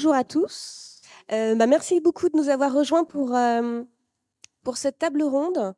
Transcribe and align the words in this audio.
bonjour 0.00 0.14
à 0.14 0.24
tous. 0.24 1.02
Euh, 1.30 1.54
bah, 1.56 1.66
merci 1.66 2.00
beaucoup 2.00 2.30
de 2.30 2.36
nous 2.38 2.48
avoir 2.48 2.72
rejoints 2.72 3.04
pour, 3.04 3.36
euh, 3.36 3.82
pour 4.64 4.78
cette 4.78 4.98
table 4.98 5.22
ronde 5.22 5.74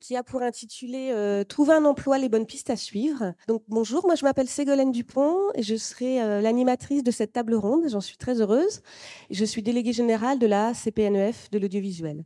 qui 0.00 0.16
a 0.16 0.22
pour 0.22 0.40
intitulé 0.40 1.10
euh, 1.12 1.44
Trouver 1.44 1.74
un 1.74 1.84
emploi, 1.84 2.16
les 2.16 2.30
bonnes 2.30 2.46
pistes 2.46 2.70
à 2.70 2.76
suivre. 2.76 3.34
Donc 3.48 3.64
bonjour, 3.68 4.06
moi 4.06 4.14
je 4.14 4.24
m'appelle 4.24 4.48
Ségolène 4.48 4.92
Dupont 4.92 5.36
et 5.54 5.62
je 5.62 5.76
serai 5.76 6.40
l'animatrice 6.40 7.02
de 7.02 7.10
cette 7.10 7.34
table 7.34 7.54
ronde. 7.54 7.82
J'en 7.86 8.00
suis 8.00 8.16
très 8.16 8.40
heureuse. 8.40 8.80
Je 9.28 9.44
suis 9.44 9.62
déléguée 9.62 9.92
générale 9.92 10.38
de 10.38 10.46
la 10.46 10.72
CPNEF 10.72 11.50
de 11.50 11.58
l'audiovisuel. 11.58 12.24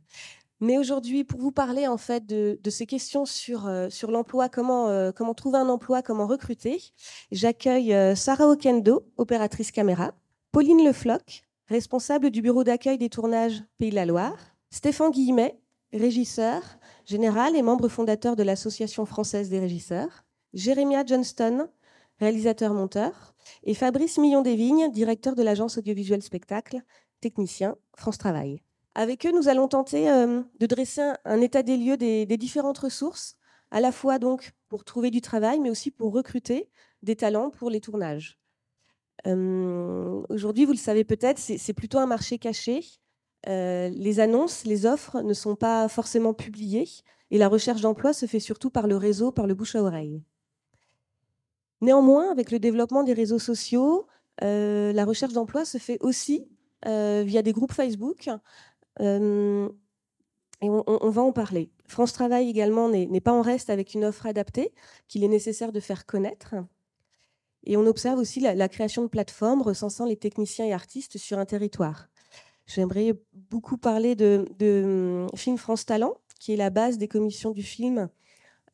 Mais 0.61 0.77
aujourd'hui, 0.77 1.25
pour 1.25 1.41
vous 1.41 1.51
parler 1.51 1.85
en 1.85 1.97
fait 1.97 2.25
de, 2.25 2.69
ces 2.69 2.85
questions 2.85 3.25
sur, 3.25 3.69
sur 3.89 4.09
l'emploi, 4.09 4.47
comment, 4.47 5.11
comment 5.11 5.33
trouver 5.33 5.57
un 5.57 5.67
emploi, 5.67 6.01
comment 6.01 6.27
recruter, 6.27 6.81
j'accueille 7.33 7.93
Sarah 8.15 8.47
Okendo, 8.47 9.03
opératrice 9.17 9.71
caméra, 9.71 10.13
Pauline 10.51 10.83
Lefloc, 10.83 11.45
responsable 11.71 12.31
du 12.31 12.41
bureau 12.41 12.65
d'accueil 12.65 12.97
des 12.97 13.09
tournages 13.09 13.63
Pays 13.77 13.91
de 13.91 13.95
la 13.95 14.05
Loire, 14.05 14.37
Stéphane 14.71 15.09
Guillemet, 15.09 15.57
régisseur 15.93 16.61
général 17.05 17.55
et 17.55 17.61
membre 17.61 17.87
fondateur 17.87 18.35
de 18.35 18.43
l'Association 18.43 19.05
française 19.05 19.49
des 19.49 19.59
régisseurs, 19.59 20.25
Jérémia 20.53 21.05
Johnston, 21.05 21.69
réalisateur-monteur, 22.19 23.33
et 23.63 23.73
Fabrice 23.73 24.17
Millon-Desvignes, 24.17 24.91
directeur 24.91 25.33
de 25.33 25.43
l'agence 25.43 25.77
audiovisuelle 25.77 26.21
spectacle, 26.21 26.81
technicien 27.21 27.77
France 27.95 28.17
Travail. 28.17 28.61
Avec 28.93 29.25
eux, 29.25 29.31
nous 29.31 29.47
allons 29.47 29.69
tenter 29.69 30.11
euh, 30.11 30.41
de 30.59 30.65
dresser 30.65 31.13
un, 31.23 31.39
état 31.39 31.63
des 31.63 31.77
lieux 31.77 31.95
des, 31.95 32.25
des, 32.25 32.37
différentes 32.37 32.79
ressources, 32.79 33.37
à 33.71 33.79
la 33.79 33.93
fois 33.93 34.19
donc 34.19 34.51
pour 34.67 34.83
trouver 34.83 35.09
du 35.09 35.21
travail, 35.21 35.61
mais 35.61 35.69
aussi 35.69 35.89
pour 35.89 36.11
recruter 36.11 36.69
des 37.01 37.15
talents 37.15 37.49
pour 37.49 37.69
les 37.69 37.79
tournages. 37.79 38.40
Aujourd'hui, 39.25 40.65
vous 40.65 40.71
le 40.71 40.77
savez 40.77 41.03
peut-être, 41.03 41.39
c'est 41.39 41.73
plutôt 41.73 41.99
un 41.99 42.07
marché 42.07 42.37
caché. 42.37 42.81
les 43.45 44.19
annonces, 44.19 44.65
les 44.65 44.85
offres 44.85 45.21
ne 45.21 45.33
sont 45.33 45.55
pas 45.55 45.87
forcément 45.87 46.33
publiées 46.33 46.87
et 47.29 47.37
la 47.37 47.47
recherche 47.47 47.81
d'emploi 47.81 48.13
se 48.13 48.25
fait 48.25 48.39
surtout 48.39 48.69
par 48.69 48.87
le 48.87 48.97
réseau, 48.97 49.31
par 49.31 49.47
le 49.47 49.53
bouche 49.53 49.75
à 49.75 49.83
oreille. 49.83 50.21
Néanmoins, 51.81 52.31
avec 52.31 52.51
le 52.51 52.59
développement 52.59 53.03
des 53.03 53.13
réseaux 53.13 53.39
sociaux, 53.39 54.07
la 54.41 55.05
recherche 55.05 55.33
d'emploi 55.33 55.65
se 55.65 55.77
fait 55.77 55.97
aussi 56.01 56.49
via 56.83 57.41
des 57.41 57.53
groupes 57.53 57.73
Facebook. 57.73 58.29
et 58.99 60.69
on, 60.69 60.83
on, 60.85 61.09
va 61.09 61.21
en 61.21 61.31
parler. 61.31 61.71
France 61.87 62.13
Travail 62.13 62.49
également 62.49 62.89
n'est 62.89 63.21
pas 63.21 63.33
en 63.33 63.41
reste 63.41 63.69
avec 63.69 63.93
une 63.93 64.05
offre 64.05 64.25
adaptée 64.25 64.73
qu'il 65.07 65.23
est 65.23 65.27
nécessaire 65.27 65.71
de 65.71 65.79
faire 65.79 66.05
connaître. 66.05 66.55
Et 67.63 67.77
on 67.77 67.85
observe 67.85 68.19
aussi 68.19 68.39
la, 68.39 68.69
création 68.69 69.03
de 69.03 69.07
plateformes 69.07 69.61
recensant 69.61 70.05
les 70.05 70.17
techniciens 70.17 70.65
et 70.65 70.73
artistes 70.73 71.17
sur 71.17 71.37
un 71.39 71.45
territoire. 71.45 72.07
J'aimerais 72.65 73.13
beaucoup 73.33 73.77
parler 73.77 74.15
de, 74.15 74.45
hum, 74.61 75.27
Film 75.35 75.57
France 75.57 75.85
Talent, 75.85 76.15
qui 76.39 76.53
est 76.53 76.57
la 76.57 76.69
base 76.69 76.97
des 76.97 77.07
commissions 77.07 77.51
du 77.51 77.63
film 77.63 78.09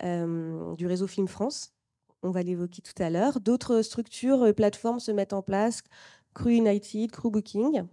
euh, 0.04 0.76
du 0.76 0.88
réseau 0.88 1.08
Film 1.08 1.28
France. 1.28 1.74
On 2.24 2.32
va 2.32 2.44
l'évoquer 2.44 2.82
tout 2.82 3.02
à 3.02 3.10
l'heure. 3.10 3.40
D'autres 3.40 3.82
structures, 3.82 4.44
euh, 4.44 4.54
plateformes 4.54 5.00
se 5.00 5.12
mettent 5.12 5.34
en 5.34 5.42
place, 5.42 5.82
Crew 6.34 6.50
United, 6.50 7.12
Crew 7.12 7.30
Booking. 7.30 7.84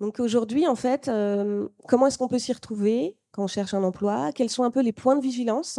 Donc 0.00 0.18
aujourd'hui, 0.18 0.66
en 0.66 0.74
fait, 0.74 1.08
euh, 1.08 1.68
comment 1.86 2.08
est-ce 2.08 2.18
qu'on 2.18 2.28
peut 2.28 2.38
s'y 2.38 2.52
retrouver 2.52 3.16
quand 3.30 3.44
on 3.44 3.46
cherche 3.46 3.72
un 3.72 3.84
emploi? 3.84 4.32
Quels 4.32 4.50
sont 4.50 4.64
un 4.64 4.70
peu 4.70 4.82
les 4.82 4.92
points 4.92 5.16
de 5.16 5.22
vigilance? 5.22 5.78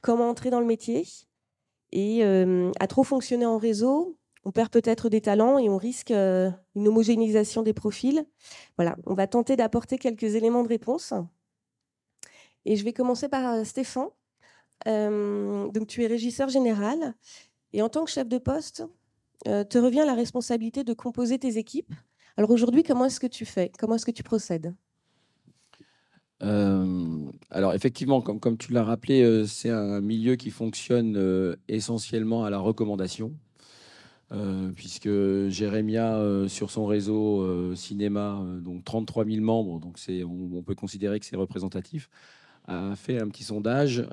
Comment 0.00 0.28
entrer 0.28 0.50
dans 0.50 0.60
le 0.60 0.66
métier? 0.66 1.04
Et 1.92 2.22
à 2.78 2.86
trop 2.86 3.04
fonctionner 3.04 3.46
en 3.46 3.58
réseau, 3.58 4.16
on 4.44 4.52
perd 4.52 4.70
peut-être 4.70 5.08
des 5.08 5.20
talents 5.20 5.58
et 5.58 5.68
on 5.68 5.76
risque 5.76 6.10
une 6.10 6.88
homogénéisation 6.88 7.62
des 7.62 7.72
profils. 7.72 8.24
Voilà, 8.76 8.96
on 9.06 9.14
va 9.14 9.26
tenter 9.26 9.56
d'apporter 9.56 9.98
quelques 9.98 10.34
éléments 10.34 10.62
de 10.62 10.68
réponse. 10.68 11.12
Et 12.64 12.76
je 12.76 12.84
vais 12.84 12.92
commencer 12.92 13.28
par 13.28 13.64
Stéphane. 13.66 14.08
donc 14.86 15.86
tu 15.86 16.02
es 16.02 16.06
régisseur 16.06 16.48
général 16.48 17.14
et 17.72 17.82
en 17.82 17.88
tant 17.88 18.04
que 18.04 18.10
chef 18.10 18.28
de 18.28 18.38
poste, 18.38 18.84
te 19.44 19.78
revient 19.78 20.04
la 20.06 20.14
responsabilité 20.14 20.84
de 20.84 20.92
composer 20.94 21.38
tes 21.38 21.58
équipes. 21.58 21.92
Alors 22.36 22.50
aujourd'hui, 22.50 22.82
comment 22.82 23.06
est-ce 23.06 23.20
que 23.20 23.26
tu 23.26 23.44
fais? 23.44 23.72
Comment 23.78 23.96
est-ce 23.96 24.06
que 24.06 24.10
tu 24.10 24.22
procèdes? 24.22 24.66
euh, 24.66 24.87
alors 26.40 27.74
effectivement, 27.74 28.20
comme, 28.20 28.56
tu 28.56 28.72
l'as 28.72 28.84
rappelé, 28.84 29.22
euh, 29.22 29.44
c'est 29.46 29.70
un 29.70 30.00
milieu 30.00 30.36
qui 30.36 30.50
fonctionne 30.50 31.16
euh, 31.16 31.56
essentiellement 31.68 32.44
à 32.44 32.50
la 32.50 32.58
recommandation, 32.58 33.32
puisque 34.76 35.08
Jérémia, 35.48 36.20
sur 36.48 36.70
son 36.70 36.84
réseau 36.84 37.74
cinéma, 37.74 38.44
donc 38.62 38.84
33 38.84 39.24
000 39.24 39.42
membres, 39.42 39.80
donc 39.80 39.98
on, 40.26 40.62
peut 40.62 40.74
considérer 40.74 41.18
que 41.18 41.24
c'est 41.24 41.34
représentatif, 41.36 42.10
a 42.66 42.94
fait 42.94 43.18
un 43.18 43.28
petit 43.28 43.44
sondage 43.44 44.06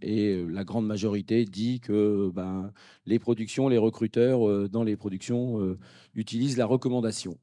et 0.00 0.42
la 0.48 0.64
grande 0.64 0.86
majorité 0.86 1.44
dit 1.44 1.80
que 1.80 2.30
ben, 2.34 2.72
les 3.04 3.18
productions, 3.18 3.68
les 3.68 3.76
recruteurs 3.76 4.70
dans 4.70 4.84
les 4.84 4.96
productions 4.96 5.76
utilisent 6.14 6.56
la 6.56 6.64
recommandation. 6.64 7.36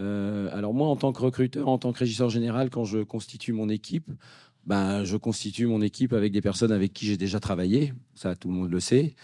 Euh, 0.00 0.48
alors 0.52 0.74
moi, 0.74 0.88
en 0.88 0.96
tant 0.96 1.12
que 1.12 1.20
recruteur, 1.20 1.68
en 1.68 1.78
tant 1.78 1.92
que 1.92 1.98
régisseur 1.98 2.30
général, 2.30 2.70
quand 2.70 2.84
je 2.84 2.98
constitue 2.98 3.52
mon 3.52 3.68
équipe, 3.68 4.10
ben, 4.64 5.02
je 5.04 5.16
constitue 5.16 5.66
mon 5.66 5.82
équipe 5.82 6.12
avec 6.12 6.32
des 6.32 6.40
personnes 6.40 6.70
avec 6.70 6.92
qui 6.92 7.06
j'ai 7.06 7.16
déjà 7.16 7.40
travaillé, 7.40 7.94
ça 8.14 8.36
tout 8.36 8.48
le 8.48 8.54
monde 8.54 8.70
le 8.70 8.78
sait. 8.78 9.16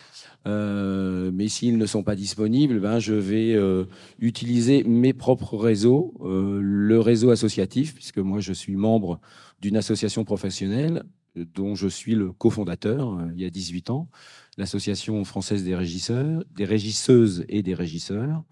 Euh, 0.47 1.31
mais 1.33 1.47
s'ils 1.47 1.79
ne 1.79 1.87
sont 1.87 2.03
pas 2.03 2.17
disponibles, 2.17 2.81
ben, 2.81 2.99
je 2.99 3.15
vais 3.15 3.55
euh, 3.55 3.85
utiliser 4.19 4.83
mes 4.83 5.13
propres 5.13 5.57
réseaux, 5.57 6.15
le 6.21 6.99
réseau 6.99 7.31
associatif, 7.31 7.95
puisque 7.95 8.19
moi 8.19 8.41
je 8.41 8.53
suis 8.53 8.75
membre 8.75 9.21
d'une 9.61 9.77
association 9.77 10.25
professionnelle 10.25 11.05
dont 11.37 11.77
je 11.77 11.87
suis 11.87 12.17
le 12.17 12.33
cofondateur 12.33 13.17
il 13.33 13.41
y 13.41 13.45
a 13.45 13.51
18 13.51 13.91
ans, 13.91 14.09
l'association 14.57 15.25
française 15.25 15.63
des 15.63 15.77
régisseurs, 15.77 16.43
des 16.57 16.65
régisseuses 16.65 17.45
et 17.49 17.63
des 17.63 17.75
régisseurs. 17.75 18.43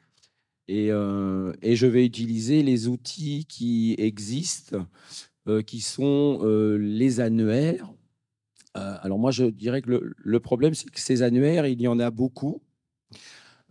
Euh, 0.71 1.53
et, 1.63 1.77
je 1.77 1.87
vais 1.87 2.05
utiliser 2.05 2.63
les 2.63 2.89
outils 2.89 3.47
qui 3.49 3.95
existent, 3.99 4.87
euh, 5.49 5.63
qui 5.63 5.81
sont 5.81 6.41
euh, 6.43 6.77
les 6.77 7.21
annuaires. 7.21 7.93
alors 8.75 9.19
moi, 9.19 9.31
je 9.31 9.47
dirais 9.47 9.81
que 9.81 10.15
le, 10.17 10.41
problème, 10.41 10.75
c'est 10.75 10.91
que 10.91 11.01
ces 11.01 11.23
annuaires, 11.23 11.67
il 11.67 11.81
y 11.81 11.89
en 11.89 11.99
a 11.99 12.11
beaucoup. 12.11 12.61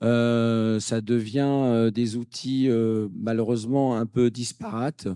ça 0.01 1.01
devient 1.01 1.91
des 1.93 2.15
outils 2.15 2.69
malheureusement 3.13 3.97
un 3.97 4.05
peu 4.07 4.31
disparates, 4.31 5.07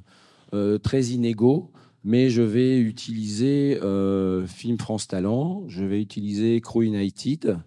très 0.83 1.03
inégaux 1.05 1.71
mais 2.05 2.29
je 2.29 2.41
vais 2.41 2.79
utiliser 2.79 3.77
Film 4.47 4.77
France 4.77 5.07
Talent, 5.07 5.65
je 5.67 5.83
vais 5.83 6.01
utiliser 6.01 6.61
Crew 6.61 6.83
United, 6.83 7.59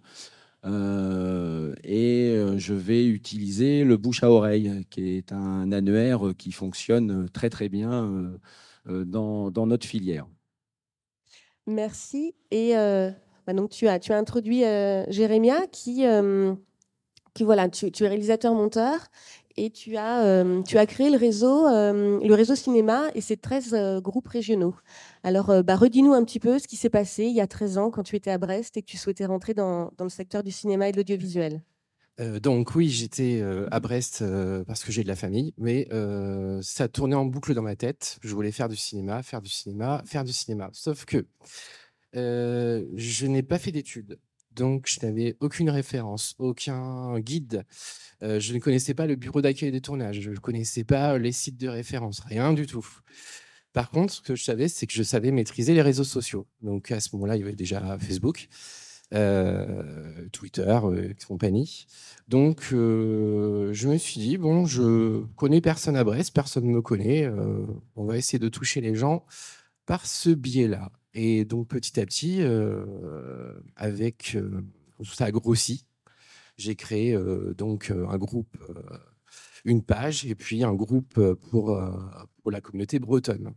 euh, 0.65 1.75
et 1.83 2.31
euh, 2.31 2.57
je 2.59 2.75
vais 2.75 3.05
utiliser 3.05 3.85
le 3.85 3.97
bouche 3.97 4.23
à 4.23 4.31
oreille, 4.31 4.85
qui 4.91 5.17
est 5.17 5.33
un 5.33 5.73
annuaire 5.73 6.21
qui 6.39 6.53
fonctionne 6.53 7.29
très 7.31 7.51
très 7.51 7.69
bien 7.69 8.39
euh, 8.89 9.05
dans, 9.05 9.51
dans 9.51 9.67
notre 9.67 9.87
filière. 9.87 10.27
Merci. 11.67 12.35
Et 12.51 12.75
bah 12.75 13.53
donc 13.55 13.71
tu 13.71 13.89
as, 13.89 13.99
tu 13.99 14.13
as 14.13 14.19
introduit 14.19 14.61
Jérémia, 15.09 15.67
qui, 15.69 16.05
qui 17.35 17.45
voilà, 17.45 17.69
tu 17.69 17.87
es 17.87 18.09
réalisateur-monteur 18.09 18.99
et 19.57 19.71
tu 19.71 19.97
as, 19.97 20.25
euh, 20.25 20.63
tu 20.63 20.79
as 20.79 20.87
créé 20.87 21.11
le 21.11 21.17
réseau, 21.17 21.67
euh, 21.67 22.21
le 22.21 22.35
réseau 22.35 22.55
cinéma 22.55 23.11
et 23.15 23.21
ses 23.21 23.37
13 23.37 23.75
euh, 23.75 24.01
groupes 24.01 24.29
régionaux. 24.29 24.75
Alors, 25.23 25.63
bah, 25.63 25.77
redis-nous 25.77 26.13
un 26.13 26.25
petit 26.25 26.41
peu 26.41 26.59
ce 26.59 26.67
qui 26.67 26.77
s'est 26.77 26.91
passé 26.91 27.25
il 27.25 27.35
y 27.35 27.41
a 27.41 27.47
13 27.47 27.79
ans 27.79 27.91
quand 27.91 28.03
tu 28.03 28.17
étais 28.17 28.31
à 28.31 28.39
Brest 28.39 28.77
et 28.77 28.83
que 28.83 28.87
tu 28.87 28.97
souhaitais 28.97 29.27
rentrer 29.27 29.55
dans, 29.55 29.93
dans 29.97 30.05
le 30.05 30.11
secteur 30.11 30.43
du 30.43 30.51
cinéma 30.51 30.89
et 30.89 30.93
de 30.93 30.97
l'audiovisuel. 30.97 31.63
donc 32.43 32.75
oui, 32.75 32.89
j'étais 32.89 33.43
à 33.71 33.81
Brest 33.81 34.25
parce 34.67 34.85
que 34.85 34.93
j'ai 34.93 35.03
de 35.03 35.09
la 35.09 35.17
famille, 35.17 35.55
mais 35.59 35.89
ça 36.63 36.89
tournait 36.89 37.15
en 37.15 37.25
boucle 37.25 37.55
dans 37.55 37.63
ma 37.63 37.77
tête. 37.77 38.19
Je 38.23 38.35
voulais 38.35 38.53
faire 38.53 38.69
du 38.69 38.77
cinéma, 38.77 39.23
faire 39.23 39.41
du 39.41 39.51
cinéma, 39.51 40.03
faire 40.07 40.25
du 40.25 40.33
cinéma. 40.33 40.71
Sauf 40.73 41.05
que 41.05 41.25
je 42.15 43.27
n'ai 43.27 43.43
pas 43.43 43.59
fait 43.59 43.73
d'études. 43.73 44.19
Donc, 44.55 44.87
je 44.87 45.05
n'avais 45.05 45.37
aucune 45.41 45.71
référence, 45.71 46.35
aucun 46.39 47.19
guide. 47.21 47.65
Euh, 48.23 48.39
je 48.39 48.55
ne 48.55 48.59
connaissais 48.59 48.95
pas 48.95 49.07
le 49.07 49.17
bureau 49.17 49.41
d'accueil 49.41 49.73
des 49.73 49.81
tournages. 49.81 50.21
Je 50.21 50.31
ne 50.31 50.37
connaissais 50.37 50.85
pas 50.85 51.19
les 51.19 51.33
sites 51.33 51.59
de 51.59 51.69
référence, 51.69 52.21
rien 52.21 52.53
du 52.53 52.67
tout. 52.67 52.87
Par 53.73 53.91
contre, 53.91 54.13
ce 54.13 54.21
que 54.21 54.35
je 54.35 54.45
savais, 54.45 54.69
c'est 54.69 54.87
que 54.87 54.93
je 54.93 55.03
savais 55.03 55.31
maîtriser 55.31 55.75
les 55.75 55.83
réseaux 55.83 56.05
sociaux. 56.05 56.47
Donc, 56.61 56.91
à 56.91 57.01
ce 57.01 57.09
moment-là, 57.15 57.37
il 57.37 57.41
y 57.41 57.43
avait 57.43 57.55
déjà 57.55 57.99
Facebook, 57.99 58.49
euh, 59.15 60.29
Twitter 60.33 60.79
euh, 60.85 61.13
compagnie. 61.27 61.87
Donc, 62.29 62.67
je 62.71 63.89
me 63.89 63.97
suis 63.97 64.21
dit, 64.21 64.37
bon, 64.37 64.67
je 64.67 65.25
connais 65.37 65.61
personne 65.61 65.97
à 65.97 66.05
Brest, 66.05 66.35
personne 66.35 66.67
ne 66.67 66.73
me 66.73 66.83
connaît. 66.83 67.31
on 67.97 68.05
va 68.05 68.19
essayer 68.19 68.39
de 68.39 68.49
toucher 68.49 68.81
les 68.83 68.95
gens 68.95 69.25
par 69.87 70.07
ce 70.07 70.31
biais-là. 70.31 70.93
Et 71.15 71.45
donc 71.45 71.69
petit 71.69 72.01
à 72.01 72.07
petit, 72.07 72.39
euh, 72.41 73.55
avec 73.77 74.35
euh, 74.35 74.63
ça 75.05 75.27
a 75.27 75.31
grossi. 75.31 75.87
J'ai 76.57 76.75
créé 76.75 77.15
euh, 77.15 77.55
donc 77.55 77.91
un 77.91 78.19
groupe 78.19 78.57
une 79.65 79.83
page 79.83 80.27
et 80.27 80.35
puis 80.35 80.65
un 80.65 80.75
groupe 80.75 81.15
pour, 81.35 81.81
pour 82.43 82.51
la 82.51 82.61
communauté 82.61 82.99
bretonne. 82.99 83.55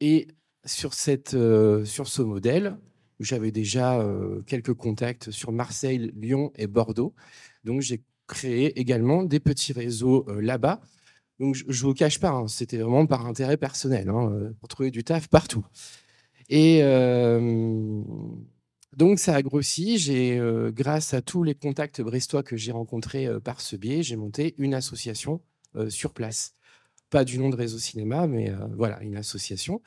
Et 0.00 0.28
sur, 0.64 0.94
cette, 0.94 1.36
sur 1.84 2.06
ce 2.06 2.22
modèle, 2.22 2.78
j'avais 3.18 3.50
déjà 3.50 4.06
quelques 4.46 4.74
contacts 4.74 5.32
sur 5.32 5.50
Marseille, 5.50 6.12
Lyon 6.14 6.52
et 6.54 6.68
Bordeaux. 6.68 7.14
Donc 7.64 7.80
j'ai 7.80 8.04
créé 8.28 8.78
également 8.78 9.24
des 9.24 9.40
petits 9.40 9.72
réseaux 9.72 10.24
là-bas. 10.40 10.80
Donc 11.40 11.56
je 11.56 11.64
ne 11.64 11.88
vous 11.88 11.94
cache 11.94 12.20
pas, 12.20 12.30
hein, 12.30 12.46
c'était 12.46 12.78
vraiment 12.78 13.06
par 13.06 13.26
intérêt 13.26 13.56
personnel, 13.56 14.08
hein, 14.08 14.52
pour 14.60 14.68
trouver 14.68 14.92
du 14.92 15.02
taf 15.02 15.26
partout. 15.28 15.66
Et 16.48 16.80
donc 18.96 19.18
ça 19.18 19.34
a 19.34 19.42
grossi. 19.42 19.98
J'ai, 19.98 20.40
grâce 20.72 21.14
à 21.14 21.22
tous 21.22 21.42
les 21.42 21.54
contacts 21.54 22.00
brestois 22.00 22.42
que 22.42 22.56
j'ai 22.56 22.72
rencontrés 22.72 23.28
par 23.44 23.60
ce 23.60 23.76
biais, 23.76 24.02
j'ai 24.02 24.16
monté 24.16 24.54
une 24.58 24.74
association 24.74 25.40
sur 25.88 26.12
place. 26.12 26.54
Pas 27.10 27.24
du 27.24 27.38
nom 27.38 27.50
de 27.50 27.56
Réseau 27.56 27.78
Cinéma, 27.78 28.26
mais 28.26 28.52
voilà, 28.76 29.02
une 29.02 29.16
association. 29.16 29.82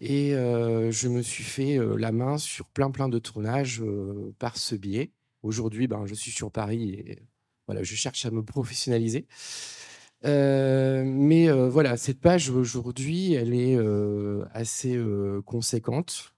Et 0.00 0.30
je 0.30 1.08
me 1.08 1.22
suis 1.22 1.44
fait 1.44 1.78
la 1.98 2.12
main 2.12 2.38
sur 2.38 2.68
plein 2.68 2.90
plein 2.90 3.08
de 3.08 3.18
tournages 3.18 3.82
par 4.38 4.56
ce 4.56 4.74
biais. 4.74 5.12
Aujourd'hui, 5.42 5.88
ben, 5.88 6.06
je 6.06 6.14
suis 6.14 6.30
sur 6.30 6.50
Paris 6.52 6.90
et 6.90 7.18
voilà, 7.66 7.82
je 7.82 7.94
cherche 7.94 8.24
à 8.26 8.30
me 8.30 8.42
professionnaliser. 8.42 9.26
Mais 10.24 11.50
voilà, 11.68 11.96
cette 11.96 12.20
page 12.20 12.50
aujourd'hui, 12.50 13.34
elle 13.34 13.54
est 13.54 13.78
assez 14.52 15.00
conséquente. 15.44 16.34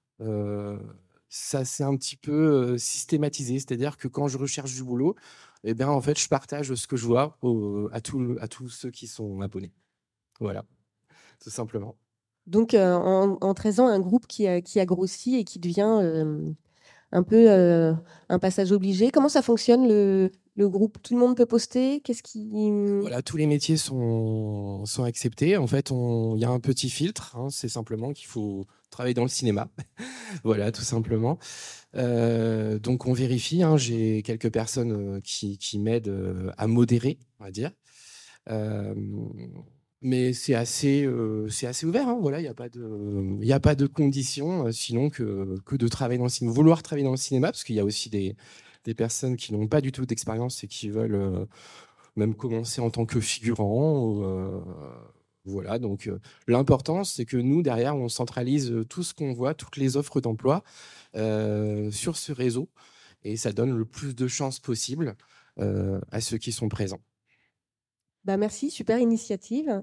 ça 1.29 1.65
s'est 1.65 1.85
un 1.85 1.97
petit 1.97 2.17
peu 2.17 2.79
systématisé, 2.79 3.59
c'est-à-dire 3.59 3.97
que 3.97 4.09
quand 4.09 4.29
je 4.29 4.39
recherche 4.39 4.75
du 4.75 4.85
boulot, 4.85 5.17
eh 5.65 5.75
bien, 5.75 5.89
en 5.89 6.01
fait, 6.01 6.19
je 6.19 6.29
partage 6.29 6.75
ce 6.75 6.87
que 6.87 6.97
je 6.97 7.07
vois 7.07 7.39
à, 7.93 7.97
à 7.97 8.01
tous 8.49 8.69
ceux 8.69 8.91
qui 8.91 9.07
sont 9.07 9.41
abonnés. 9.41 9.73
Voilà, 10.41 10.65
tout 11.41 11.51
simplement. 11.51 11.97
Donc, 12.47 12.75
en, 12.75 13.39
en, 13.41 13.55
13 13.55 13.81
ans, 13.81 13.89
un 13.89 14.01
groupe 14.01 14.27
qui 14.27 14.47
a, 14.47 14.61
qui 14.61 14.79
a 14.79 14.85
grossi 14.85 15.37
et 15.37 15.45
qui 15.45 15.59
devient 15.59 16.55
un 17.13 17.23
peu 17.23 17.49
un 18.29 18.39
passage 18.39 18.73
obligé. 18.73 19.11
Comment 19.11 19.29
ça 19.29 19.43
fonctionne 19.43 19.89
le, 19.89 20.31
le 20.57 20.69
groupe 20.69 20.99
Tout 21.03 21.15
le 21.15 21.21
monde 21.21 21.37
peut 21.37 21.47
poster? 21.47 22.01
Qu'est-ce 22.01 22.23
qui 22.23 22.49
Voilà, 23.01 23.23
tous 23.23 23.37
les 23.37 23.47
métiers 23.47 23.77
sont, 23.77 24.85
sont 24.87 25.05
acceptés. 25.05 25.57
En 25.57 25.67
fait, 25.67 25.91
il 25.91 26.39
y 26.39 26.45
a 26.45 26.51
un 26.51 26.61
petit 26.61 26.91
filtre. 26.91 27.37
Hein, 27.37 27.49
c'est 27.51 27.69
simplement 27.69 28.13
qu'il 28.13 28.27
faut 28.27 28.65
travailler 28.91 29.15
dans 29.15 29.23
le 29.23 29.29
cinéma. 29.29 29.69
voilà, 30.45 30.71
tout 30.71 30.83
simplement. 30.83 31.39
Euh, 31.97 32.79
donc, 32.79 33.07
on 33.07 33.13
vérifie. 33.13 33.63
Hein, 33.63 33.77
j'ai 33.77 34.23
quelques 34.23 34.51
personnes 34.51 34.93
euh, 34.93 35.21
qui, 35.23 35.59
qui 35.59 35.79
m'aident 35.79 36.09
euh, 36.09 36.53
à 36.57 36.67
modérer, 36.69 37.19
on 37.41 37.45
va 37.45 37.51
dire. 37.51 37.73
mais 40.03 40.35
c'est 40.35 40.55
assez, 40.55 41.09
c'est 41.49 41.67
assez 41.67 41.87
ouvert. 41.87 42.09
Hein, 42.09 42.19
voilà, 42.21 42.39
il 42.39 42.43
n'y 42.43 42.49
a 42.49 42.55
pas 42.55 42.69
de, 42.69 43.39
il 43.41 43.53
a 43.53 43.61
pas 43.61 43.75
de 43.75 43.87
conditions 43.87 44.71
sinon 44.71 45.11
que, 45.11 45.57
que 45.65 45.77
de 45.77 45.89
travailler 45.89 46.19
dans 46.19 46.25
le 46.25 46.31
cinéma, 46.31 46.55
vouloir 46.55 46.83
travailler 46.83 47.07
dans 47.07 47.11
le 47.11 47.17
cinéma, 47.17 47.49
parce 47.49 47.65
qu'il 47.65 47.75
y 47.75 47.81
a 47.81 47.85
aussi 47.85 48.11
des, 48.11 48.37
des 48.85 48.95
personnes 48.95 49.37
qui 49.37 49.53
n'ont 49.53 49.67
pas 49.67 49.81
du 49.81 49.93
tout 49.93 50.07
d'expérience 50.07 50.63
et 50.63 50.69
qui 50.69 50.89
veulent 50.89 51.15
euh, 51.15 51.47
même 52.17 52.35
commencer 52.35 52.81
en 52.81 52.91
tant 52.91 53.07
que 53.07 53.21
figurant. 53.21 54.23
Euh, 54.23 54.61
voilà, 55.47 55.79
donc 55.79 56.07
euh, 56.07 56.21
l'important, 56.47 57.05
c'est 57.05 57.25
que 57.25 57.37
nous, 57.37 57.63
derrière, 57.63 57.97
on 57.97 58.09
centralise 58.09 58.85
tout 58.89 59.03
ce 59.03 59.15
qu'on 59.15 59.33
voit, 59.33 59.55
toutes 59.55 59.77
les 59.77 59.97
offres 59.97 60.21
d'emploi 60.21 60.63
sur 61.15 62.17
ce 62.17 62.33
réseau 62.33 62.69
et 63.23 63.37
ça 63.37 63.53
donne 63.53 63.77
le 63.77 63.85
plus 63.85 64.15
de 64.15 64.27
chances 64.27 64.59
possible 64.59 65.17
à 65.57 66.21
ceux 66.21 66.39
qui 66.39 66.53
sont 66.53 66.69
présents. 66.69 67.01
Bah 68.25 68.37
merci, 68.37 68.71
super 68.71 68.99
initiative. 68.99 69.83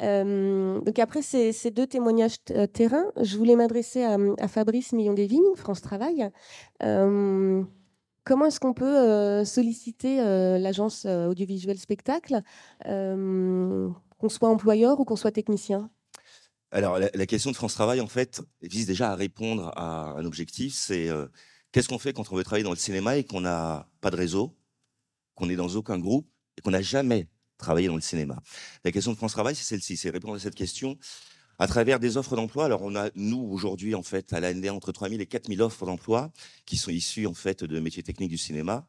donc 0.00 0.98
après 0.98 1.22
ces, 1.22 1.70
deux 1.70 1.86
témoignages 1.86 2.36
terrain, 2.72 3.06
je 3.20 3.38
voulais 3.38 3.56
m'adresser 3.56 4.04
à, 4.04 4.48
Fabrice 4.48 4.92
Millon-Desvignes, 4.92 5.56
France 5.56 5.80
Travail. 5.80 6.30
Comment 8.28 8.44
est-ce 8.44 8.60
qu'on 8.60 8.74
peut 8.74 8.84
euh, 8.84 9.46
solliciter 9.46 10.20
euh, 10.20 10.58
l'agence 10.58 11.06
euh, 11.06 11.28
audiovisuelle 11.28 11.78
spectacle, 11.78 12.42
qu'on 12.84 14.28
soit 14.28 14.50
employeur 14.50 15.00
ou 15.00 15.06
qu'on 15.06 15.16
soit 15.16 15.32
technicien? 15.32 15.90
Alors, 16.70 16.98
la, 16.98 17.26
question 17.26 17.50
de 17.50 17.56
France 17.56 17.72
Travail, 17.72 18.02
en 18.02 18.06
fait, 18.06 18.42
vise 18.60 18.84
déjà 18.84 19.12
à 19.12 19.14
répondre 19.14 19.72
à 19.76 20.10
un 20.18 20.26
objectif, 20.26 20.74
c'est 20.74 21.08
qu'est-ce 21.72 21.88
qu'on 21.88 21.98
fait 21.98 22.12
quand 22.12 22.30
on 22.30 22.36
veut 22.36 22.44
travailler 22.44 22.64
dans 22.64 22.70
le 22.70 22.76
cinéma 22.76 23.16
et 23.16 23.24
qu'on 23.24 23.40
n'a 23.40 23.88
pas 24.02 24.10
de 24.10 24.16
réseau, 24.16 24.54
qu'on 25.34 25.46
n'est 25.46 25.56
dans 25.56 25.68
aucun 25.68 25.98
groupe 25.98 26.28
et 26.58 26.60
qu'on 26.60 26.72
n'a 26.72 26.82
jamais 26.82 27.28
travaillé 27.56 27.88
dans 27.88 27.94
le 27.94 28.02
cinéma? 28.02 28.42
La 28.84 28.92
question 28.92 29.12
de 29.12 29.16
France 29.16 29.32
Travail, 29.32 29.54
c'est 29.54 29.64
celle-ci, 29.64 29.96
c'est 29.96 30.10
répondre 30.10 30.34
à 30.34 30.38
cette 30.38 30.54
question 30.54 30.98
à 31.58 31.66
travers 31.66 31.98
des 32.00 32.16
offres 32.16 32.36
d'emploi. 32.36 32.64
Alors, 32.64 32.82
on 32.82 32.94
a, 32.94 33.10
nous, 33.14 33.40
aujourd'hui, 33.50 33.94
en 33.94 34.02
fait, 34.02 34.32
à 34.32 34.40
l'AND, 34.40 34.66
entre 34.68 34.92
3000 34.92 35.20
et 35.20 35.26
4000 35.26 35.62
offres 35.62 35.86
d'emploi 35.86 36.32
qui 36.66 36.76
sont 36.76 36.90
issues, 36.90 37.26
en 37.26 37.34
fait, 37.34 37.64
de 37.64 37.80
métiers 37.80 38.02
techniques 38.02 38.30
du 38.30 38.38
cinéma. 38.38 38.86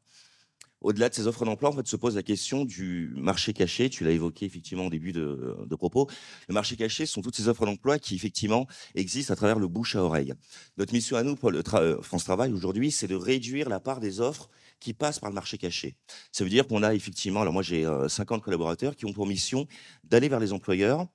Au-delà 0.81 1.09
de 1.09 1.13
ces 1.13 1.27
offres 1.27 1.43
d'emploi, 1.43 1.69
en 1.69 1.73
fait, 1.73 1.87
se 1.87 1.97
pose 1.97 2.15
la 2.15 2.23
question 2.23 2.63
du 2.63 3.11
marché 3.17 3.51
caché. 3.51 3.89
Tu 3.89 4.05
l'as 4.05 4.11
évoqué 4.11 4.45
effectivement 4.45 4.85
au 4.85 4.89
début 4.89 5.11
de, 5.11 5.57
de, 5.65 5.75
propos. 5.75 6.07
Le 6.47 6.53
marché 6.53 6.77
caché 6.77 7.05
sont 7.05 7.21
toutes 7.21 7.35
ces 7.35 7.49
offres 7.49 7.65
d'emploi 7.65 7.99
qui 7.99 8.15
effectivement 8.15 8.65
existent 8.95 9.33
à 9.33 9.35
travers 9.35 9.59
le 9.59 9.67
bouche 9.67 9.97
à 9.97 10.03
oreille. 10.03 10.33
Notre 10.77 10.93
mission 10.93 11.17
à 11.17 11.23
nous, 11.23 11.35
pour 11.35 11.51
le 11.51 11.61
euh, 11.73 12.01
France 12.01 12.23
Travail 12.23 12.53
aujourd'hui, 12.53 12.91
c'est 12.91 13.07
de 13.07 13.15
réduire 13.15 13.67
la 13.67 13.81
part 13.81 13.99
des 13.99 14.21
offres 14.21 14.49
qui 14.79 14.93
passent 14.93 15.19
par 15.19 15.29
le 15.29 15.35
marché 15.35 15.57
caché. 15.57 15.97
Ça 16.31 16.45
veut 16.45 16.49
dire 16.49 16.65
qu'on 16.65 16.81
a 16.81 16.93
effectivement, 16.93 17.41
alors 17.41 17.51
moi 17.51 17.63
j'ai 17.63 17.85
50 18.07 18.39
euh, 18.39 18.41
collaborateurs 18.41 18.95
qui 18.95 19.05
ont 19.05 19.11
pour 19.11 19.27
mission 19.27 19.67
d'aller 20.05 20.29
vers 20.29 20.39
les 20.39 20.53
employeurs, 20.53 21.07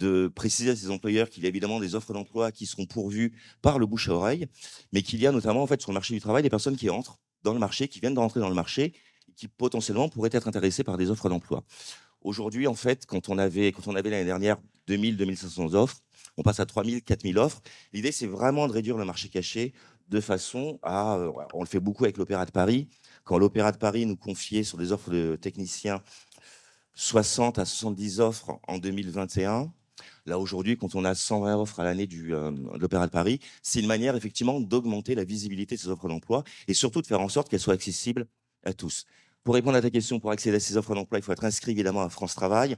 de 0.00 0.32
préciser 0.34 0.70
à 0.70 0.76
ces 0.76 0.90
employeurs 0.90 1.28
qu'il 1.30 1.42
y 1.44 1.46
a 1.46 1.48
évidemment 1.48 1.78
des 1.78 1.94
offres 1.94 2.12
d'emploi 2.12 2.50
qui 2.50 2.66
seront 2.66 2.86
pourvues 2.86 3.32
par 3.62 3.78
le 3.78 3.86
bouche 3.86 4.08
à 4.08 4.14
oreille, 4.14 4.48
mais 4.92 5.02
qu'il 5.02 5.20
y 5.20 5.26
a 5.26 5.32
notamment 5.32 5.62
en 5.62 5.66
fait 5.66 5.80
sur 5.80 5.92
le 5.92 5.94
marché 5.94 6.14
du 6.14 6.20
travail 6.20 6.42
des 6.42 6.50
personnes 6.50 6.76
qui 6.76 6.90
entrent 6.90 7.18
dans 7.42 7.52
le 7.52 7.60
marché, 7.60 7.86
qui 7.86 8.00
viennent 8.00 8.14
de 8.14 8.18
rentrer 8.18 8.40
dans 8.40 8.48
le 8.48 8.54
marché, 8.54 8.94
qui 9.36 9.46
potentiellement 9.46 10.08
pourraient 10.08 10.30
être 10.32 10.48
intéressées 10.48 10.84
par 10.84 10.96
des 10.96 11.10
offres 11.10 11.28
d'emploi. 11.28 11.64
Aujourd'hui, 12.22 12.66
en 12.66 12.74
fait, 12.74 13.06
quand 13.06 13.28
on 13.28 13.38
avait, 13.38 13.72
quand 13.72 13.86
on 13.86 13.94
avait 13.94 14.10
l'année 14.10 14.24
dernière 14.24 14.56
2000, 14.86 15.16
2500 15.16 15.74
offres, 15.74 16.00
on 16.36 16.42
passe 16.42 16.60
à 16.60 16.66
3000, 16.66 17.02
4000 17.02 17.38
offres. 17.38 17.62
L'idée, 17.92 18.12
c'est 18.12 18.26
vraiment 18.26 18.66
de 18.68 18.72
réduire 18.72 18.96
le 18.96 19.04
marché 19.04 19.28
caché 19.28 19.72
de 20.08 20.20
façon 20.20 20.78
à, 20.82 21.16
euh, 21.16 21.30
on 21.54 21.60
le 21.60 21.68
fait 21.68 21.80
beaucoup 21.80 22.04
avec 22.04 22.16
l'Opéra 22.16 22.44
de 22.44 22.50
Paris. 22.50 22.88
Quand 23.24 23.38
l'Opéra 23.38 23.72
de 23.72 23.78
Paris 23.78 24.06
nous 24.06 24.16
confiait 24.16 24.64
sur 24.64 24.76
des 24.76 24.92
offres 24.92 25.10
de 25.10 25.36
techniciens 25.36 26.02
60 26.94 27.58
à 27.58 27.64
70 27.64 28.20
offres 28.20 28.58
en 28.66 28.78
2021, 28.78 29.72
Là, 30.30 30.38
aujourd'hui, 30.38 30.76
quand 30.76 30.94
on 30.94 31.04
a 31.04 31.16
120 31.16 31.56
offres 31.56 31.80
à 31.80 31.84
l'année 31.84 32.08
euh, 32.12 32.52
de 32.52 32.78
l'Opéra 32.78 33.08
de 33.08 33.10
Paris, 33.10 33.40
c'est 33.62 33.80
une 33.80 33.88
manière, 33.88 34.14
effectivement, 34.14 34.60
d'augmenter 34.60 35.16
la 35.16 35.24
visibilité 35.24 35.74
de 35.74 35.80
ces 35.80 35.88
offres 35.88 36.06
d'emploi 36.06 36.44
et 36.68 36.72
surtout 36.72 37.02
de 37.02 37.06
faire 37.08 37.20
en 37.20 37.28
sorte 37.28 37.48
qu'elles 37.48 37.58
soient 37.58 37.74
accessibles 37.74 38.28
à 38.62 38.72
tous. 38.72 39.06
Pour 39.42 39.54
répondre 39.54 39.76
à 39.76 39.82
ta 39.82 39.90
question, 39.90 40.20
pour 40.20 40.30
accéder 40.30 40.58
à 40.58 40.60
ces 40.60 40.76
offres 40.76 40.94
d'emploi, 40.94 41.18
il 41.18 41.22
faut 41.22 41.32
être 41.32 41.44
inscrit, 41.44 41.72
évidemment, 41.72 42.02
à 42.02 42.08
France 42.10 42.36
Travail. 42.36 42.76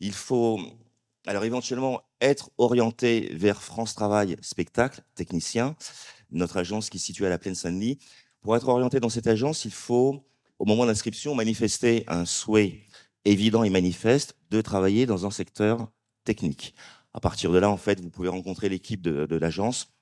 Il 0.00 0.12
faut, 0.12 0.60
alors, 1.26 1.44
éventuellement, 1.44 2.02
être 2.20 2.50
orienté 2.58 3.30
vers 3.32 3.62
France 3.62 3.94
Travail 3.94 4.36
Spectacle, 4.42 5.00
technicien, 5.14 5.76
notre 6.30 6.58
agence 6.58 6.90
qui 6.90 6.98
est 6.98 7.00
située 7.00 7.24
à 7.24 7.30
la 7.30 7.38
Plaine 7.38 7.54
Saint-Denis. 7.54 8.00
Pour 8.42 8.54
être 8.54 8.68
orienté 8.68 9.00
dans 9.00 9.08
cette 9.08 9.28
agence, 9.28 9.64
il 9.64 9.72
faut, 9.72 10.22
au 10.58 10.66
moment 10.66 10.84
d'inscription, 10.84 11.34
manifester 11.34 12.04
un 12.06 12.26
souhait 12.26 12.82
évident 13.24 13.64
et 13.64 13.70
manifeste 13.70 14.36
de 14.50 14.60
travailler 14.60 15.06
dans 15.06 15.24
un 15.24 15.30
secteur 15.30 15.88
technique. 16.24 16.74
À 17.14 17.20
partir 17.20 17.52
de 17.52 17.58
là, 17.58 17.70
en 17.70 17.76
fait, 17.76 18.00
vous 18.00 18.10
pouvez 18.10 18.28
rencontrer 18.28 18.68
l'équipe 18.68 19.02
de, 19.02 19.36
l'agence. 19.36 19.92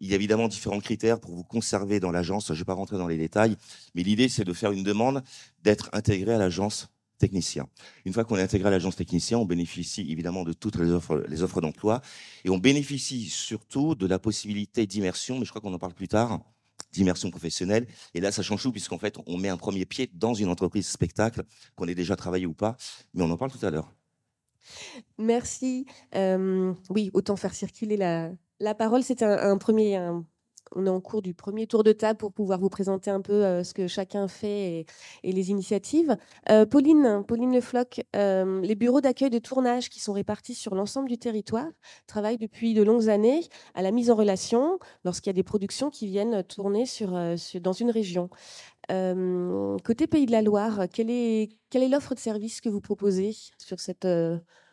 Il 0.00 0.08
y 0.08 0.12
a 0.12 0.16
évidemment 0.16 0.48
différents 0.48 0.80
critères 0.80 1.20
pour 1.20 1.34
vous 1.34 1.44
conserver 1.44 2.00
dans 2.00 2.10
l'agence. 2.10 2.48
Je 2.48 2.52
ne 2.52 2.58
vais 2.58 2.64
pas 2.64 2.74
rentrer 2.74 2.96
dans 2.96 3.06
les 3.06 3.18
détails, 3.18 3.56
mais 3.94 4.02
l'idée, 4.02 4.28
c'est 4.28 4.44
de 4.44 4.52
faire 4.52 4.72
une 4.72 4.82
demande 4.82 5.22
d'être 5.62 5.90
intégré 5.92 6.32
à 6.32 6.38
l'agence 6.38 6.88
technicien. 7.18 7.68
Une 8.04 8.12
fois 8.12 8.24
qu'on 8.24 8.36
est 8.36 8.42
intégré 8.42 8.68
à 8.68 8.70
l'agence 8.70 8.96
technicien, 8.96 9.38
on 9.38 9.44
bénéficie 9.44 10.10
évidemment 10.10 10.42
de 10.42 10.52
toutes 10.52 10.76
les 10.76 10.90
offres, 10.90 11.24
les 11.28 11.42
offres 11.42 11.60
d'emploi 11.60 12.02
et 12.44 12.50
on 12.50 12.58
bénéficie 12.58 13.28
surtout 13.28 13.94
de 13.94 14.06
la 14.06 14.18
possibilité 14.18 14.86
d'immersion, 14.86 15.38
mais 15.38 15.44
je 15.44 15.50
crois 15.50 15.62
qu'on 15.62 15.72
en 15.72 15.78
parle 15.78 15.94
plus 15.94 16.08
tard, 16.08 16.40
d'immersion 16.92 17.30
professionnelle. 17.30 17.86
Et 18.14 18.20
là, 18.20 18.32
ça 18.32 18.42
change 18.42 18.62
tout 18.62 18.72
puisqu'en 18.72 18.98
fait, 18.98 19.16
on 19.26 19.38
met 19.38 19.48
un 19.48 19.56
premier 19.56 19.84
pied 19.84 20.10
dans 20.12 20.34
une 20.34 20.48
entreprise 20.48 20.88
spectacle, 20.88 21.44
qu'on 21.76 21.86
ait 21.86 21.94
déjà 21.94 22.16
travaillé 22.16 22.46
ou 22.46 22.54
pas, 22.54 22.76
mais 23.14 23.22
on 23.22 23.30
en 23.30 23.36
parle 23.36 23.52
tout 23.52 23.64
à 23.64 23.70
l'heure. 23.70 23.92
Merci. 25.18 25.86
oui, 26.14 27.10
autant 27.14 27.36
faire 27.36 27.54
circuler 27.54 27.96
la, 27.96 28.74
parole. 28.74 29.02
C'était 29.02 29.24
un, 29.24 29.58
premier. 29.58 29.98
on 30.74 30.86
est 30.86 30.90
en 30.90 31.00
cours 31.00 31.22
du 31.22 31.34
premier 31.34 31.66
tour 31.66 31.84
de 31.84 31.92
table 31.92 32.18
pour 32.18 32.32
pouvoir 32.32 32.58
vous 32.58 32.68
présenter 32.68 33.10
un 33.10 33.20
peu 33.20 33.62
ce 33.62 33.74
que 33.74 33.86
chacun 33.86 34.28
fait 34.28 34.86
et, 35.22 35.32
les 35.32 35.50
initiatives. 35.50 36.16
Pauline, 36.70 37.24
Pauline 37.26 37.52
Le 37.54 38.60
les 38.62 38.74
bureaux 38.74 39.00
d'accueil 39.00 39.30
de 39.30 39.38
tournage 39.38 39.88
qui 39.88 40.00
sont 40.00 40.12
répartis 40.12 40.54
sur 40.54 40.74
l'ensemble 40.74 41.08
du 41.08 41.18
territoire 41.18 41.68
travaillent 42.06 42.38
depuis 42.38 42.74
de 42.74 42.82
longues 42.82 43.08
années 43.08 43.42
à 43.74 43.82
la 43.82 43.90
mise 43.90 44.10
en 44.10 44.14
relation 44.14 44.78
lorsqu'il 45.04 45.28
y 45.28 45.34
a 45.34 45.34
des 45.34 45.42
productions 45.42 45.90
qui 45.90 46.06
viennent 46.06 46.42
tourner 46.44 46.84
dans 47.60 47.72
une 47.72 47.90
région. 47.90 48.30
Côté 48.88 50.06
Pays 50.06 50.26
de 50.26 50.32
la 50.32 50.42
Loire, 50.42 50.86
quelle 50.92 51.10
est 51.10 51.50
quelle 51.70 51.82
est 51.82 51.88
l'offre 51.88 52.14
de 52.14 52.20
service 52.20 52.60
que 52.60 52.68
vous 52.68 52.80
proposez 52.80 53.34
sur 53.58 53.80
cette 53.80 54.06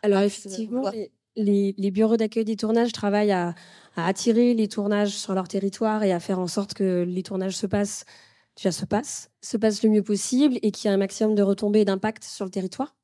Alors 0.03 0.22
effectivement, 0.22 0.91
les, 1.36 1.74
les, 1.77 1.91
bureaux 1.91 2.18
d'accueil 2.18 2.46
des 2.46 2.56
tournages 2.56 2.91
travaillent 2.91 3.32
à, 3.32 3.56
à, 3.96 4.08
attirer 4.08 4.53
les 4.53 4.68
tournages 4.68 5.15
sur 5.15 5.34
leur 5.34 5.48
territoire 5.48 6.03
et 6.03 6.12
à 6.12 6.20
faire 6.20 6.39
en 6.39 6.48
sorte 6.48 6.74
que 6.74 7.03
les 7.08 7.24
tournages 7.24 7.56
se 7.56 7.68
passent, 7.68 8.06
déjà 8.58 8.72
se 8.72 8.86
passent, 8.86 9.32
se 9.41 9.58
passent 9.58 9.84
le 9.84 9.89
mieux 9.89 10.03
possible 10.03 10.58
et 10.62 10.72
qu'il 10.72 10.89
y 10.89 10.91
ait 10.91 10.96
un 10.96 10.98
maximum 10.98 11.36
de 11.36 11.44
retombées 11.44 11.82
et 11.82 11.86
d'impact 11.86 12.24
sur 12.24 12.46
le 12.46 12.51
territoire. 12.51 12.96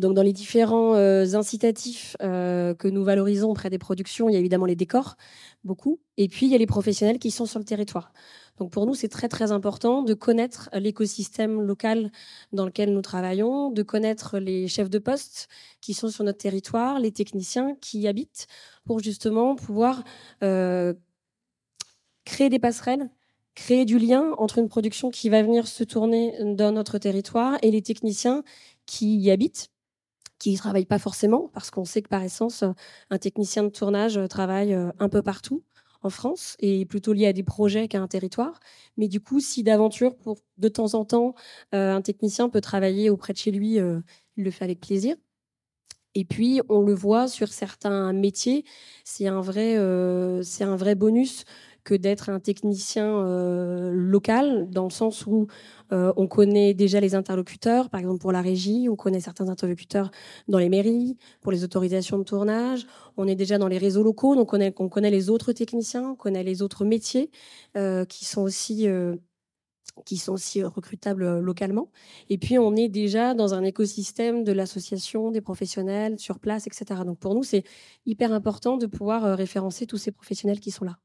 Donc, 0.00 0.14
dans 0.14 0.22
les 0.22 0.32
différents 0.32 0.94
euh, 0.94 1.34
incitatifs 1.34 2.16
euh, 2.22 2.74
que 2.74 2.88
nous 2.88 3.04
valorisons 3.04 3.50
auprès 3.50 3.68
des 3.68 3.78
productions, 3.78 4.28
il 4.28 4.32
y 4.32 4.36
a 4.36 4.38
évidemment 4.38 4.64
les 4.64 4.74
décors, 4.74 5.16
beaucoup, 5.62 6.00
et 6.16 6.26
puis 6.26 6.46
il 6.46 6.52
y 6.52 6.54
a 6.54 6.58
les 6.58 6.66
professionnels 6.66 7.18
qui 7.18 7.30
sont 7.30 7.44
sur 7.44 7.58
le 7.58 7.66
territoire. 7.66 8.12
Donc, 8.58 8.70
pour 8.70 8.86
nous, 8.86 8.94
c'est 8.94 9.08
très 9.08 9.28
très 9.28 9.52
important 9.52 10.02
de 10.02 10.14
connaître 10.14 10.70
l'écosystème 10.72 11.60
local 11.60 12.10
dans 12.52 12.64
lequel 12.64 12.94
nous 12.94 13.02
travaillons, 13.02 13.70
de 13.70 13.82
connaître 13.82 14.38
les 14.38 14.68
chefs 14.68 14.90
de 14.90 14.98
poste 14.98 15.48
qui 15.82 15.92
sont 15.92 16.08
sur 16.08 16.24
notre 16.24 16.38
territoire, 16.38 16.98
les 16.98 17.12
techniciens 17.12 17.76
qui 17.80 18.00
y 18.00 18.08
habitent, 18.08 18.46
pour 18.84 19.00
justement 19.00 19.54
pouvoir 19.54 20.02
euh, 20.42 20.94
créer 22.24 22.48
des 22.48 22.58
passerelles 22.58 23.10
créer 23.56 23.84
du 23.84 23.98
lien 23.98 24.32
entre 24.38 24.58
une 24.58 24.68
production 24.68 25.10
qui 25.10 25.28
va 25.28 25.42
venir 25.42 25.66
se 25.66 25.84
tourner 25.84 26.34
dans 26.54 26.72
notre 26.72 26.98
territoire 26.98 27.58
et 27.62 27.70
les 27.70 27.82
techniciens 27.82 28.42
qui 28.86 29.18
y 29.18 29.30
habitent 29.30 29.69
qui 30.40 30.52
ne 30.52 30.56
travaillent 30.56 30.86
pas 30.86 30.98
forcément, 30.98 31.48
parce 31.52 31.70
qu'on 31.70 31.84
sait 31.84 32.02
que 32.02 32.08
par 32.08 32.22
essence, 32.24 32.64
un 33.10 33.18
technicien 33.18 33.62
de 33.62 33.68
tournage 33.68 34.18
travaille 34.28 34.74
euh, 34.74 34.90
un 34.98 35.08
peu 35.08 35.22
partout 35.22 35.62
en 36.02 36.08
France 36.08 36.56
et 36.60 36.86
plutôt 36.86 37.12
lié 37.12 37.26
à 37.26 37.32
des 37.34 37.42
projets 37.42 37.86
qu'à 37.86 38.00
un 38.00 38.08
territoire. 38.08 38.58
Mais 38.96 39.06
du 39.06 39.20
coup, 39.20 39.38
si 39.38 39.62
d'aventure, 39.62 40.16
pour 40.16 40.38
de 40.56 40.68
temps 40.68 40.94
en 40.94 41.04
temps, 41.04 41.34
euh, 41.74 41.94
un 41.94 42.00
technicien 42.00 42.48
peut 42.48 42.62
travailler 42.62 43.10
auprès 43.10 43.34
de 43.34 43.38
chez 43.38 43.50
lui, 43.50 43.78
euh, 43.78 44.00
il 44.36 44.44
le 44.44 44.50
fait 44.50 44.64
avec 44.64 44.80
plaisir. 44.80 45.14
Et 46.14 46.24
puis, 46.24 46.60
on 46.68 46.80
le 46.80 46.94
voit 46.94 47.28
sur 47.28 47.48
certains 47.48 48.12
métiers, 48.12 48.64
c'est 49.04 49.28
un 49.28 49.40
vrai, 49.40 49.76
c'est 50.42 50.64
un 50.64 50.74
vrai 50.74 50.96
bonus 50.96 51.44
que 51.84 51.94
d'être 51.94 52.28
un 52.28 52.40
technicien 52.40 53.06
euh, 53.06 53.90
local, 53.92 54.68
dans 54.70 54.84
le 54.84 54.90
sens 54.90 55.26
où 55.26 55.46
euh, 55.92 56.12
on 56.16 56.26
connaît 56.26 56.74
déjà 56.74 57.00
les 57.00 57.14
interlocuteurs, 57.14 57.90
par 57.90 58.00
exemple 58.00 58.20
pour 58.20 58.32
la 58.32 58.42
régie, 58.42 58.88
on 58.90 58.96
connaît 58.96 59.20
certains 59.20 59.48
interlocuteurs 59.48 60.10
dans 60.48 60.58
les 60.58 60.68
mairies, 60.68 61.16
pour 61.40 61.52
les 61.52 61.64
autorisations 61.64 62.18
de 62.18 62.24
tournage, 62.24 62.86
on 63.16 63.26
est 63.26 63.34
déjà 63.34 63.58
dans 63.58 63.68
les 63.68 63.78
réseaux 63.78 64.02
locaux, 64.02 64.34
donc 64.34 64.48
on 64.48 64.50
connaît, 64.50 64.74
on 64.78 64.88
connaît 64.88 65.10
les 65.10 65.30
autres 65.30 65.52
techniciens, 65.52 66.10
on 66.10 66.16
connaît 66.16 66.42
les 66.44 66.62
autres 66.62 66.84
métiers 66.84 67.30
euh, 67.76 68.04
qui 68.04 68.24
sont 68.24 68.42
aussi 68.42 68.88
qui 70.06 70.16
sont 70.16 70.32
aussi 70.32 70.62
recrutables 70.62 71.40
localement. 71.40 71.90
Et 72.30 72.38
puis, 72.38 72.58
on 72.58 72.74
est 72.76 72.88
déjà 72.88 73.34
dans 73.34 73.54
un 73.54 73.64
écosystème 73.64 74.44
de 74.44 74.52
l'association, 74.52 75.30
des 75.30 75.40
professionnels 75.40 76.18
sur 76.18 76.38
place, 76.38 76.66
etc. 76.66 77.02
Donc, 77.04 77.18
pour 77.18 77.34
nous, 77.34 77.42
c'est 77.42 77.64
hyper 78.06 78.32
important 78.32 78.76
de 78.76 78.86
pouvoir 78.86 79.36
référencer 79.36 79.86
tous 79.86 79.98
ces 79.98 80.12
professionnels 80.12 80.60
qui 80.60 80.70
sont 80.70 80.84
là 80.84 80.98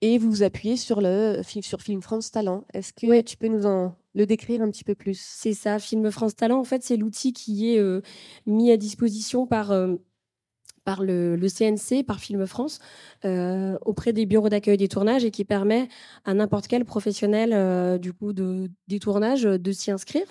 et 0.00 0.18
vous 0.18 0.30
vous 0.30 0.42
appuyez 0.42 0.76
sur 0.76 1.00
le 1.00 1.42
sur 1.62 1.80
Film 1.80 2.02
France 2.02 2.30
Talent. 2.30 2.64
Est-ce 2.72 2.92
que 2.92 3.20
tu 3.22 3.36
peux 3.36 3.48
nous 3.48 3.66
en 3.66 3.94
le 4.14 4.26
décrire 4.26 4.62
un 4.62 4.70
petit 4.70 4.84
peu 4.84 4.94
plus? 4.94 5.18
C'est 5.20 5.54
ça, 5.54 5.78
Film 5.78 6.10
France 6.10 6.36
Talent. 6.36 6.58
En 6.58 6.64
fait, 6.64 6.82
c'est 6.82 6.96
l'outil 6.96 7.32
qui 7.32 7.74
est 7.74 7.78
euh, 7.78 8.02
mis 8.46 8.70
à 8.70 8.76
disposition 8.76 9.46
par 9.46 9.72
euh, 9.72 9.96
par 10.88 11.02
le, 11.02 11.36
CNC, 11.36 12.02
par 12.02 12.18
Film 12.18 12.46
France, 12.46 12.78
euh, 13.26 13.76
auprès 13.84 14.14
des 14.14 14.24
bureaux 14.24 14.48
d'accueil 14.48 14.78
des 14.78 14.88
tournages 14.88 15.22
et 15.22 15.30
qui 15.30 15.44
permet 15.44 15.86
à 16.24 16.32
n'importe 16.32 16.66
quel 16.66 16.86
professionnel 16.86 17.50
euh, 17.52 17.98
du 17.98 18.14
coup 18.14 18.32
de, 18.32 18.70
des 18.86 18.98
tournages 18.98 19.42
de 19.42 19.72
s'y 19.72 19.90
inscrire, 19.90 20.24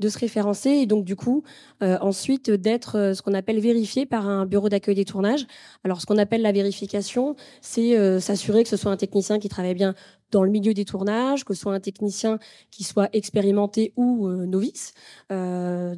de 0.00 0.08
se 0.10 0.18
référencer 0.18 0.68
et 0.68 0.84
donc 0.84 1.06
du 1.06 1.16
coup 1.16 1.42
euh, 1.82 1.96
ensuite 2.02 2.50
d'être 2.50 3.12
ce 3.16 3.22
qu'on 3.22 3.32
appelle 3.32 3.60
vérifié 3.60 4.04
par 4.04 4.28
un 4.28 4.44
bureau 4.44 4.68
d'accueil 4.68 4.94
des 4.94 5.06
tournages. 5.06 5.46
Alors 5.84 6.02
ce 6.02 6.06
qu'on 6.06 6.18
appelle 6.18 6.42
la 6.42 6.52
vérification, 6.52 7.34
c'est 7.62 8.20
s'assurer 8.20 8.62
que 8.62 8.68
ce 8.68 8.76
soit 8.76 8.92
un 8.92 8.98
technicien 8.98 9.38
qui 9.38 9.48
travaille 9.48 9.74
bien 9.74 9.94
dans 10.34 10.42
le 10.42 10.50
milieu 10.50 10.74
des 10.74 10.84
tournages, 10.84 11.44
que 11.44 11.54
ce 11.54 11.60
soit 11.60 11.74
un 11.74 11.80
technicien 11.80 12.40
qui 12.72 12.82
soit 12.82 13.08
expérimenté 13.12 13.92
ou 13.96 14.26
euh, 14.26 14.46
novice, 14.46 14.92
euh, 15.30 15.94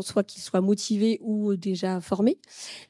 soit 0.00 0.24
qu'il 0.24 0.42
soit 0.42 0.60
motivé 0.60 1.20
ou 1.22 1.54
déjà 1.54 2.00
formé, 2.00 2.38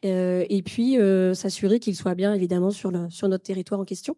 euh, 0.07 0.47
et 0.49 0.63
puis 0.63 0.99
euh, 0.99 1.35
s'assurer 1.35 1.79
qu'il 1.79 1.95
soit 1.95 2.15
bien 2.15 2.33
évidemment 2.33 2.71
sur, 2.71 2.91
le, 2.91 3.11
sur 3.11 3.29
notre 3.29 3.45
territoire 3.45 3.81
en 3.81 3.85
question. 3.85 4.17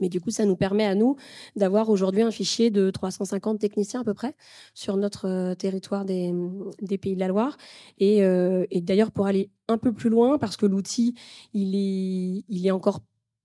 Mais 0.00 0.08
du 0.08 0.20
coup, 0.20 0.30
ça 0.30 0.46
nous 0.46 0.56
permet 0.56 0.86
à 0.86 0.94
nous 0.94 1.16
d'avoir 1.56 1.90
aujourd'hui 1.90 2.22
un 2.22 2.30
fichier 2.30 2.70
de 2.70 2.90
350 2.90 3.58
techniciens 3.58 4.00
à 4.00 4.04
peu 4.04 4.14
près 4.14 4.34
sur 4.72 4.96
notre 4.96 5.54
territoire 5.54 6.06
des, 6.06 6.32
des 6.80 6.96
Pays 6.96 7.16
de 7.16 7.20
la 7.20 7.28
Loire. 7.28 7.56
Et, 7.98 8.18
et 8.18 8.80
d'ailleurs, 8.80 9.10
pour 9.10 9.26
aller 9.26 9.50
un 9.66 9.78
peu 9.78 9.92
plus 9.92 10.08
loin, 10.08 10.38
parce 10.38 10.56
que 10.56 10.64
l'outil, 10.64 11.16
il 11.54 11.74
est, 11.74 12.44
il 12.48 12.66
est 12.66 12.70
encore 12.70 13.00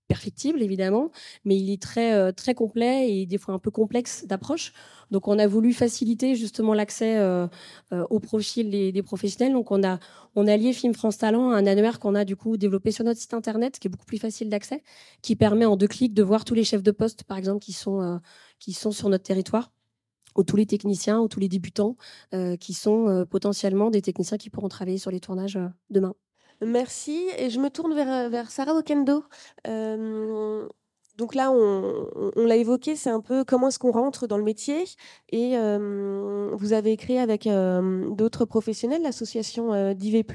perfectible 0.06 0.62
évidemment, 0.62 1.10
mais 1.44 1.56
il 1.56 1.70
est 1.70 1.80
très 1.80 2.14
euh, 2.14 2.32
très 2.32 2.54
complet 2.54 3.10
et 3.10 3.26
des 3.26 3.38
fois 3.38 3.54
un 3.54 3.58
peu 3.58 3.70
complexe 3.70 4.24
d'approche. 4.26 4.72
Donc 5.10 5.28
on 5.28 5.38
a 5.38 5.46
voulu 5.46 5.72
faciliter 5.72 6.34
justement 6.34 6.74
l'accès 6.74 7.16
euh, 7.18 7.46
euh, 7.92 8.04
au 8.10 8.20
profil 8.20 8.70
des, 8.70 9.02
professionnels. 9.02 9.52
Donc 9.52 9.70
on 9.70 9.82
a 9.84 9.98
on 10.34 10.46
a 10.46 10.56
lié 10.56 10.72
Film 10.72 10.94
France 10.94 11.18
Talent 11.18 11.50
à 11.50 11.56
un 11.56 11.66
annuaire 11.66 11.98
qu'on 11.98 12.14
a 12.14 12.24
du 12.24 12.36
coup 12.36 12.56
développé 12.56 12.90
sur 12.92 13.04
notre 13.04 13.20
site 13.20 13.34
internet, 13.34 13.78
qui 13.78 13.88
est 13.88 13.90
beaucoup 13.90 14.06
plus 14.06 14.18
facile 14.18 14.48
d'accès, 14.48 14.82
qui 15.22 15.36
permet 15.36 15.64
en 15.64 15.76
deux 15.76 15.88
clics 15.88 16.14
de 16.14 16.22
voir 16.22 16.44
tous 16.44 16.54
les 16.54 16.64
chefs 16.64 16.82
de 16.82 16.90
poste 16.90 17.24
par 17.24 17.38
exemple 17.38 17.60
qui 17.60 17.72
sont 17.72 18.20
qui 18.58 18.72
sont 18.72 18.92
sur 18.92 19.08
notre 19.08 19.24
territoire 19.24 19.70
ou 20.36 20.44
tous 20.44 20.56
les 20.56 20.66
techniciens 20.66 21.20
ou 21.20 21.28
tous 21.28 21.40
les 21.40 21.48
débutants 21.48 21.96
qui 22.60 22.74
sont 22.74 23.26
potentiellement 23.30 23.90
des 23.90 24.02
techniciens 24.02 24.38
qui 24.38 24.50
pourront 24.50 24.68
travailler 24.68 24.98
sur 24.98 25.10
les 25.10 25.20
tournages 25.20 25.58
demain. 25.90 26.14
Merci. 26.62 27.28
Et 27.38 27.50
je 27.50 27.60
me 27.60 27.68
tourne 27.70 27.94
vers, 27.94 28.08
euh, 28.08 28.44
Sarah 28.48 28.74
Okendo. 28.74 29.24
Euh, 29.66 30.66
donc 31.18 31.34
là, 31.34 31.50
on, 31.50 32.30
l'a 32.36 32.56
évoqué, 32.56 32.94
c'est 32.94 33.08
un 33.08 33.22
peu 33.22 33.42
comment 33.42 33.68
est-ce 33.68 33.78
qu'on 33.78 33.90
rentre 33.90 34.26
dans 34.26 34.36
le 34.36 34.44
métier. 34.44 34.84
Et 35.30 35.56
euh, 35.56 36.50
vous 36.52 36.74
avez 36.74 36.94
créé 36.98 37.18
avec 37.18 37.48
d'autres 38.14 38.44
professionnels 38.44 39.00
l'association 39.02 39.94
d'IV+. 39.94 40.26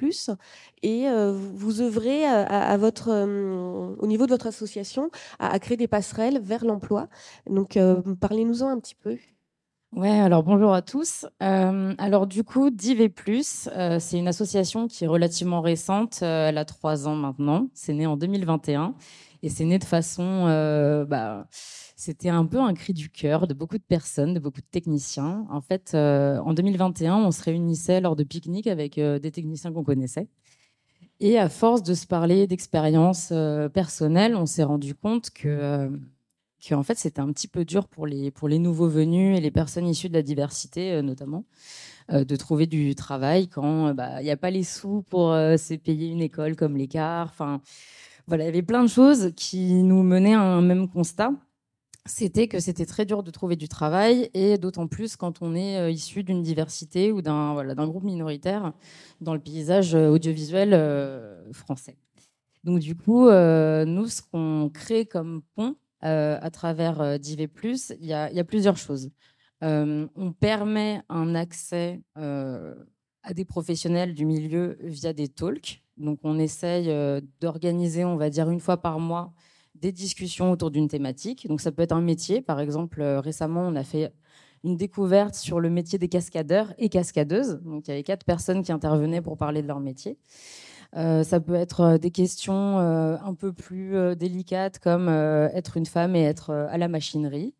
Et 0.81 1.05
vous 1.29 1.81
œuvrez 1.81 2.23
au 2.25 4.07
niveau 4.07 4.25
de 4.25 4.31
votre 4.31 4.47
association 4.47 5.11
à, 5.37 5.53
à 5.53 5.59
créer 5.59 5.77
des 5.77 5.87
passerelles 5.87 6.39
vers 6.41 6.65
l'emploi. 6.65 7.09
Donc 7.47 7.77
parlez-nous-en 8.19 8.67
un 8.67 8.79
petit 8.79 8.95
peu. 8.95 9.17
Ouais, 9.93 10.09
alors 10.09 10.41
bonjour 10.43 10.73
à 10.73 10.81
tous. 10.81 11.25
Euh, 11.43 11.93
alors 11.97 12.25
du 12.25 12.45
coup, 12.45 12.69
DIV+, 12.69 13.11
euh, 13.75 13.99
c'est 13.99 14.17
une 14.17 14.27
association 14.29 14.87
qui 14.87 15.03
est 15.03 15.07
relativement 15.07 15.59
récente. 15.59 16.19
Euh, 16.23 16.47
elle 16.47 16.57
a 16.57 16.63
trois 16.63 17.09
ans 17.09 17.15
maintenant. 17.15 17.67
C'est 17.73 17.93
né 17.93 18.07
en 18.07 18.15
2021 18.15 18.95
et 19.43 19.49
c'est 19.49 19.65
né 19.65 19.79
de 19.79 19.83
façon, 19.83 20.45
euh, 20.47 21.03
bah, 21.03 21.45
c'était 21.51 22.29
un 22.29 22.45
peu 22.45 22.61
un 22.61 22.73
cri 22.73 22.93
du 22.93 23.09
cœur 23.09 23.47
de 23.47 23.53
beaucoup 23.53 23.77
de 23.77 23.83
personnes, 23.83 24.33
de 24.33 24.39
beaucoup 24.39 24.61
de 24.61 24.65
techniciens. 24.71 25.45
En 25.49 25.59
fait, 25.59 25.91
euh, 25.93 26.39
en 26.39 26.53
2021, 26.53 27.17
on 27.17 27.31
se 27.31 27.43
réunissait 27.43 27.99
lors 27.99 28.15
de 28.15 28.23
pique-niques 28.23 28.67
avec 28.67 28.95
des 28.95 29.31
techniciens 29.31 29.73
qu'on 29.73 29.83
connaissait. 29.83 30.29
Et 31.19 31.37
à 31.37 31.49
force 31.49 31.83
de 31.83 31.93
se 31.95 32.07
parler 32.07 32.47
d'expériences 32.47 33.33
personnelles, 33.73 34.35
on 34.35 34.45
s'est 34.45 34.63
rendu 34.63 34.95
compte 34.95 35.31
que 35.31 35.91
en 36.71 36.83
fait 36.83 36.97
c'était 36.97 37.19
un 37.19 37.31
petit 37.31 37.47
peu 37.47 37.65
dur 37.65 37.87
pour 37.87 38.05
les, 38.05 38.31
pour 38.31 38.47
les 38.47 38.59
nouveaux 38.59 38.87
venus 38.87 39.37
et 39.37 39.41
les 39.41 39.51
personnes 39.51 39.87
issues 39.87 40.09
de 40.09 40.13
la 40.13 40.21
diversité 40.21 40.93
euh, 40.93 41.01
notamment 41.01 41.43
euh, 42.11 42.23
de 42.23 42.35
trouver 42.35 42.67
du 42.67 42.95
travail 42.95 43.47
quand 43.47 43.87
euh, 43.87 43.93
bah, 43.93 44.21
il 44.21 44.25
n'y 44.25 44.31
a 44.31 44.37
pas 44.37 44.51
les 44.51 44.63
sous 44.63 45.01
pour 45.09 45.31
se 45.31 45.75
payer 45.75 46.09
une 46.09 46.21
école 46.21 46.55
comme 46.55 46.77
l'écart. 46.77 47.27
Enfin, 47.29 47.61
voilà, 48.27 48.43
il 48.43 48.47
y 48.47 48.49
avait 48.49 48.61
plein 48.61 48.83
de 48.83 48.89
choses 48.89 49.31
qui 49.35 49.83
nous 49.83 50.03
menaient 50.03 50.35
à 50.35 50.41
un 50.41 50.61
même 50.61 50.87
constat. 50.87 51.33
C'était 52.05 52.47
que 52.47 52.59
c'était 52.59 52.85
très 52.85 53.05
dur 53.05 53.21
de 53.21 53.29
trouver 53.29 53.55
du 53.55 53.67
travail 53.67 54.29
et 54.33 54.57
d'autant 54.57 54.87
plus 54.87 55.15
quand 55.15 55.41
on 55.41 55.55
est 55.55 55.93
issu 55.93 56.23
d'une 56.23 56.41
diversité 56.41 57.11
ou 57.11 57.21
d'un 57.21 57.53
voilà, 57.53 57.75
groupe 57.75 58.03
minoritaire 58.03 58.73
dans 59.19 59.35
le 59.35 59.39
paysage 59.39 59.93
audiovisuel 59.93 60.71
français. 61.51 61.97
Donc 62.63 62.79
du 62.79 62.95
coup, 62.95 63.29
nous, 63.29 64.07
ce 64.07 64.21
qu'on 64.23 64.71
crée 64.73 65.05
comme 65.05 65.43
pont, 65.55 65.75
à 66.01 66.49
travers 66.51 67.01
euh, 67.01 67.17
DIV+, 67.17 67.47
il 67.99 68.05
y 68.05 68.13
a, 68.13 68.43
plusieurs 68.43 68.77
choses. 68.77 69.11
Euh, 69.63 70.07
on 70.15 70.31
permet 70.31 71.01
un 71.09 71.35
accès 71.35 72.01
à 72.15 73.33
des 73.33 73.45
professionnels 73.45 74.13
du 74.13 74.25
milieu 74.25 74.77
via 74.81 75.13
des 75.13 75.27
talks. 75.27 75.83
Donc, 75.97 76.19
on 76.23 76.39
essaye 76.39 76.91
d'organiser, 77.39 78.03
on 78.03 78.15
va 78.15 78.29
dire, 78.29 78.49
une 78.49 78.59
fois 78.59 78.81
par 78.81 78.99
mois, 78.99 79.33
des 79.75 79.91
discussions 79.91 80.51
autour 80.51 80.71
d'une 80.71 80.87
thématique. 80.87 81.47
Donc, 81.47 81.61
ça 81.61 81.71
peut 81.71 81.83
être 81.83 81.91
un 81.91 82.01
métier. 82.01 82.41
Par 82.41 82.59
exemple, 82.59 83.03
récemment, 83.03 83.61
on 83.61 83.75
a 83.75 83.83
fait 83.83 84.11
une 84.63 84.77
découverte 84.77 85.35
sur 85.35 85.59
le 85.59 85.69
métier 85.69 85.99
des 85.99 86.07
cascadeurs 86.07 86.73
et 86.77 86.89
cascadeuses. 86.89 87.61
Donc, 87.63 87.87
il 87.87 87.91
y 87.91 87.93
avait 87.93 88.03
quatre 88.03 88.25
personnes 88.25 88.63
qui 88.63 88.71
intervenaient 88.71 89.21
pour 89.21 89.37
parler 89.37 89.61
de 89.61 89.67
leur 89.67 89.79
métier. 89.79 90.17
Euh, 90.97 91.23
ça 91.23 91.39
peut 91.39 91.55
être 91.55 91.81
euh, 91.81 91.97
des 91.97 92.11
questions 92.11 92.79
euh, 92.79 93.15
un 93.23 93.33
peu 93.33 93.53
plus 93.53 94.15
délicates 94.15 94.79
comme 94.79 95.07
être 95.09 95.77
une 95.77 95.85
femme 95.85 96.15
et 96.15 96.23
être 96.23 96.51
à 96.51 96.77
la 96.77 96.87
machinerie. 96.87 97.53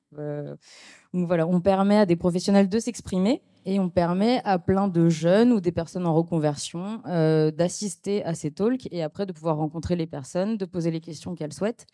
Donc 1.13 1.27
voilà, 1.27 1.47
on 1.47 1.61
permet 1.61 1.97
à 1.97 2.05
des 2.05 2.15
professionnels 2.15 2.67
de 2.67 2.79
s'exprimer 2.79 3.41
et 3.65 3.79
on 3.79 3.89
permet 3.89 4.41
à 4.43 4.59
plein 4.59 4.87
de 4.87 5.07
jeunes 5.07 5.51
ou 5.53 5.61
des 5.61 5.71
personnes 5.71 6.05
en 6.05 6.13
reconversion 6.13 7.01
d'assister 7.05 8.23
à 8.25 8.33
ces 8.33 8.51
talks 8.51 8.87
et 8.91 9.03
après 9.03 9.25
de 9.25 9.31
pouvoir 9.31 9.57
rencontrer 9.57 9.95
les 9.95 10.07
personnes, 10.07 10.57
de 10.57 10.65
poser 10.65 10.91
les 10.91 10.99
questions 10.99 11.35
qu'elles 11.35 11.53
souhaitent. 11.53 11.85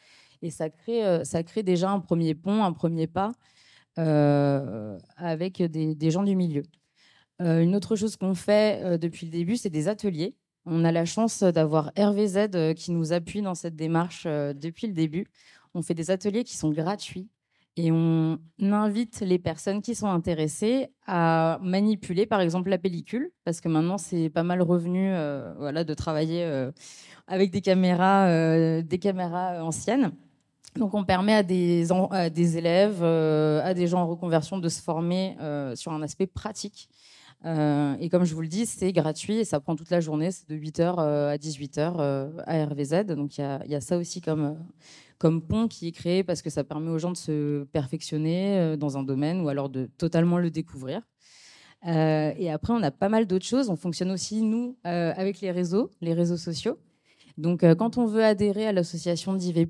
Et 0.42 0.50
ça 0.50 0.70
crée, 0.70 1.24
ça 1.26 1.44
crée 1.44 1.64
déjà 1.64 1.92
un 1.92 2.00
premier 2.00 2.34
pont, 2.34 2.64
un 2.64 2.74
premier 2.74 3.08
pas 3.08 3.34
avec 3.96 5.62
des, 5.62 6.12
gens 6.12 6.24
du 6.24 6.36
milieu. 6.36 6.64
une 7.40 7.76
autre 7.76 7.96
chose 7.96 8.16
qu'on 8.18 8.34
fait 8.34 8.98
depuis 8.98 9.28
le 9.28 9.32
début, 9.32 9.58
c'est 9.58 9.70
des 9.70 9.88
ateliers. 9.88 10.36
On 10.70 10.84
a 10.84 10.92
la 10.92 11.06
chance 11.06 11.44
d'avoir 11.44 11.92
RVZ 11.98 12.74
qui 12.76 12.92
nous 12.92 13.14
appuie 13.14 13.42
dans 13.42 13.56
cette 13.56 13.76
démarche 13.76 14.26
depuis 14.26 14.88
le 14.88 14.94
début. 14.94 15.28
On 15.74 15.82
fait 15.82 15.94
des 15.94 16.12
ateliers 16.12 16.44
qui 16.44 16.58
sont 16.58 16.72
gratuits 16.72 17.30
et 17.78 17.92
on 17.92 18.40
invite 18.60 19.22
les 19.22 19.38
personnes 19.38 19.84
qui 19.84 19.94
sont 19.94 20.08
intéressées 20.08 20.90
à 21.06 21.60
manipuler, 21.62 22.26
par 22.26 22.42
exemple, 22.42 22.70
la 22.70 22.80
pellicule, 22.80 23.30
parce 23.46 23.62
que 23.62 23.70
maintenant 23.70 24.00
c'est 24.00 24.30
pas 24.30 24.42
mal 24.42 24.64
revenu, 24.64 25.14
euh, 25.14 25.54
voilà, 25.60 25.84
de 25.84 25.94
travailler 25.94 26.44
euh, 26.44 26.72
avec 27.28 27.52
des 27.52 27.62
caméras, 27.62 28.30
euh, 28.30 28.82
des 28.82 28.98
caméras 28.98 29.64
anciennes. 29.64 30.12
Donc 30.76 30.96
on 30.96 31.04
permet 31.04 31.36
à 31.36 31.44
des 31.44 32.58
élèves, 32.58 33.04
à 33.04 33.74
des 33.76 33.86
gens 33.86 34.02
en 34.02 34.08
reconversion 34.08 34.58
de 34.58 34.70
se 34.70 34.82
former 34.82 35.36
sur 35.76 35.92
un 35.92 36.04
aspect 36.04 36.28
pratique. 36.28 36.88
Et 37.46 38.10
comme 38.10 38.26
je 38.26 38.34
vous 38.36 38.42
le 38.42 38.48
dis, 38.48 38.66
c'est 38.66 38.92
gratuit 38.92 39.38
et 39.38 39.46
ça 39.46 39.60
prend 39.60 39.76
toute 39.76 39.90
la 39.90 40.00
journée, 40.00 40.32
c'est 40.32 40.50
de 40.50 40.56
8h 40.56 41.00
à 41.00 41.38
18h 41.38 42.44
à 42.46 42.66
RVZ. 42.66 43.06
Donc 43.16 43.38
il 43.38 43.42
y, 43.68 43.76
a 43.76 43.82
ça 43.82 43.98
aussi 43.98 44.22
comme 44.22 44.58
pont 45.20 45.68
qui 45.68 45.88
est 45.88 45.92
créé 45.92 46.24
parce 46.24 46.42
que 46.42 46.50
ça 46.50 46.64
permet 46.64 46.90
aux 46.90 47.00
gens 47.00 47.12
de 47.12 47.18
se 47.18 47.64
perfectionner 47.66 48.58
euh, 48.58 48.78
dans 48.78 48.98
un 48.98 49.04
domaine 49.04 49.42
ou 49.42 49.50
alors 49.50 49.70
de 49.70 49.90
totalement 49.98 50.38
le 50.38 50.52
découvrir. 50.52 51.02
Euh, 51.86 52.34
et 52.38 52.50
après, 52.52 52.74
on 52.74 52.82
a 52.82 52.92
pas 52.92 53.10
mal 53.10 53.28
d'autres 53.28 53.46
choses. 53.46 53.70
On 53.70 53.76
fonctionne 53.76 54.12
aussi, 54.12 54.42
nous, 54.42 54.78
euh, 54.86 55.14
avec 55.16 55.42
les 55.42 55.52
réseaux, 55.52 55.92
les 56.02 56.14
réseaux 56.14 56.38
sociaux. 56.38 56.78
Donc, 57.38 57.64
quand 57.76 58.00
on 58.00 58.08
veut 58.08 58.24
adhérer 58.24 58.66
à 58.66 58.72
l'association 58.72 59.36
d'IV, 59.36 59.68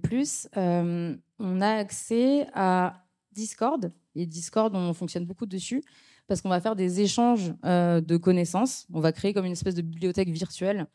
on 0.55 1.62
a 1.62 1.69
accès 1.69 2.47
à 2.53 3.03
Discord. 3.33 3.91
Et 4.15 4.25
Discord, 4.25 4.74
on 4.74 4.93
fonctionne 4.93 5.25
beaucoup 5.25 5.45
dessus 5.45 5.83
parce 6.27 6.41
qu'on 6.41 6.50
va 6.50 6.62
faire 6.62 6.75
des 6.75 7.01
échanges 7.01 7.53
de 7.63 8.17
connaissances. 8.17 8.86
On 8.93 9.00
va 9.00 9.12
créer 9.12 9.34
comme 9.34 9.46
une 9.46 9.53
espèce 9.53 9.75
de 9.75 9.81
bibliothèque 9.81 10.29
virtuelle 10.29 10.88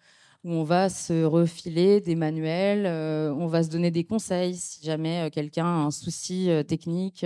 où 0.44 0.50
on 0.50 0.64
va 0.64 0.88
se 0.88 1.24
refiler 1.24 2.00
des 2.00 2.16
manuels, 2.16 2.86
euh, 2.86 3.32
on 3.34 3.46
va 3.46 3.62
se 3.62 3.70
donner 3.70 3.90
des 3.90 4.04
conseils 4.04 4.56
si 4.56 4.84
jamais 4.84 5.26
euh, 5.26 5.30
quelqu'un 5.30 5.66
a 5.66 5.68
un 5.68 5.90
souci 5.90 6.50
euh, 6.50 6.62
technique, 6.64 7.24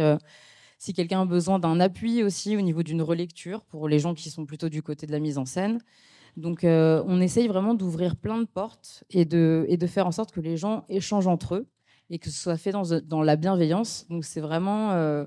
si 0.79 0.93
quelqu'un 0.93 1.23
a 1.23 1.25
besoin 1.25 1.59
d'un 1.59 1.81
appui 1.81 2.23
aussi 2.23 2.57
au 2.57 2.61
niveau 2.61 2.83
d'une 2.83 3.03
relecture 3.03 3.65
pour 3.65 3.89
les 3.89 3.99
gens 3.99 4.15
qui 4.15 4.31
sont 4.31 4.45
plutôt 4.45 4.69
du 4.69 4.83
côté 4.83 5.07
de 5.07 5.13
la 5.13 5.21
mise 5.21 5.39
en 5.39 5.47
scène. 5.47 5.81
Donc 6.37 6.61
on 6.65 7.21
essaye 7.23 7.49
vraiment 7.49 7.73
d'ouvrir 7.73 8.15
plein 8.15 8.37
de 8.37 8.45
portes 8.45 9.05
et 9.09 9.25
de, 9.25 9.87
faire 9.87 10.07
en 10.07 10.13
sorte 10.13 10.33
que 10.33 10.41
les 10.41 10.59
gens 10.59 10.85
échangent 10.91 11.29
entre 11.29 11.55
eux 11.55 11.67
et 12.11 12.19
que 12.19 12.29
ce 12.29 12.39
soit 12.39 12.59
fait 12.59 12.73
dans, 12.73 13.01
dans 13.01 13.23
la 13.23 13.37
bienveillance. 13.37 14.07
Donc 14.11 14.27
c'est 14.27 14.43
vraiment... 14.43 15.25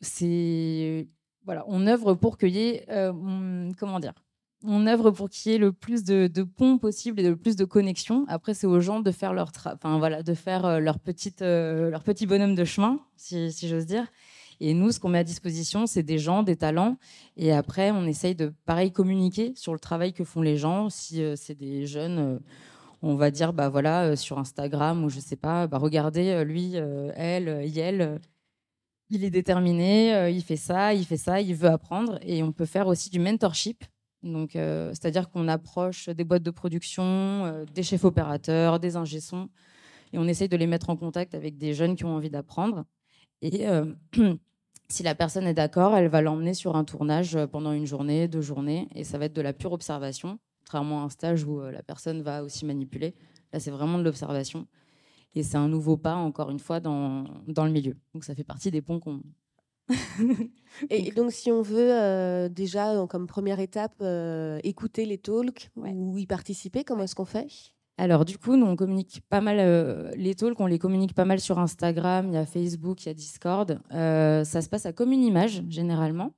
c'est 0.00 1.06
voilà, 1.44 1.64
on 1.68 1.86
œuvre 1.86 2.14
pour 2.14 2.38
qu'il 2.38 2.56
y 2.56 2.60
ait, 2.60 2.86
comment 3.78 4.00
dire, 4.00 4.14
on 4.66 4.86
œuvre 4.86 5.10
pour 5.10 5.28
qu'il 5.28 5.52
y 5.52 5.54
ait 5.54 5.58
le 5.58 5.72
plus 5.72 6.04
de, 6.04 6.42
ponts 6.42 6.78
possible 6.78 7.20
et 7.20 7.28
le 7.28 7.36
plus 7.36 7.56
de 7.56 7.64
connexions. 7.64 8.24
Après, 8.28 8.54
c'est 8.54 8.66
aux 8.66 8.80
gens 8.80 9.00
de 9.00 9.10
faire 9.10 9.34
leur, 9.34 9.50
enfin, 9.66 9.98
voilà, 9.98 10.22
de 10.22 10.34
faire 10.34 10.64
euh, 10.64 10.80
euh, 11.42 11.90
leur 11.90 12.02
petit 12.02 12.26
bonhomme 12.26 12.54
de 12.54 12.64
chemin, 12.64 12.98
si, 13.16 13.50
j'ose 13.68 13.86
dire. 13.86 14.06
Et 14.60 14.72
nous, 14.72 14.92
ce 14.92 15.00
qu'on 15.00 15.08
met 15.08 15.18
à 15.18 15.24
disposition, 15.24 15.86
c'est 15.86 16.02
des 16.02 16.18
gens, 16.18 16.42
des 16.42 16.56
talents. 16.56 16.96
Et 17.36 17.52
après, 17.52 17.90
on 17.90 18.06
essaye 18.06 18.34
de, 18.34 18.54
pareil, 18.64 18.92
communiquer 18.92 19.52
sur 19.56 19.72
le 19.72 19.78
travail 19.78 20.12
que 20.12 20.24
font 20.24 20.42
les 20.42 20.56
gens. 20.56 20.88
Si 20.88 21.22
euh, 21.22 21.34
c'est 21.36 21.54
des 21.54 21.86
jeunes, 21.86 22.40
on 23.02 23.16
va 23.16 23.30
dire, 23.30 23.52
bah 23.52 23.68
voilà, 23.68 24.16
sur 24.16 24.38
Instagram 24.38 25.04
ou 25.04 25.10
je 25.10 25.20
sais 25.20 25.36
pas, 25.36 25.66
bah 25.66 25.78
regardez, 25.78 26.42
lui, 26.44 26.74
elle, 26.76 27.48
elle, 27.76 28.20
il 29.10 29.24
est 29.24 29.30
déterminé, 29.30 30.30
il 30.30 30.42
fait 30.42 30.56
ça, 30.56 30.94
il 30.94 31.04
fait 31.04 31.16
ça, 31.16 31.40
il 31.40 31.54
veut 31.54 31.68
apprendre. 31.68 32.18
Et 32.22 32.42
on 32.42 32.52
peut 32.52 32.64
faire 32.64 32.86
aussi 32.86 33.10
du 33.10 33.18
mentorship. 33.18 33.84
Donc, 34.24 34.56
euh, 34.56 34.88
c'est-à-dire 34.90 35.30
qu'on 35.30 35.48
approche 35.48 36.08
des 36.08 36.24
boîtes 36.24 36.42
de 36.42 36.50
production, 36.50 37.04
euh, 37.04 37.64
des 37.66 37.82
chefs 37.82 38.04
opérateurs, 38.04 38.80
des 38.80 38.96
ingé-sons, 38.96 39.50
et 40.12 40.18
on 40.18 40.26
essaye 40.26 40.48
de 40.48 40.56
les 40.56 40.66
mettre 40.66 40.90
en 40.90 40.96
contact 40.96 41.34
avec 41.34 41.58
des 41.58 41.74
jeunes 41.74 41.94
qui 41.94 42.04
ont 42.04 42.16
envie 42.16 42.30
d'apprendre. 42.30 42.84
Et 43.42 43.68
euh, 43.68 43.92
si 44.88 45.02
la 45.02 45.14
personne 45.14 45.46
est 45.46 45.54
d'accord, 45.54 45.94
elle 45.94 46.08
va 46.08 46.22
l'emmener 46.22 46.54
sur 46.54 46.74
un 46.74 46.84
tournage 46.84 47.38
pendant 47.52 47.72
une 47.72 47.86
journée, 47.86 48.26
deux 48.26 48.40
journées, 48.40 48.88
et 48.94 49.04
ça 49.04 49.18
va 49.18 49.26
être 49.26 49.34
de 49.34 49.42
la 49.42 49.52
pure 49.52 49.72
observation, 49.72 50.38
contrairement 50.60 51.02
à 51.02 51.04
un 51.04 51.10
stage 51.10 51.44
où 51.44 51.60
la 51.60 51.82
personne 51.82 52.22
va 52.22 52.42
aussi 52.42 52.64
manipuler. 52.64 53.14
Là, 53.52 53.60
c'est 53.60 53.70
vraiment 53.70 53.98
de 53.98 54.04
l'observation. 54.04 54.66
Et 55.34 55.42
c'est 55.42 55.56
un 55.56 55.68
nouveau 55.68 55.96
pas, 55.96 56.14
encore 56.14 56.50
une 56.50 56.60
fois, 56.60 56.80
dans, 56.80 57.24
dans 57.48 57.64
le 57.64 57.72
milieu. 57.72 57.96
Donc, 58.12 58.24
ça 58.24 58.34
fait 58.34 58.44
partie 58.44 58.70
des 58.70 58.82
ponts 58.82 59.00
qu'on 59.00 59.20
et 60.90 61.10
donc, 61.12 61.32
si 61.32 61.50
on 61.50 61.62
veut 61.62 61.92
euh, 61.92 62.48
déjà, 62.48 62.94
comme 63.08 63.26
première 63.26 63.60
étape, 63.60 63.94
euh, 64.00 64.58
écouter 64.64 65.04
les 65.04 65.18
talks 65.18 65.70
ou 65.76 66.18
y 66.18 66.26
participer, 66.26 66.84
comment 66.84 67.04
est-ce 67.04 67.14
qu'on 67.14 67.24
fait? 67.24 67.48
Alors 67.96 68.24
du 68.24 68.38
coup, 68.38 68.56
nous 68.56 68.66
on 68.66 68.74
communique 68.74 69.22
pas 69.28 69.40
mal 69.40 69.58
euh, 69.60 70.10
les 70.16 70.34
talks, 70.34 70.58
on 70.58 70.66
les 70.66 70.80
communique 70.80 71.14
pas 71.14 71.24
mal 71.24 71.38
sur 71.38 71.60
Instagram, 71.60 72.26
il 72.26 72.34
y 72.34 72.36
a 72.36 72.44
Facebook, 72.44 73.04
il 73.04 73.06
y 73.06 73.10
a 73.10 73.14
Discord. 73.14 73.78
ça 73.90 74.44
se 74.44 74.68
passe 74.68 74.84
à 74.84 74.92
Comme 74.92 75.12
une 75.12 75.22
image 75.22 75.62
généralement, 75.68 76.32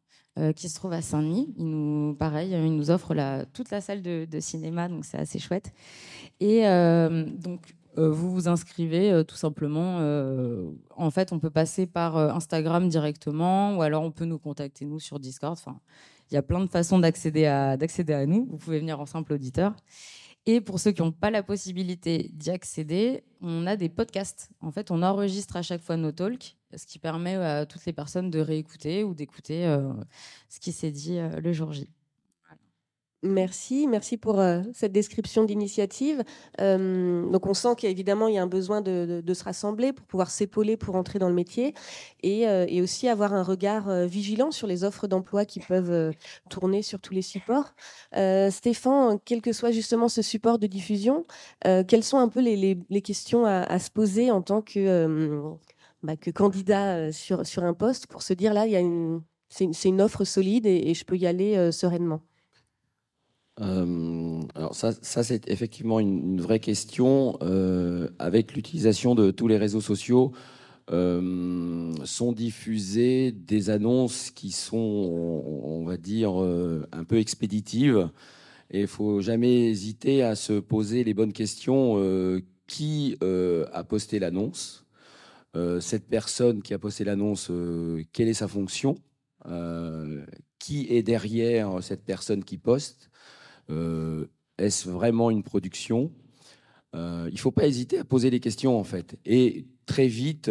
qui 0.54 0.68
se 0.68 0.74
trouve 0.74 0.92
à 0.92 1.00
Saint-Denis. 1.00 1.54
Il 1.56 1.70
nous, 1.70 2.14
pareil, 2.14 2.50
il 2.50 2.76
nous 2.76 2.90
offre 2.90 3.14
la, 3.14 3.46
toute 3.46 3.70
la 3.70 3.80
salle 3.80 4.02
de, 4.02 4.26
de 4.30 4.38
cinéma, 4.38 4.88
donc 4.88 5.06
c'est 5.06 5.16
assez 5.16 5.38
chouette. 5.38 5.72
Et 6.40 6.64
donc 7.38 7.74
vous 7.96 8.32
vous 8.32 8.48
inscrivez 8.48 9.12
euh, 9.12 9.24
tout 9.24 9.36
simplement. 9.36 9.98
Euh, 10.00 10.70
en 10.96 11.10
fait, 11.10 11.32
on 11.32 11.38
peut 11.38 11.50
passer 11.50 11.86
par 11.86 12.16
Instagram 12.16 12.88
directement 12.88 13.76
ou 13.76 13.82
alors 13.82 14.02
on 14.02 14.10
peut 14.10 14.24
nous 14.24 14.38
contacter 14.38 14.84
nous 14.84 15.00
sur 15.00 15.18
Discord. 15.18 15.52
Enfin, 15.52 15.80
il 16.30 16.34
y 16.34 16.36
a 16.36 16.42
plein 16.42 16.60
de 16.60 16.70
façons 16.70 16.98
d'accéder 16.98 17.46
à, 17.46 17.76
d'accéder 17.76 18.12
à 18.12 18.26
nous. 18.26 18.46
Vous 18.50 18.58
pouvez 18.58 18.78
venir 18.78 19.00
en 19.00 19.06
simple 19.06 19.32
auditeur. 19.32 19.74
Et 20.48 20.60
pour 20.60 20.78
ceux 20.78 20.92
qui 20.92 21.02
n'ont 21.02 21.12
pas 21.12 21.30
la 21.30 21.42
possibilité 21.42 22.30
d'y 22.32 22.50
accéder, 22.50 23.24
on 23.40 23.66
a 23.66 23.76
des 23.76 23.88
podcasts. 23.88 24.50
En 24.60 24.70
fait, 24.70 24.90
on 24.92 25.02
enregistre 25.02 25.56
à 25.56 25.62
chaque 25.62 25.82
fois 25.82 25.96
nos 25.96 26.12
talks, 26.12 26.56
ce 26.76 26.86
qui 26.86 27.00
permet 27.00 27.34
à 27.34 27.66
toutes 27.66 27.84
les 27.84 27.92
personnes 27.92 28.30
de 28.30 28.38
réécouter 28.38 29.02
ou 29.02 29.12
d'écouter 29.12 29.64
ce 30.48 30.60
qui 30.60 30.70
s'est 30.70 30.92
dit 30.92 31.18
le 31.18 31.52
jour 31.52 31.72
J. 31.72 31.88
Merci, 33.26 33.86
merci 33.86 34.16
pour 34.16 34.40
euh, 34.40 34.62
cette 34.72 34.92
description 34.92 35.44
d'initiative. 35.44 36.22
Euh, 36.60 37.28
donc 37.30 37.46
on 37.46 37.54
sent 37.54 37.74
qu'évidemment 37.76 38.28
il 38.28 38.34
y 38.34 38.38
a 38.38 38.42
un 38.42 38.46
besoin 38.46 38.80
de, 38.80 39.22
se 39.34 39.44
rassembler 39.44 39.92
pour 39.92 40.06
pouvoir 40.06 40.30
s'épauler 40.30 40.76
pour 40.76 40.94
entrer 40.94 41.18
dans 41.18 41.28
le 41.28 41.34
métier 41.34 41.74
et, 42.22 42.48
euh, 42.48 42.66
aussi 42.82 43.08
avoir 43.08 43.34
un 43.34 43.42
regard 43.42 43.90
vigilant 44.06 44.50
sur 44.50 44.66
les 44.66 44.84
offres 44.84 45.08
d'emploi 45.08 45.44
qui 45.44 45.60
peuvent 45.60 46.12
tourner 46.48 46.82
sur 46.82 47.00
tous 47.00 47.12
les 47.12 47.22
supports. 47.22 47.74
Stéphane, 48.50 49.18
quel 49.24 49.42
que 49.42 49.52
soit 49.52 49.72
justement 49.72 50.08
ce 50.08 50.22
support 50.22 50.58
de 50.58 50.66
diffusion, 50.66 51.24
quelles 51.62 52.04
sont 52.04 52.18
un 52.18 52.28
peu 52.28 52.40
les, 52.40 53.02
questions 53.02 53.44
à, 53.44 53.78
se 53.78 53.90
poser 53.90 54.30
en 54.30 54.42
tant 54.42 54.62
que, 54.62 55.54
bah, 56.02 56.14
candidat 56.34 57.10
sur, 57.12 57.42
un 57.64 57.74
poste 57.74 58.06
pour 58.06 58.22
se 58.22 58.34
dire 58.34 58.54
là, 58.54 58.66
c'est, 59.48 59.88
une, 59.88 60.00
offre 60.00 60.24
solide 60.24 60.66
et 60.66 60.94
je 60.94 61.04
peux 61.04 61.16
y 61.16 61.26
aller 61.26 61.72
sereinement? 61.72 62.20
Euh, 63.62 64.42
alors 64.54 64.74
ça, 64.74 64.92
ça 65.00 65.24
c'est 65.24 65.48
effectivement 65.48 66.00
une, 66.00 66.40
vraie 66.40 66.60
question. 66.60 67.38
Euh, 67.42 68.08
avec 68.18 68.54
l'utilisation 68.54 69.14
de 69.14 69.30
tous 69.30 69.48
les 69.48 69.56
réseaux 69.56 69.80
sociaux, 69.80 70.32
euh, 70.92 71.92
sont 72.04 72.32
diffusées 72.32 73.32
des 73.32 73.70
annonces 73.70 74.30
qui 74.30 74.52
sont, 74.52 74.76
on, 74.76 75.84
va 75.84 75.96
dire, 75.96 76.32
un 76.36 77.04
peu 77.04 77.18
expéditives. 77.18 78.08
Et 78.70 78.82
il 78.82 78.86
faut 78.86 79.20
jamais 79.20 79.68
hésiter 79.68 80.22
à 80.22 80.34
se 80.34 80.54
poser 80.54 81.04
les 81.04 81.14
bonnes 81.14 81.32
questions. 81.32 82.00
qui 82.66 83.16
a 83.20 83.84
posté 83.84 84.18
l'annonce 84.18 84.86
Cette 85.80 86.08
personne 86.08 86.62
qui 86.62 86.74
a 86.74 86.78
posté 86.78 87.04
l'annonce, 87.04 87.50
quelle 88.12 88.28
est 88.28 88.34
sa 88.34 88.48
fonction 88.48 88.96
Qui 90.58 90.86
est 90.90 91.02
derrière 91.02 91.82
cette 91.82 92.04
personne 92.04 92.44
qui 92.44 92.58
poste 92.58 93.10
est-ce 93.68 94.88
vraiment 94.88 95.30
une 95.30 95.42
production? 95.42 96.10
Euh, 96.94 97.26
Il 97.28 97.34
ne 97.34 97.38
faut 97.38 97.50
pas 97.50 97.66
hésiter 97.66 97.98
à 97.98 98.04
poser 98.04 98.30
des 98.30 98.40
questions, 98.40 98.78
en 98.78 98.84
fait. 98.84 99.18
Et 99.24 99.66
très 99.86 100.08
vite, 100.08 100.50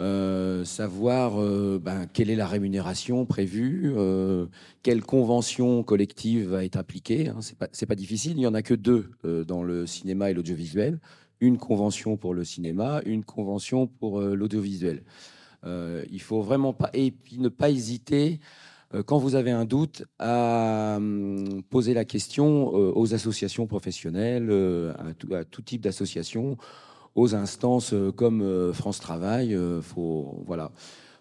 euh, 0.00 0.64
savoir 0.64 1.38
ben, 1.80 2.06
quelle 2.12 2.28
est 2.30 2.36
la 2.36 2.46
rémunération 2.46 3.24
prévue, 3.24 3.94
quelle 4.82 5.02
convention 5.02 5.82
collective 5.82 6.48
va 6.48 6.64
être 6.64 6.76
appliquée. 6.76 7.28
Hein, 7.28 7.38
c'est 7.40 7.56
pas, 7.56 7.68
pas 7.68 7.94
difficile. 7.94 8.32
Il 8.32 8.38
n'y 8.38 8.46
en 8.46 8.54
a 8.54 8.62
que 8.62 8.74
deux 8.74 9.10
dans 9.46 9.62
le 9.62 9.86
cinéma 9.86 10.30
et 10.30 10.34
l'audiovisuel. 10.34 11.00
Une 11.40 11.58
convention 11.58 12.16
pour 12.16 12.34
le 12.34 12.44
cinéma, 12.44 13.02
une 13.04 13.24
convention 13.24 13.86
pour 13.86 14.20
l'audiovisuel. 14.20 15.02
il 15.64 16.20
faut 16.20 16.42
vraiment 16.42 16.72
pas 16.72 16.90
et 16.94 17.10
puis 17.10 17.38
ne 17.38 17.48
pas 17.48 17.70
hésiter 17.70 18.40
quand 19.04 19.18
vous 19.18 19.34
avez 19.34 19.50
un 19.50 19.64
doute 19.64 20.04
à 20.18 20.94
hum, 20.96 21.62
poser 21.70 21.94
la 21.94 22.04
question 22.04 22.68
aux 22.68 23.14
associations 23.14 23.66
professionnelles, 23.66 24.50
à 25.30 25.44
tout, 25.44 25.62
type 25.62 25.82
d'associations, 25.82 26.56
aux 27.14 27.34
instances 27.34 27.94
comme 28.16 28.72
France 28.72 29.00
Travail. 29.00 29.58
faut 29.82 30.42
voilà 30.46 30.72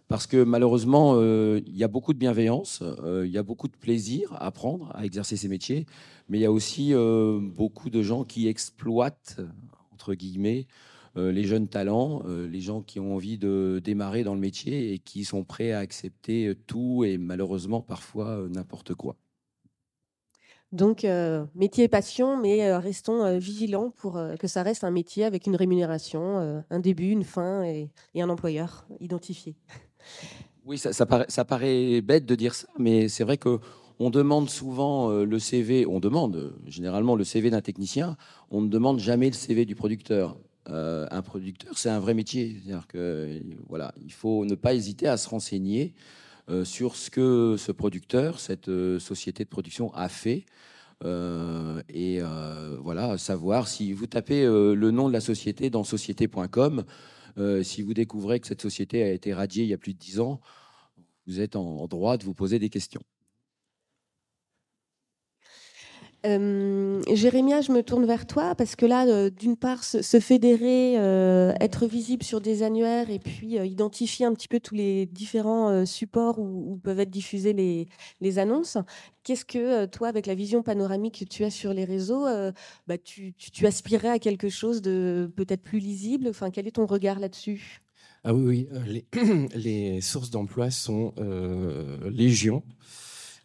parce 0.08 0.28
que 0.28 0.43
malheureusement, 0.43 1.13
euh, 1.15 1.62
il 1.65 1.75
y 1.75 1.84
a 1.84 1.88
beaucoup 1.88 2.13
de 2.13 2.19
bienveillance, 2.19 2.82
euh, 2.84 3.23
il 3.25 3.32
y 3.32 3.38
a 3.38 3.43
beaucoup 3.43 3.67
de 3.67 3.75
plaisir 3.75 4.32
à 4.34 4.45
apprendre, 4.45 4.91
à 4.93 5.04
exercer 5.04 5.36
ces 5.36 5.47
métiers, 5.47 5.86
mais 6.30 6.38
il 6.38 6.41
y 6.41 6.45
a 6.45 6.51
aussi 6.51 6.93
euh, 6.93 7.39
beaucoup 7.41 7.89
de 7.89 8.04
gens 8.04 8.23
qui 8.23 8.47
exploitent, 8.47 9.38
entre 9.91 10.13
guillemets, 10.13 10.67
les 11.15 11.43
jeunes 11.45 11.67
talents, 11.67 12.23
les 12.28 12.62
gens 12.62 12.82
qui 12.82 12.99
ont 12.99 13.15
envie 13.15 13.38
de 13.38 13.82
démarrer 13.84 14.23
dans 14.23 14.34
le 14.34 14.39
métier 14.39 14.93
et 14.93 14.99
qui 14.99 15.23
sont 15.23 15.43
prêts 15.43 15.71
à 15.71 15.80
accepter 15.80 16.54
tout 16.67 17.04
et 17.06 17.17
malheureusement 17.17 17.82
parfois 17.82 18.45
n'importe 18.49 18.93
quoi. 18.95 19.15
Donc, 20.71 21.06
métier 21.56 21.86
et 21.86 21.88
passion, 21.88 22.38
mais 22.38 22.75
restons 22.75 23.38
vigilants 23.38 23.91
pour 23.91 24.19
que 24.39 24.47
ça 24.47 24.62
reste 24.63 24.84
un 24.84 24.91
métier 24.91 25.23
avec 25.23 25.47
une 25.47 25.56
rémunération, 25.56 26.63
un 26.69 26.80
début, 26.80 27.10
une 27.10 27.23
fin 27.23 27.63
et 27.63 27.89
un 28.21 28.30
employeur 28.30 28.86
identifié. 28.99 29.56
Oui, 30.65 30.80
ça, 30.80 31.06
paraît, 31.06 32.01
bête 32.01 32.25
de 32.25 32.34
dire 32.34 32.56
ça, 32.56 32.67
mais 32.80 33.08
c'est 33.08 33.23
vrai 33.23 33.38
que 33.38 33.60
on 33.99 34.10
demande 34.10 34.49
souvent 34.49 35.12
euh, 35.12 35.23
le 35.23 35.38
CV, 35.38 35.86
on 35.86 35.99
demande 35.99 36.36
euh, 36.36 36.60
généralement 36.65 37.15
le 37.15 37.23
CV 37.23 37.51
d'un 37.51 37.62
technicien, 37.62 38.17
on 38.49 38.62
ne 38.62 38.67
demande 38.67 38.99
jamais 38.99 39.28
le 39.28 39.34
CV 39.34 39.65
du 39.65 39.75
producteur. 39.75 40.38
Euh, 40.69 41.08
un 41.12 41.21
producteur, 41.21 41.78
c'est 41.78 41.89
un 41.89 41.99
vrai 41.99 42.13
métier. 42.13 42.58
C'est-à-dire 42.63 42.88
que 42.88 43.41
voilà, 43.67 43.93
il 44.04 44.13
faut 44.13 44.45
ne 44.45 44.56
pas 44.56 44.73
hésiter 44.73 45.08
à 45.08 45.17
se 45.17 45.30
renseigner 45.30 45.93
sur 46.63 46.95
ce 46.95 47.10
que 47.10 47.56
ce 47.58 47.71
producteur, 47.71 48.39
cette 48.39 48.69
société 48.99 49.43
de 49.43 49.49
production 49.49 49.91
a 49.95 50.10
fait. 50.10 50.45
et 51.04 52.19
voilà, 52.84 53.17
savoir 53.17 53.67
si 53.67 53.93
vous 53.93 54.06
tapez 54.06 54.45
le 54.45 54.91
nom 54.91 55.08
de 55.08 55.13
la 55.13 55.21
société 55.21 55.71
dans 55.71 55.84
société.com, 55.84 56.86
euh, 57.38 57.63
si 57.63 57.82
vous 57.82 57.93
découvrez 57.93 58.39
que 58.39 58.47
cette 58.47 58.62
société 58.62 59.04
a 59.04 59.12
été 59.12 59.34
radiée 59.34 59.63
il 59.63 59.69
y 59.69 59.73
a 59.73 59.78
plus 59.78 59.93
de 59.93 59.99
dix 59.99 60.19
ans, 60.19 60.39
vous 61.28 61.41
êtes 61.41 61.56
en 61.56 61.88
droit 61.88 62.17
de 62.17 62.23
vous 62.23 62.34
poser 62.34 62.60
des 62.60 62.69
questions. 62.69 63.01
Euh, 66.25 67.01
Jérémia, 67.13 67.61
je 67.61 67.71
me 67.71 67.83
tourne 67.83 68.05
vers 68.05 68.25
toi 68.25 68.55
parce 68.55 68.75
que 68.75 68.85
là, 68.85 69.05
euh, 69.07 69.29
d'une 69.29 69.57
part, 69.57 69.83
se, 69.83 70.19
fédérer, 70.19 70.95
euh, 70.97 71.53
être 71.59 71.85
visible 71.85 72.23
sur 72.23 72.41
des 72.41 72.63
annuaires 72.63 73.09
et 73.09 73.19
puis 73.19 73.55
identifier 73.55 74.25
un 74.25 74.33
petit 74.33 74.47
peu 74.47 74.59
tous 74.59 74.75
les 74.75 75.05
différents 75.05 75.85
supports 75.85 76.39
où, 76.39 76.79
peuvent 76.83 76.99
être 76.99 77.09
diffusées 77.09 77.53
les, 77.53 78.39
annonces. 78.39 78.77
Qu'est-ce 79.23 79.45
que 79.45 79.85
toi, 79.85 80.07
avec 80.07 80.25
la 80.25 80.35
vision 80.35 80.63
panoramique 80.63 81.19
que 81.19 81.25
tu 81.25 81.43
as 81.43 81.49
sur 81.49 81.73
les 81.73 81.85
réseaux, 81.85 82.25
bah, 82.88 82.97
tu, 82.97 83.33
aspirais 83.63 84.09
à 84.09 84.19
quelque 84.19 84.49
chose 84.49 84.81
de 84.81 85.31
peut-être 85.35 85.61
plus 85.61 85.79
lisible? 85.79 86.27
Enfin, 86.29 86.49
quel 86.51 86.67
est 86.67 86.75
ton 86.75 86.85
regard 86.85 87.19
là-dessus? 87.19 87.81
Ah 88.23 88.33
oui. 88.33 88.67
Les, 88.85 89.05
les 89.55 90.01
sources 90.01 90.31
d'emploi 90.31 90.71
sont 90.71 91.13
légion. 92.09 92.63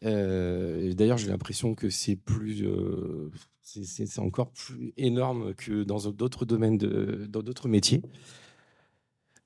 Euh, 0.05 0.93
d'ailleurs, 0.95 1.19
j'ai 1.19 1.29
l'impression 1.29 1.75
que 1.75 1.91
c'est 1.91 2.17
plus, 2.17 2.65
euh, 2.65 3.31
c'est 3.63 4.19
encore 4.19 4.51
plus 4.53 4.93
énorme 4.97 5.55
que 5.55 5.83
dans 5.83 6.11
d'autres 6.11 6.45
domaines, 6.45 6.79
dans 6.79 7.43
d'autres 7.43 7.69
métiers. 7.69 8.03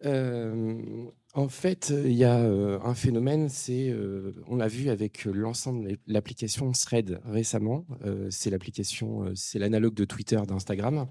Euh, 0.05 1.07
en 1.35 1.49
fait, 1.49 1.93
il 2.05 2.13
y 2.13 2.25
a 2.25 2.37
un 2.37 2.95
phénomène, 2.95 3.49
c'est, 3.49 3.93
on 4.47 4.57
l'a 4.57 4.69
vu 4.69 4.89
avec 4.91 5.25
l'ensemble 5.25 5.89
de 5.89 5.99
l'application 6.07 6.71
Thread 6.73 7.21
récemment. 7.25 7.87
c'est 8.31 8.51
l'application, 8.51 9.33
c'est 9.35 9.59
l'analogue 9.59 9.95
de 9.95 10.05
Twitter, 10.05 10.41
d'Instagram. 10.47 11.09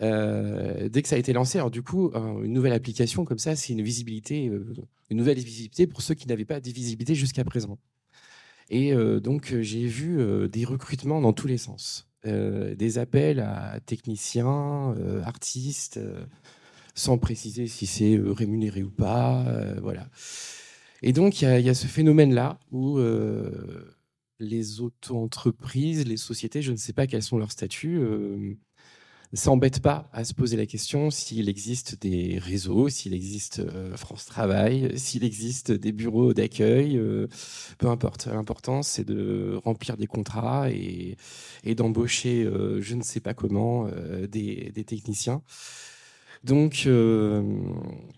dès 0.00 1.02
que 1.02 1.08
ça 1.08 1.14
a 1.14 1.18
été 1.18 1.32
lancé, 1.32 1.58
alors 1.58 1.70
du 1.70 1.82
coup, 1.82 2.10
une 2.42 2.52
nouvelle 2.52 2.72
application 2.72 3.24
comme 3.24 3.38
ça, 3.38 3.54
c'est 3.54 3.72
une 3.72 3.82
visibilité, 3.82 4.50
une 5.10 5.16
nouvelle 5.16 5.38
visibilité 5.38 5.86
pour 5.86 6.02
ceux 6.02 6.14
qui 6.14 6.26
n'avaient 6.26 6.44
pas 6.44 6.60
de 6.60 6.70
visibilité 6.70 7.14
jusqu'à 7.14 7.44
présent. 7.44 7.78
Et 8.70 8.92
euh, 8.92 9.20
donc, 9.20 9.52
euh, 9.52 9.62
j'ai 9.62 9.86
vu 9.86 10.20
euh, 10.20 10.48
des 10.48 10.64
recrutements 10.64 11.20
dans 11.20 11.32
tous 11.32 11.46
les 11.46 11.58
sens. 11.58 12.06
des 12.24 12.98
appels 12.98 13.40
à 13.40 13.80
techniciens, 13.86 14.94
artistes, 15.24 15.98
sans 16.94 17.16
préciser 17.16 17.66
si 17.68 17.86
c'est 17.86 18.20
rémunéré 18.20 18.82
ou 18.82 18.90
pas. 18.90 19.46
voilà. 19.80 20.10
Et 21.00 21.12
donc, 21.12 21.40
il 21.40 21.60
y, 21.60 21.70
a 21.70 21.74
ce 21.74 21.86
phénomène-là 21.86 22.58
où 22.70 22.98
les 24.40 24.80
auto-entreprises, 24.80 26.06
les 26.06 26.18
sociétés, 26.18 26.60
je 26.60 26.72
ne 26.72 26.76
sais 26.76 26.92
pas 26.92 27.06
quels 27.06 27.22
sont 27.22 27.38
leurs 27.38 27.52
statuts, 27.52 27.98
s'embête 29.36 29.80
pas 29.80 30.08
à 30.12 30.24
se 30.24 30.32
poser 30.32 30.56
la 30.56 30.66
question 30.66 31.10
s'il 31.10 31.48
existe 31.48 32.00
des 32.00 32.38
réseaux, 32.38 32.88
s'il 32.88 33.12
existe 33.12 33.58
euh, 33.60 33.96
France 33.96 34.24
Travail, 34.24 34.98
s'il 34.98 35.24
existe 35.24 35.70
des 35.70 35.92
bureaux 35.92 36.32
d'accueil, 36.32 36.96
euh, 36.96 37.26
peu 37.78 37.88
importe. 37.88 38.26
L'important, 38.26 38.82
c'est 38.82 39.04
de 39.04 39.58
remplir 39.64 39.96
des 39.96 40.06
contrats 40.06 40.70
et, 40.70 41.16
d'embaucher, 41.74 42.44
euh, 42.44 42.80
je 42.80 42.94
ne 42.94 43.02
sais 43.02 43.20
pas 43.20 43.34
comment, 43.34 43.88
des, 44.30 44.72
techniciens. 44.86 45.42
Donc, 46.44 46.88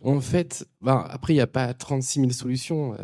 en 0.02 0.20
fait, 0.20 0.68
ben, 0.82 1.04
après, 1.08 1.32
il 1.32 1.36
n'y 1.36 1.42
a 1.42 1.46
pas 1.46 1.74
36 1.74 2.20
000 2.20 2.32
solutions. 2.32 2.94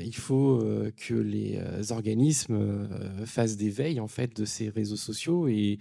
il 0.00 0.14
faut 0.14 0.62
que 0.96 1.14
les 1.14 1.58
organismes 1.90 2.88
fassent 3.24 3.56
des 3.56 3.70
veilles 3.70 4.00
en 4.00 4.08
fait 4.08 4.36
de 4.36 4.44
ces 4.44 4.68
réseaux 4.68 4.96
sociaux 4.96 5.48
et 5.48 5.78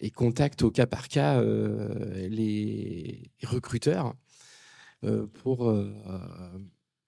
et 0.00 0.10
contacte 0.10 0.62
au 0.62 0.70
cas 0.70 0.86
par 0.86 1.08
cas 1.08 1.40
euh, 1.40 2.28
les 2.28 3.30
recruteurs 3.44 4.14
euh, 5.04 5.26
pour, 5.26 5.68
euh, 5.68 5.92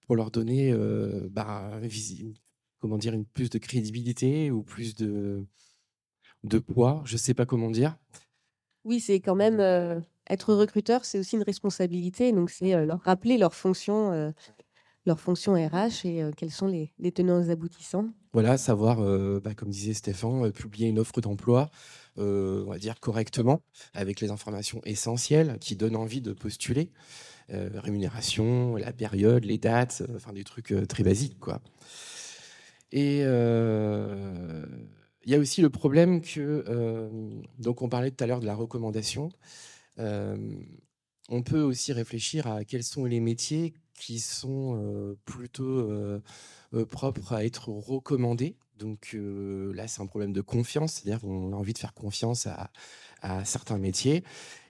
pour 0.06 0.16
leur 0.16 0.30
donner 0.30 0.74
bah, 1.30 1.80
comment 2.78 2.98
dire, 2.98 3.14
une 3.14 3.24
plus 3.24 3.50
de 3.50 3.58
crédibilité 3.58 4.50
ou 4.50 4.62
plus 4.62 4.94
de, 4.94 5.46
de 6.44 6.58
poids, 6.58 7.02
je 7.04 7.14
ne 7.14 7.18
sais 7.18 7.34
pas 7.34 7.46
comment 7.46 7.70
dire. 7.70 7.96
Oui, 8.84 9.00
c'est 9.00 9.20
quand 9.20 9.36
même 9.36 9.60
être 10.28 10.54
recruteur, 10.54 11.04
c'est 11.04 11.18
aussi 11.18 11.36
une 11.36 11.44
responsabilité. 11.44 12.32
Donc, 12.32 12.50
c'est 12.50 12.84
leur 12.84 13.00
rappeler 13.02 13.38
leur 13.38 13.54
fonction, 13.54 14.34
leur 15.06 15.20
fonction 15.20 15.54
RH 15.54 16.04
et 16.06 16.30
quels 16.36 16.50
sont 16.50 16.66
les, 16.66 16.92
les 16.98 17.12
tenants 17.12 17.40
et 17.40 17.50
aboutissants. 17.50 18.08
Voilà, 18.32 18.58
savoir, 18.58 19.00
bah, 19.40 19.54
comme 19.54 19.70
disait 19.70 19.94
Stéphane, 19.94 20.50
publier 20.50 20.88
une 20.88 20.98
offre 20.98 21.20
d'emploi, 21.20 21.70
on 22.16 22.70
va 22.70 22.78
dire 22.78 23.00
correctement, 23.00 23.62
avec 23.94 24.20
les 24.20 24.30
informations 24.30 24.80
essentielles 24.84 25.58
qui 25.60 25.76
donnent 25.76 25.96
envie 25.96 26.20
de 26.20 26.32
postuler. 26.32 26.90
Euh, 27.50 27.68
rémunération, 27.74 28.76
la 28.76 28.92
période, 28.92 29.44
les 29.44 29.58
dates, 29.58 30.04
euh, 30.08 30.16
enfin 30.16 30.32
des 30.32 30.44
trucs 30.44 30.74
très 30.88 31.02
basiques, 31.02 31.38
quoi. 31.38 31.60
Et 32.92 33.20
il 33.20 35.30
y 35.30 35.34
a 35.34 35.38
aussi 35.38 35.62
le 35.62 35.70
problème 35.70 36.20
que, 36.20 36.62
donc 37.58 37.80
on 37.80 37.88
parlait 37.88 38.10
tout 38.10 38.22
à 38.22 38.26
l'heure 38.26 38.40
de 38.40 38.46
la 38.46 38.54
recommandation, 38.54 39.30
on 39.96 41.42
peut 41.42 41.62
aussi 41.62 41.94
réfléchir 41.94 42.46
à 42.46 42.64
quels 42.64 42.84
sont 42.84 43.06
les 43.06 43.20
métiers 43.20 43.72
qui 43.94 44.20
sont 44.20 45.16
plutôt 45.24 45.90
propres 46.88 47.32
à 47.32 47.44
être 47.44 47.68
recommandés 47.68 48.56
donc 48.82 49.16
là, 49.16 49.86
c'est 49.86 50.02
un 50.02 50.06
problème 50.06 50.32
de 50.32 50.40
confiance, 50.40 50.94
c'est-à-dire 50.94 51.20
qu'on 51.20 51.52
a 51.52 51.56
envie 51.56 51.72
de 51.72 51.78
faire 51.78 51.94
confiance 51.94 52.48
à, 52.48 52.70
certains 53.44 53.78
métiers. 53.78 54.24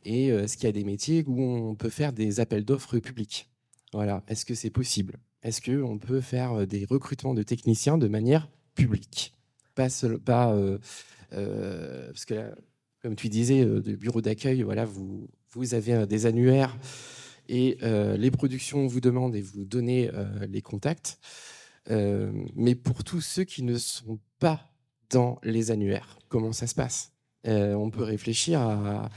Et 0.04 0.26
est-ce 0.26 0.58
qu'il 0.58 0.66
y 0.66 0.68
a 0.68 0.72
des 0.72 0.84
métiers 0.84 1.24
où 1.26 1.40
on 1.40 1.74
peut 1.74 1.88
faire 1.88 2.12
des 2.12 2.38
appels 2.38 2.66
d'offres 2.66 2.98
publics? 2.98 3.48
Voilà, 3.94 4.22
est-ce 4.28 4.44
que 4.44 4.54
c'est 4.54 4.68
possible? 4.68 5.18
Est-ce 5.42 5.62
qu'on 5.62 5.98
peut 5.98 6.20
faire 6.20 6.66
des 6.66 6.84
recrutements 6.84 7.32
de 7.32 7.42
techniciens 7.42 7.96
de 7.96 8.08
manière 8.08 8.50
publique? 8.74 9.32
Parce 9.74 10.04
que 12.26 12.54
comme 13.02 13.16
tu 13.16 13.30
disais, 13.30 13.64
de 13.64 13.96
bureau 13.96 14.20
d'accueil, 14.20 14.62
voilà, 14.62 14.84
vous, 14.84 15.30
vous 15.52 15.72
avez 15.72 16.06
des 16.06 16.26
annuaires 16.26 16.76
et 17.48 17.78
les 17.80 18.30
productions 18.30 18.86
vous 18.86 19.00
demandent 19.00 19.34
et 19.34 19.40
vous 19.40 19.64
donnez 19.64 20.10
les 20.46 20.60
contacts. 20.60 21.18
Euh, 21.90 22.32
mais 22.54 22.74
pour 22.74 23.04
tous 23.04 23.20
ceux 23.20 23.44
qui 23.44 23.62
ne 23.62 23.76
sont 23.76 24.18
pas 24.38 24.72
dans 25.10 25.38
les 25.42 25.70
annuaires, 25.70 26.18
comment 26.28 26.52
ça 26.52 26.66
se 26.66 26.74
passe? 26.74 27.12
Euh, 27.46 27.74
On 27.74 27.90
peut 27.90 28.04
réfléchir 28.04 28.60
à 28.60 29.08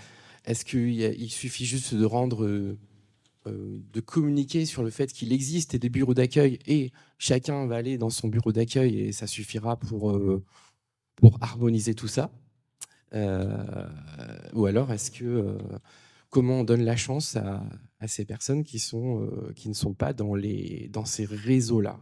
est-ce 0.45 0.65
qu'il 0.65 1.31
suffit 1.31 1.65
juste 1.65 1.95
de 1.95 2.05
rendre 2.05 2.45
euh, 2.45 2.77
de 3.45 3.99
communiquer 3.99 4.65
sur 4.65 4.83
le 4.83 4.89
fait 4.89 5.13
qu'il 5.13 5.31
existe 5.31 5.75
des 5.75 5.89
bureaux 5.89 6.15
d'accueil 6.15 6.57
et 6.65 6.91
chacun 7.19 7.67
va 7.67 7.75
aller 7.75 7.97
dans 7.97 8.09
son 8.09 8.27
bureau 8.27 8.51
d'accueil 8.51 8.99
et 8.99 9.11
ça 9.11 9.27
suffira 9.27 9.77
pour, 9.77 10.19
pour 11.15 11.37
harmoniser 11.41 11.93
tout 11.93 12.07
ça? 12.07 12.31
Ou 13.13 14.65
alors 14.65 14.91
est-ce 14.91 15.11
que 15.11 15.57
comment 16.31 16.61
on 16.61 16.63
donne 16.63 16.83
la 16.83 16.95
chance 16.95 17.35
à, 17.35 17.63
ces 18.07 18.25
personnes 18.25 18.63
qui, 18.63 18.79
sont, 18.79 19.29
qui 19.55 19.69
ne 19.69 19.73
sont 19.73 19.93
pas 19.93 20.13
dans, 20.13 20.35
les, 20.35 20.89
dans 20.91 21.05
ces 21.05 21.25
réseaux-là. 21.25 21.99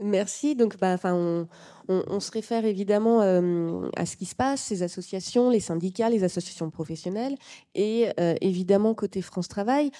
Merci. 0.00 0.56
Donc, 0.56 0.78
bah, 0.78 0.96
on, 1.04 2.20
se 2.20 2.30
réfère 2.30 2.64
évidemment 2.64 3.20
à 3.20 4.06
ce 4.06 4.16
qui 4.16 4.24
se 4.24 4.34
passe, 4.34 4.62
ces 4.62 4.82
associations, 4.82 5.50
les 5.50 5.60
syndicats, 5.60 6.08
les 6.08 6.24
associations 6.24 6.70
professionnelles, 6.70 7.36
et 7.74 8.08
évidemment 8.40 8.94
côté 8.94 9.22
France 9.22 9.48
Travail, 9.48 9.90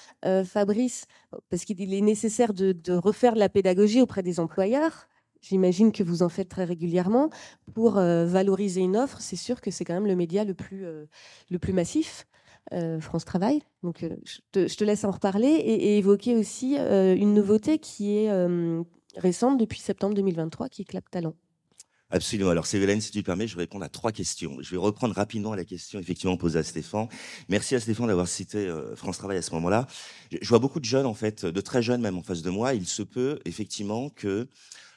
Fabrice, 0.45 1.05
parce 1.49 1.65
qu'il 1.65 1.93
est 1.93 2.01
nécessaire 2.01 2.53
de, 2.53 2.75
refaire 2.93 3.33
de 3.33 3.39
la 3.39 3.49
pédagogie 3.49 4.01
auprès 4.01 4.23
des 4.23 4.39
employeurs. 4.39 5.07
J'imagine 5.41 5.91
que 5.91 6.03
vous 6.03 6.23
en 6.23 6.29
faites 6.29 6.49
très 6.49 6.63
régulièrement 6.65 7.29
pour 7.73 7.93
valoriser 7.93 8.81
une 8.81 8.97
offre. 8.97 9.19
C'est 9.21 9.35
sûr 9.35 9.61
que 9.61 9.69
c'est 9.69 9.85
quand 9.85 9.93
même 9.93 10.07
le 10.07 10.15
média 10.15 10.43
le 10.43 10.53
plus, 10.53 11.73
massif. 11.73 12.25
France 13.01 13.25
Travail. 13.25 13.61
Donc, 13.83 14.05
je 14.25 14.39
te, 14.75 14.83
laisse 14.83 15.03
en 15.03 15.11
reparler 15.11 15.49
et 15.49 15.97
évoquer 15.97 16.35
aussi 16.37 16.77
une 16.77 17.33
nouveauté 17.33 17.79
qui 17.79 18.15
est 18.15 18.29
récente 19.17 19.59
depuis 19.59 19.79
septembre 19.79 20.15
2023 20.15 20.69
qui 20.69 20.81
est 20.81 21.09
Talent. 21.09 21.35
Absolument. 22.13 22.49
Alors, 22.49 22.65
Céline, 22.65 22.99
si 22.99 23.11
tu 23.11 23.19
le 23.19 23.23
permets, 23.23 23.47
je 23.47 23.55
vais 23.55 23.61
répondre 23.61 23.85
à 23.85 23.89
trois 23.89 24.11
questions. 24.11 24.57
Je 24.59 24.69
vais 24.71 24.77
reprendre 24.77 25.15
rapidement 25.15 25.55
la 25.55 25.63
question 25.63 25.97
effectivement 25.97 26.35
posée 26.35 26.59
à 26.59 26.63
Stéphane. 26.63 27.07
Merci 27.47 27.73
à 27.75 27.79
Stéphane 27.79 28.07
d'avoir 28.07 28.27
cité 28.27 28.57
euh, 28.67 28.97
France 28.97 29.17
Travail 29.17 29.37
à 29.37 29.41
ce 29.41 29.51
moment-là. 29.51 29.87
Je 30.29 30.47
vois 30.49 30.59
beaucoup 30.59 30.81
de 30.81 30.85
jeunes, 30.85 31.05
en 31.05 31.13
fait, 31.13 31.45
de 31.45 31.61
très 31.61 31.81
jeunes 31.81 32.01
même 32.01 32.17
en 32.17 32.23
face 32.23 32.41
de 32.41 32.49
moi. 32.49 32.73
Il 32.73 32.85
se 32.85 33.01
peut 33.01 33.39
effectivement 33.45 34.09
que 34.09 34.49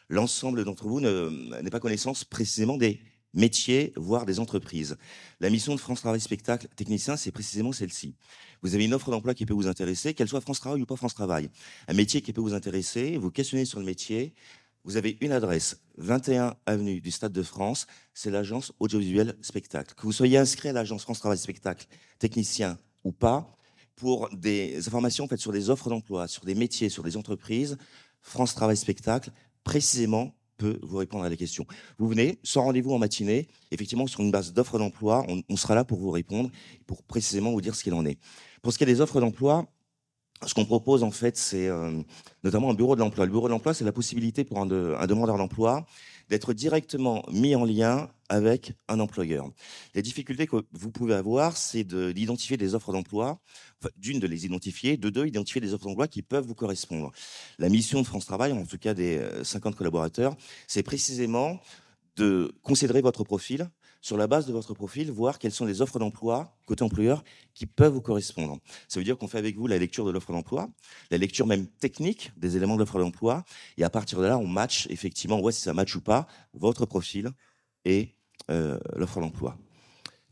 l'ensemble 0.09 0.65
d'entre 0.65 0.89
vous 0.89 1.01
n'ait 1.01 1.71
pas 1.71 1.81
connaissance 1.81 2.25
précisément 2.25 2.77
des 2.77 3.01
métiers, 3.35 3.93
voire 3.97 4.25
des 4.25 4.41
entreprises. 4.41 4.97
La 5.41 5.51
mission 5.51 5.75
de 5.75 5.81
France 5.81 6.01
Travail 6.01 6.21
Spectacle 6.21 6.69
Technicien, 6.77 7.17
c'est 7.17 7.33
précisément 7.33 7.73
celle-ci. 7.73 8.15
Vous 8.63 8.75
avez 8.75 8.85
une 8.85 8.95
offre 8.95 9.11
d'emploi 9.11 9.35
qui 9.35 9.45
peut 9.45 9.55
vous 9.55 9.67
intéresser, 9.67 10.15
qu'elle 10.15 10.29
soit 10.29 10.41
France 10.41 10.61
Travail 10.61 10.81
ou 10.81 10.87
pas 10.87 10.97
France 10.97 11.15
Travail. 11.15 11.51
Un 11.89 11.95
métier 11.95 12.23
qui 12.23 12.33
peut 12.33 12.41
vous 12.41 12.55
intéresser, 12.55 13.19
vous 13.19 13.31
questionnez 13.31 13.65
sur 13.65 13.79
le 13.79 13.85
métier, 13.85 14.35
vous 14.85 14.97
avez 14.97 15.17
une 15.21 15.33
adresse, 15.33 15.81
21 15.97 16.57
avenue 16.67 17.01
du 17.01 17.11
Stade 17.11 17.33
de 17.33 17.43
France, 17.43 17.87
c'est 18.13 18.31
l'agence 18.31 18.73
audiovisuelle 18.79 19.35
spectacle. 19.41 19.95
Que 19.95 20.03
vous 20.03 20.13
soyez 20.13 20.37
inscrit 20.37 20.69
à 20.69 20.73
l'agence 20.73 21.03
France 21.03 21.21
Travail 21.21 21.39
Spectacle, 21.39 21.87
technicien 22.19 22.79
ou 23.03 23.13
pas, 23.13 23.57
pour 23.97 24.29
des 24.31 24.87
informations 24.87 25.27
faites 25.27 25.41
sur 25.41 25.53
des 25.53 25.71
offres 25.71 25.89
d'emploi, 25.89 26.29
sur 26.29 26.45
des 26.45 26.55
métiers, 26.55 26.91
sur 26.91 27.03
des 27.03 27.17
entreprises, 27.17 27.79
France 28.21 28.55
Travail 28.55 28.77
Spectacle, 28.77 29.31
précisément 29.63 30.35
peut 30.57 30.79
vous 30.83 30.97
répondre 30.97 31.25
à 31.25 31.29
la 31.29 31.37
question. 31.37 31.67
Vous 31.99 32.09
venez, 32.09 32.39
sans 32.43 32.65
rendez-vous 32.65 32.93
en 32.93 32.99
matinée, 32.99 33.49
effectivement 33.71 34.07
sur 34.07 34.21
une 34.21 34.31
base 34.31 34.53
d'offres 34.53 34.79
d'emploi, 34.79 35.27
on, 35.49 35.57
sera 35.57 35.75
là 35.75 35.85
pour 35.85 35.99
vous 35.99 36.11
répondre, 36.11 36.51
pour 36.87 37.03
précisément 37.03 37.51
vous 37.53 37.61
dire 37.61 37.75
ce 37.75 37.83
qu'il 37.83 37.95
en 37.95 38.05
est. 38.07 38.19
Pour 38.63 38.73
ce 38.73 38.79
qui 38.79 38.85
est 38.85 38.87
des 38.87 39.01
offres 39.01 39.21
d'emploi, 39.21 39.67
ce 40.47 40.55
qu'on 40.55 40.65
propose 40.65 41.03
en 41.03 41.11
fait, 41.11 41.37
c'est 41.37 41.69
euh, 41.69 42.03
notamment 42.43 42.71
un 42.71 42.75
bureau 42.75 42.97
de 42.97 43.01
l'emploi. 43.01 43.25
Le 43.25 43.33
bureau 43.33 43.49
de 43.49 43.53
l'emploi, 43.53 43.75
c'est 43.75 43.85
la 43.85 43.93
possibilité 43.93 44.45
pour 44.45 44.59
un, 44.59 44.71
un 44.71 45.07
demandeur 45.07 45.39
d'emploi 45.39 45.87
d'être 46.35 46.53
directement 46.53 47.23
mis 47.31 47.55
en 47.55 47.65
lien 47.65 48.11
avec 48.29 48.73
un 48.89 48.99
employeur. 48.99 49.49
Les 49.95 50.03
difficultés 50.03 50.49
que 50.49 50.57
vous 50.73 50.91
pouvez 50.91 51.15
avoir, 51.15 51.57
c'est 51.57 51.85
d'identifier 51.85 52.57
des 52.57 52.75
offres 52.75 52.93
d'emploi, 52.93 53.39
d'une 53.97 54.19
de 54.19 54.27
les 54.27 54.45
identifier, 54.45 54.97
de 54.97 55.11
deux, 55.11 55.29
identifier 55.29 55.61
des 55.61 55.75
offres 55.75 55.85
d'emploi 55.85 56.09
qui 56.09 56.23
peuvent 56.23 56.45
vous 56.45 56.57
correspondre. 56.57 57.13
La 57.61 57.69
mission 57.69 58.01
de 58.01 58.07
France 58.07 58.27
Travail, 58.27 58.51
en 58.51 58.67
tout 58.67 58.79
cas 58.79 58.95
des 58.95 59.25
50 59.45 59.75
euh, 59.75 59.77
collaborateurs, 59.77 60.37
c'est 60.67 60.83
précisément 60.83 61.61
de 62.17 62.53
considérer 62.63 63.01
votre 63.01 63.23
profil, 63.23 63.71
sur 64.05 64.19
la 64.19 64.27
base 64.27 64.45
de 64.45 64.53
votre 64.53 64.75
profil, 64.75 65.11
voir 65.11 65.39
quelles 65.39 65.51
sont 65.51 65.65
les 65.65 65.81
offres 65.81 65.99
d'emploi 65.99 66.55
côté 66.67 66.85
employeur 66.85 67.25
qui 67.55 67.65
peuvent 67.65 67.95
vous 67.95 68.03
correspondre. 68.03 68.59
Ça 68.87 69.01
veut 69.01 69.05
dire 69.05 69.17
qu'on 69.17 69.29
fait 69.29 69.39
avec 69.39 69.57
vous 69.57 69.67
la 69.67 69.79
lecture 69.79 70.05
de 70.05 70.11
l'offre 70.11 70.31
d'emploi, 70.31 70.69
la 71.11 71.17
lecture 71.17 71.47
même 71.47 71.67
technique 71.67 72.31
des 72.37 72.59
éléments 72.59 72.75
de 72.75 72.81
l'offre 72.81 72.99
d'emploi, 72.99 73.45
et 73.79 73.83
à 73.83 73.89
partir 73.89 74.21
de 74.21 74.27
là, 74.27 74.37
on 74.37 74.47
match 74.47 74.87
effectivement, 74.91 75.39
on 75.39 75.41
voit 75.41 75.53
si 75.53 75.63
ça 75.63 75.73
match 75.73 75.97
ou 75.97 76.03
pas 76.03 76.27
votre 76.53 76.85
profil 76.85 77.31
et 77.87 78.15
euh, 78.51 78.79
l'offre 78.95 79.21
d'emploi. 79.21 79.57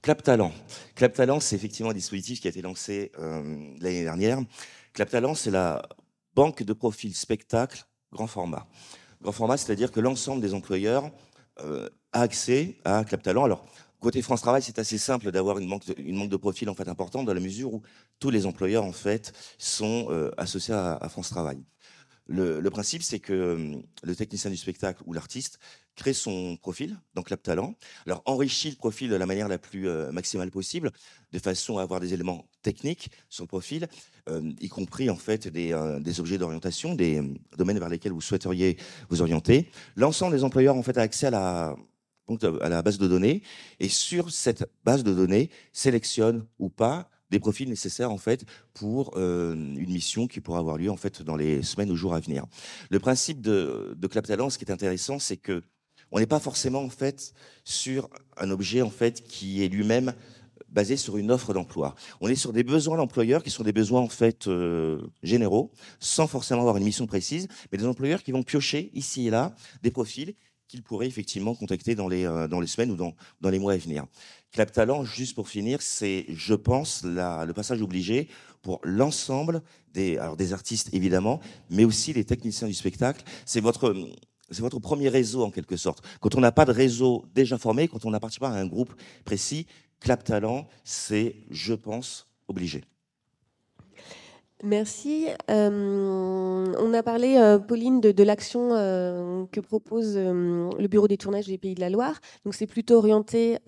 Clap 0.02 0.22
Talent. 0.22 0.52
Clap 0.94 1.14
Talent, 1.14 1.40
c'est 1.40 1.56
effectivement 1.56 1.92
un 1.92 1.94
dispositif 1.94 2.42
qui 2.42 2.48
a 2.48 2.50
été 2.50 2.60
lancé 2.60 3.10
euh, 3.18 3.74
l'année 3.80 4.02
dernière. 4.02 4.38
Clap 4.92 5.08
Talent, 5.08 5.34
c'est 5.34 5.50
la 5.50 5.80
banque 6.34 6.62
de 6.62 6.74
profils 6.74 7.14
spectacle 7.14 7.86
grand 8.12 8.26
format. 8.26 8.68
Grand 9.22 9.32
format, 9.32 9.56
c'est-à-dire 9.56 9.90
que 9.90 10.00
l'ensemble 10.00 10.42
des 10.42 10.52
employeurs 10.52 11.10
euh, 11.60 11.88
accès 12.12 12.76
à 12.84 13.04
Clap 13.04 13.22
Talent. 13.22 13.44
Alors, 13.44 13.64
côté 14.00 14.20
France 14.20 14.42
Travail, 14.42 14.62
c'est 14.62 14.78
assez 14.78 14.98
simple 14.98 15.30
d'avoir 15.30 15.58
une 15.58 15.68
manque 15.68 15.86
de, 15.86 15.94
une 15.98 16.16
manque 16.16 16.30
de 16.30 16.36
profil 16.36 16.68
en 16.68 16.74
fait 16.74 16.88
importante 16.88 17.24
dans 17.26 17.34
la 17.34 17.40
mesure 17.40 17.72
où 17.72 17.82
tous 18.18 18.30
les 18.30 18.46
employeurs 18.46 18.84
en 18.84 18.92
fait 18.92 19.32
sont 19.58 20.08
euh, 20.10 20.30
associés 20.36 20.74
à, 20.74 21.08
France 21.08 21.30
Travail. 21.30 21.62
Le, 22.28 22.62
principe, 22.70 23.02
c'est 23.02 23.18
que 23.18 23.32
euh, 23.32 23.76
le 24.02 24.16
technicien 24.16 24.50
du 24.50 24.56
spectacle 24.56 25.02
ou 25.06 25.12
l'artiste 25.12 25.58
crée 25.96 26.14
son 26.14 26.56
profil 26.56 26.98
dans 27.14 27.22
Clap 27.22 27.42
Talent, 27.42 27.74
alors 28.06 28.22
enrichit 28.24 28.70
le 28.70 28.76
profil 28.76 29.10
de 29.10 29.16
la 29.16 29.26
manière 29.26 29.48
la 29.48 29.58
plus 29.58 29.86
maximale 30.10 30.50
possible, 30.50 30.90
de 31.32 31.38
façon 31.38 31.76
à 31.76 31.82
avoir 31.82 32.00
des 32.00 32.14
éléments 32.14 32.48
techniques 32.62 33.10
sur 33.28 33.44
le 33.44 33.48
profil, 33.48 33.88
y 34.30 34.68
compris 34.70 35.10
en 35.10 35.16
fait 35.16 35.48
des, 35.48 35.78
des 36.00 36.20
objets 36.20 36.38
d'orientation, 36.38 36.94
des 36.94 37.20
domaines 37.58 37.78
vers 37.78 37.90
lesquels 37.90 38.12
vous 38.12 38.22
souhaiteriez 38.22 38.78
vous 39.10 39.20
orienter. 39.20 39.68
L'ensemble 39.94 40.34
des 40.34 40.44
employeurs 40.44 40.76
en 40.76 40.82
fait 40.82 40.96
a 40.96 41.02
accès 41.02 41.26
à 41.26 41.30
la 41.30 41.76
à 42.60 42.68
la 42.68 42.82
base 42.82 42.98
de 42.98 43.08
données, 43.08 43.42
et 43.80 43.88
sur 43.88 44.30
cette 44.30 44.68
base 44.84 45.04
de 45.04 45.12
données, 45.12 45.50
sélectionne 45.72 46.46
ou 46.58 46.68
pas 46.68 47.10
des 47.30 47.40
profils 47.40 47.68
nécessaires 47.68 48.10
en 48.10 48.18
fait 48.18 48.44
pour 48.74 49.16
euh, 49.16 49.54
une 49.54 49.90
mission 49.90 50.26
qui 50.28 50.40
pourra 50.40 50.58
avoir 50.58 50.76
lieu 50.76 50.90
en 50.90 50.96
fait 50.96 51.22
dans 51.22 51.36
les 51.36 51.62
semaines 51.62 51.90
ou 51.90 51.96
jours 51.96 52.14
à 52.14 52.20
venir. 52.20 52.44
Le 52.90 53.00
principe 53.00 53.40
de, 53.40 53.94
de 53.96 54.06
Clap 54.06 54.26
Talent, 54.26 54.50
ce 54.50 54.58
qui 54.58 54.66
est 54.66 54.70
intéressant, 54.70 55.18
c'est 55.18 55.38
que 55.38 55.62
on 56.12 56.18
n'est 56.18 56.26
pas 56.26 56.40
forcément 56.40 56.82
en 56.82 56.90
fait 56.90 57.32
sur 57.64 58.10
un 58.36 58.50
objet 58.50 58.82
en 58.82 58.90
fait 58.90 59.24
qui 59.24 59.64
est 59.64 59.68
lui-même 59.68 60.12
basé 60.68 60.96
sur 60.96 61.16
une 61.16 61.30
offre 61.30 61.54
d'emploi. 61.54 61.94
On 62.20 62.28
est 62.28 62.34
sur 62.34 62.52
des 62.52 62.64
besoins 62.64 62.98
d'employeurs 62.98 63.42
qui 63.42 63.50
sont 63.50 63.62
des 63.62 63.72
besoins 63.72 64.00
en 64.00 64.08
fait 64.08 64.46
euh, 64.46 65.00
généraux, 65.22 65.70
sans 66.00 66.26
forcément 66.26 66.60
avoir 66.60 66.76
une 66.76 66.84
mission 66.84 67.06
précise, 67.06 67.48
mais 67.70 67.78
des 67.78 67.86
employeurs 67.86 68.22
qui 68.22 68.32
vont 68.32 68.42
piocher 68.42 68.90
ici 68.94 69.26
et 69.26 69.30
là 69.30 69.54
des 69.82 69.90
profils 69.90 70.34
qu'il 70.72 70.82
pourrait 70.82 71.06
effectivement 71.06 71.54
contacter 71.54 71.94
dans 71.94 72.08
les, 72.08 72.24
euh, 72.24 72.48
dans 72.48 72.58
les 72.58 72.66
semaines 72.66 72.90
ou 72.90 72.96
dans, 72.96 73.14
dans 73.42 73.50
les 73.50 73.58
mois 73.58 73.74
à 73.74 73.76
venir. 73.76 74.06
Clap 74.52 74.72
Talent, 74.72 75.04
juste 75.04 75.34
pour 75.34 75.46
finir, 75.46 75.82
c'est, 75.82 76.24
je 76.30 76.54
pense, 76.54 77.04
la, 77.04 77.44
le 77.44 77.52
passage 77.52 77.82
obligé 77.82 78.26
pour 78.62 78.80
l'ensemble 78.82 79.60
des, 79.92 80.16
alors 80.16 80.34
des 80.34 80.54
artistes 80.54 80.88
évidemment, 80.94 81.40
mais 81.68 81.84
aussi 81.84 82.14
les 82.14 82.24
techniciens 82.24 82.68
du 82.68 82.72
spectacle. 82.72 83.22
C'est 83.44 83.60
votre, 83.60 83.94
c'est 84.50 84.62
votre 84.62 84.80
premier 84.80 85.10
réseau 85.10 85.44
en 85.44 85.50
quelque 85.50 85.76
sorte. 85.76 86.02
Quand 86.20 86.34
on 86.36 86.40
n'a 86.40 86.52
pas 86.52 86.64
de 86.64 86.72
réseau 86.72 87.26
déjà 87.34 87.58
formé, 87.58 87.86
quand 87.86 88.06
on 88.06 88.10
n'appartient 88.10 88.40
pas 88.40 88.48
à 88.48 88.58
un 88.58 88.66
groupe 88.66 88.94
précis, 89.26 89.66
Clap 90.00 90.24
Talent, 90.24 90.66
c'est, 90.84 91.36
je 91.50 91.74
pense, 91.74 92.28
obligé. 92.48 92.82
Merci. 94.62 95.26
Euh, 95.50 96.72
on 96.78 96.94
a 96.94 97.02
parlé, 97.02 97.36
euh, 97.36 97.58
Pauline, 97.58 98.00
de, 98.00 98.22
l'action 98.22 98.70
euh, 98.72 99.44
que 99.50 99.58
propose 99.58 100.16
le 100.16 100.86
Bureau 100.86 101.08
des 101.08 101.16
tournages 101.16 101.46
des 101.46 101.58
Pays 101.58 101.74
de 101.74 101.80
la 101.80 101.90
Loire. 101.90 102.20
Donc, 102.44 102.54
c'est 102.54 102.68
plutôt 102.68 102.94
orienté 102.94 103.58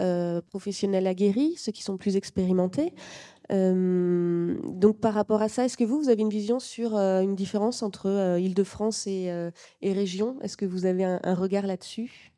professionnels 0.50 1.07
aguerris, 1.07 1.57
ceux 1.57 1.72
qui 1.72 1.83
sont 1.83 1.96
plus 1.96 2.16
expérimentés. 2.16 2.92
donc, 3.50 5.00
par 5.00 5.14
rapport 5.14 5.42
à 5.42 5.48
ça, 5.48 5.64
est-ce 5.64 5.76
que 5.76 5.85
vous, 5.85 5.98
vous 5.98 6.09
avez 6.11 6.22
une 6.22 6.30
vision 6.30 6.61
sur 6.61 6.96
une 6.96 7.35
différence 7.35 7.83
entre 7.83 8.38
Île-de-France 8.38 9.09
et, 9.09 9.52
région? 9.83 10.37
Est-ce 10.42 10.57
que 10.57 10.66
vous 10.66 10.87
avez 10.87 11.04
un, 11.04 11.35
regard 11.35 11.66
là-dessus? 11.66 12.33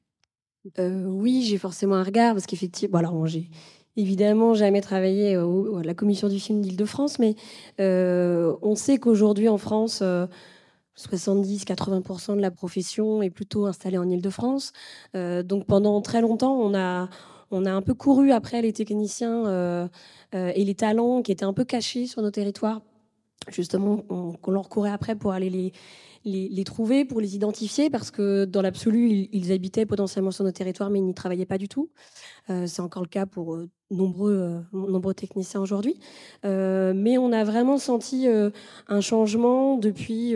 Oui, 0.79 1.43
j'ai 1.43 1.59
forcément 1.59 1.97
un 1.97 2.03
regard 2.03 2.35
parce 2.35 2.47
qu'effectivement, 2.47 2.99
bon, 3.01 3.07
alors 3.07 3.27
j'ai 3.27 3.51
évidemment 3.97 4.55
jamais 4.55 4.81
travaillé 4.81 5.35
à 5.37 5.83
la 5.83 5.95
commission 5.95 6.29
du 6.29 6.39
film 6.39 6.61
d'Île-de-France, 6.61 7.19
mais 7.19 7.35
euh, 7.81 8.55
on 8.63 8.75
sait 8.75 8.99
qu'aujourd'hui 8.99 9.49
en 9.49 9.59
France, 9.59 10.03
70-80% 10.97 12.33
euh, 12.33 12.37
de 12.37 12.41
la 12.41 12.51
profession 12.51 13.23
est 13.23 13.31
plutôt 13.31 13.67
installée 13.67 13.99
en 13.99 14.09
Île-de-France. 14.09 14.73
Euh, 15.15 15.43
donc 15.43 15.67
pendant 15.67 16.01
très 16.03 16.21
longtemps, 16.21 16.57
on 16.57 16.75
a 16.75 17.09
un 17.51 17.83
peu 17.83 17.95
couru 17.95 18.33
après 18.33 18.63
les 18.63 18.73
techniciens 18.73 19.89
et 20.33 20.65
les 20.65 20.75
talents 20.75 21.23
qui 21.23 21.33
étaient 21.33 21.45
un 21.45 21.55
peu 21.55 21.65
cachés 21.65 22.07
sur 22.07 22.23
nos 22.23 22.31
territoires. 22.31 22.83
Justement, 23.49 23.99
qu'on 23.99 24.51
leur 24.51 24.69
courait 24.69 24.91
après 24.91 25.15
pour 25.15 25.31
aller 25.31 25.73
les, 26.25 26.65
trouver, 26.65 27.05
pour 27.05 27.21
les 27.21 27.37
identifier, 27.37 27.91
parce 27.91 28.11
que 28.11 28.45
dans 28.45 28.61
l'absolu, 28.61 29.29
ils, 29.33 29.53
habitaient 29.53 29.87
potentiellement 29.87 30.33
sur 30.33 30.45
nos 30.45 30.51
territoires, 30.51 30.91
mais 30.91 30.99
ils 30.99 31.05
n'y 31.05 31.15
travaillaient 31.15 31.47
pas 31.47 31.59
du 31.59 31.69
tout. 31.69 31.91
Euh, 32.51 32.67
c'est 32.67 32.83
encore 32.83 33.03
le 33.03 33.09
cas 33.09 33.25
pour 33.25 33.55
euh, 33.55 33.69
euh, 33.93 34.61
nombreux 34.73 35.15
techniciens 35.15 35.61
aujourd'hui. 35.61 36.01
mais 36.43 37.19
on 37.19 37.31
a 37.31 37.45
vraiment 37.45 37.79
senti 37.79 38.27
un 38.89 39.01
changement 39.01 39.77
depuis 39.77 40.35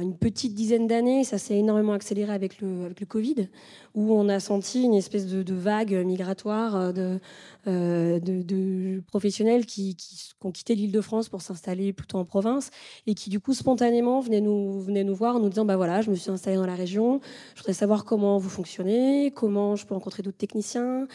une 0.00 0.16
petite 0.16 0.54
dizaine 0.54 0.86
d'années. 0.86 1.24
Ça 1.24 1.38
s'est 1.38 1.58
énormément 1.58 1.92
accéléré 1.92 2.32
avec 2.32 2.60
le, 2.60 2.86
avec 2.86 3.00
le 3.00 3.06
Covid, 3.06 3.48
où 3.94 4.14
on 4.14 4.28
a 4.28 4.40
senti 4.40 4.82
une 4.82 4.94
espèce 4.94 5.26
de, 5.26 5.54
vague 5.54 5.92
migratoire 5.92 6.92
de, 6.92 7.20
de, 7.66 9.02
professionnels 9.06 9.66
qui, 9.66 9.96
ont 10.42 10.50
quitté 10.50 10.74
l'île 10.74 10.92
de 10.92 11.00
France 11.00 11.28
pour 11.28 11.42
s'installer 11.42 11.92
plutôt 11.92 12.18
en 12.18 12.24
province 12.24 12.70
et 13.06 13.14
qui, 13.14 13.30
du 13.30 13.38
coup, 13.38 13.54
spontanément 13.54 14.20
venaient 14.20 14.40
nous, 14.40 14.80
venaient 14.80 15.04
nous 15.04 15.14
voir 15.14 15.36
en 15.36 15.40
nous 15.40 15.48
disant 15.48 15.64
bah 15.64 15.76
voilà, 15.76 16.00
je 16.00 16.10
me 16.10 16.16
suis 16.16 16.30
installé 16.30 16.56
dans 16.56 16.66
la 16.66 16.74
région, 16.74 17.20
je 17.54 17.60
voudrais 17.60 17.74
savoir 17.74 18.04
comment 18.04 18.38
vous 18.38 18.48
fonctionnez, 18.48 19.30
comment 19.30 19.76
je 19.76 19.86
peux 19.86 19.94
rencontrer 19.94 20.22
d'autres 20.22 20.38
techniciens, 20.38 21.06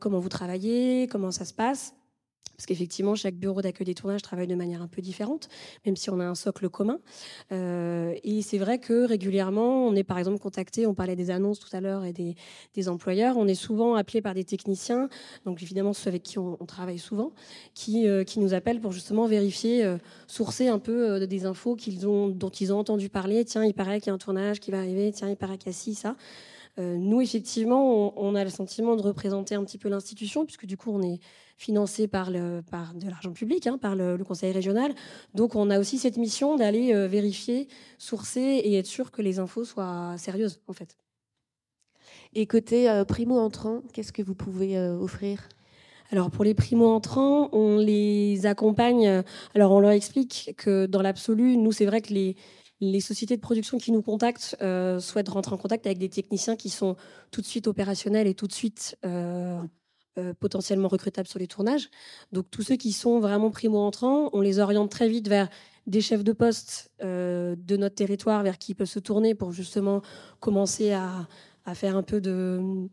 comment 0.00 0.18
vous 0.18 0.28
travaillez, 0.28 1.06
comment 1.08 1.30
ça 1.30 1.44
se 1.44 1.54
passe. 1.54 1.94
Parce 2.62 2.68
qu'effectivement, 2.68 3.16
chaque 3.16 3.34
bureau 3.34 3.60
d'accueil 3.60 3.86
des 3.86 3.94
tournages 3.96 4.22
travaille 4.22 4.46
de 4.46 4.54
manière 4.54 4.82
un 4.82 4.86
peu 4.86 5.02
différente, 5.02 5.48
même 5.84 5.96
si 5.96 6.10
on 6.10 6.20
a 6.20 6.24
un 6.24 6.36
socle 6.36 6.68
commun. 6.68 7.00
Euh, 7.50 8.14
et 8.22 8.40
c'est 8.40 8.58
vrai 8.58 8.78
que 8.78 9.04
régulièrement, 9.04 9.84
on 9.84 9.96
est 9.96 10.04
par 10.04 10.16
exemple 10.16 10.38
contacté, 10.38 10.86
on 10.86 10.94
parlait 10.94 11.16
des 11.16 11.32
annonces 11.32 11.58
tout 11.58 11.74
à 11.76 11.80
l'heure 11.80 12.04
et 12.04 12.12
des, 12.12 12.88
employeurs, 12.88 13.36
on 13.36 13.48
est 13.48 13.56
souvent 13.56 13.96
appelé 13.96 14.22
par 14.22 14.34
des 14.34 14.44
techniciens, 14.44 15.08
donc 15.44 15.60
évidemment 15.60 15.92
ceux 15.92 16.06
avec 16.06 16.22
qui 16.22 16.38
on, 16.38 16.54
travaille 16.64 17.00
souvent, 17.00 17.32
qui, 17.74 18.06
euh, 18.06 18.22
qui 18.22 18.38
nous 18.38 18.54
appellent 18.54 18.80
pour 18.80 18.92
justement 18.92 19.26
vérifier, 19.26 19.84
euh, 19.84 19.98
sourcer 20.28 20.68
un 20.68 20.78
peu 20.78 21.26
des 21.26 21.46
infos 21.46 21.74
qu'ils 21.74 22.06
ont, 22.06 22.28
dont 22.28 22.50
ils 22.50 22.72
ont 22.72 22.78
entendu 22.78 23.08
parler. 23.08 23.44
Tiens, 23.44 23.64
il 23.64 23.74
paraît 23.74 23.98
qu'il 23.98 24.06
y 24.06 24.10
a 24.10 24.14
un 24.14 24.18
tournage 24.18 24.60
qui 24.60 24.70
va 24.70 24.78
arriver, 24.78 25.10
tiens, 25.10 25.28
il 25.28 25.36
paraît 25.36 25.58
qu'il 25.58 25.66
y 25.66 25.74
a 25.74 25.76
ci, 25.76 25.96
ça. 25.96 26.14
nous, 26.78 27.20
effectivement, 27.20 28.16
on, 28.16 28.36
a 28.36 28.44
le 28.44 28.50
sentiment 28.50 28.94
de 28.94 29.02
représenter 29.02 29.56
un 29.56 29.64
petit 29.64 29.78
peu 29.78 29.88
l'institution, 29.88 30.44
puisque 30.44 30.66
du 30.66 30.76
coup, 30.76 30.92
on 30.92 31.02
est 31.02 31.18
financé 31.62 32.08
par, 32.08 32.30
le, 32.30 32.60
par 32.68 32.92
de 32.94 33.08
l'argent 33.08 33.32
public, 33.32 33.68
hein, 33.68 33.78
par 33.78 33.94
le, 33.94 34.18
conseil 34.24 34.52
régional. 34.52 34.92
Donc 35.34 35.54
on 35.54 35.70
a 35.70 35.78
aussi 35.78 35.98
cette 35.98 36.16
mission 36.16 36.56
d'aller 36.56 36.92
euh, 36.92 37.06
vérifier, 37.06 37.68
sourcer 37.98 38.40
et 38.40 38.78
être 38.78 38.86
sûr 38.86 39.12
que 39.12 39.22
les 39.22 39.38
infos 39.38 39.64
soient 39.64 40.14
sérieuses 40.18 40.60
en 40.66 40.72
fait. 40.72 40.96
Et 42.34 42.46
côté 42.46 42.90
euh, 42.90 43.04
primo-entrants, 43.04 43.82
qu'est-ce 43.92 44.12
que 44.12 44.22
vous 44.22 44.34
pouvez 44.34 44.76
euh, 44.76 44.98
offrir? 44.98 45.48
Alors 46.10 46.30
pour 46.30 46.44
les 46.44 46.54
primo-entrants, 46.54 47.48
on 47.52 47.78
les 47.78 48.44
accompagne. 48.44 49.22
Alors 49.54 49.70
on 49.72 49.80
leur 49.80 49.92
explique 49.92 50.54
que 50.58 50.86
dans 50.86 51.00
l'absolu, 51.00 51.56
nous 51.56 51.72
c'est 51.72 51.86
vrai 51.86 52.02
que 52.02 52.12
les, 52.12 52.36
les 52.80 53.00
sociétés 53.00 53.36
de 53.36 53.40
production 53.40 53.78
qui 53.78 53.92
nous 53.92 54.02
contactent 54.02 54.56
souhaitent 54.98 55.28
rentrer 55.28 55.54
en 55.54 55.58
contact 55.58 55.86
avec 55.86 55.98
des 55.98 56.10
techniciens 56.10 56.56
qui 56.56 56.68
sont 56.68 56.96
tout 57.30 57.40
de 57.40 57.46
suite 57.46 57.66
opérationnels 57.66 58.26
et 58.26 58.34
tout 58.34 58.46
de 58.46 58.52
suite 58.52 58.98
euh, 60.18 60.34
potentiellement 60.38 60.88
recrutables 60.88 61.28
sur 61.28 61.38
les 61.38 61.46
tournages. 61.46 61.88
Donc 62.32 62.50
tous 62.50 62.62
ceux 62.62 62.76
qui 62.76 62.92
sont 62.92 63.18
vraiment 63.20 63.50
primo-entrants, 63.50 64.30
on 64.32 64.40
les 64.40 64.58
oriente 64.58 64.90
très 64.90 65.08
vite 65.08 65.28
vers 65.28 65.48
des 65.86 66.00
chefs 66.00 66.22
de 66.22 66.32
poste 66.32 66.90
euh, 67.02 67.56
de 67.58 67.76
notre 67.76 67.94
territoire 67.94 68.42
vers 68.42 68.58
qui 68.58 68.72
ils 68.72 68.74
peuvent 68.74 68.86
se 68.86 69.00
tourner 69.00 69.34
pour 69.34 69.52
justement 69.52 70.02
commencer 70.38 70.92
à, 70.92 71.26
à 71.64 71.74
faire 71.74 71.96
un 71.96 72.02
peu 72.02 72.20
de 72.20 72.88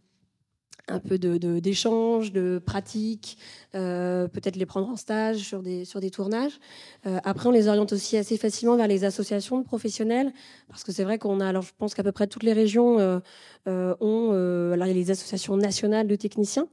un 0.92 1.00
peu 1.00 1.18
d'échanges, 1.18 2.32
de, 2.32 2.40
de 2.40 2.60
pratiques, 2.60 3.38
euh, 3.76 4.28
peut-être 4.28 4.56
les 4.56 4.66
prendre 4.66 4.90
en 4.90 4.96
stage 4.96 5.38
sur 5.38 5.62
des, 5.62 5.86
sur 5.86 6.00
des 6.00 6.10
tournages. 6.10 6.60
Euh, 7.06 7.20
après, 7.24 7.48
on 7.48 7.52
les 7.52 7.68
oriente 7.68 7.94
aussi 7.94 8.18
assez 8.18 8.38
facilement 8.38 8.76
vers 8.76 8.88
les 8.88 9.04
associations 9.04 9.60
de 9.60 9.64
professionnels, 9.64 10.34
parce 10.70 10.84
que 10.84 10.92
c'est 10.92 11.04
vrai 11.04 11.20
qu'on 11.20 11.40
a, 11.40 11.48
alors 11.48 11.64
je 11.64 11.72
pense 11.78 11.94
qu'à 11.94 12.04
peu 12.04 12.12
près 12.12 12.28
toutes 12.28 12.44
les 12.44 12.54
régions 12.54 13.00
euh, 13.00 13.20
ont, 14.00 14.32
alors 14.74 14.88
il 14.88 14.90
y 14.90 14.92
a 14.92 14.96
les 14.96 15.12
associations 15.12 15.56
nationales 15.56 16.08
de 16.08 16.16
techniciens 16.16 16.68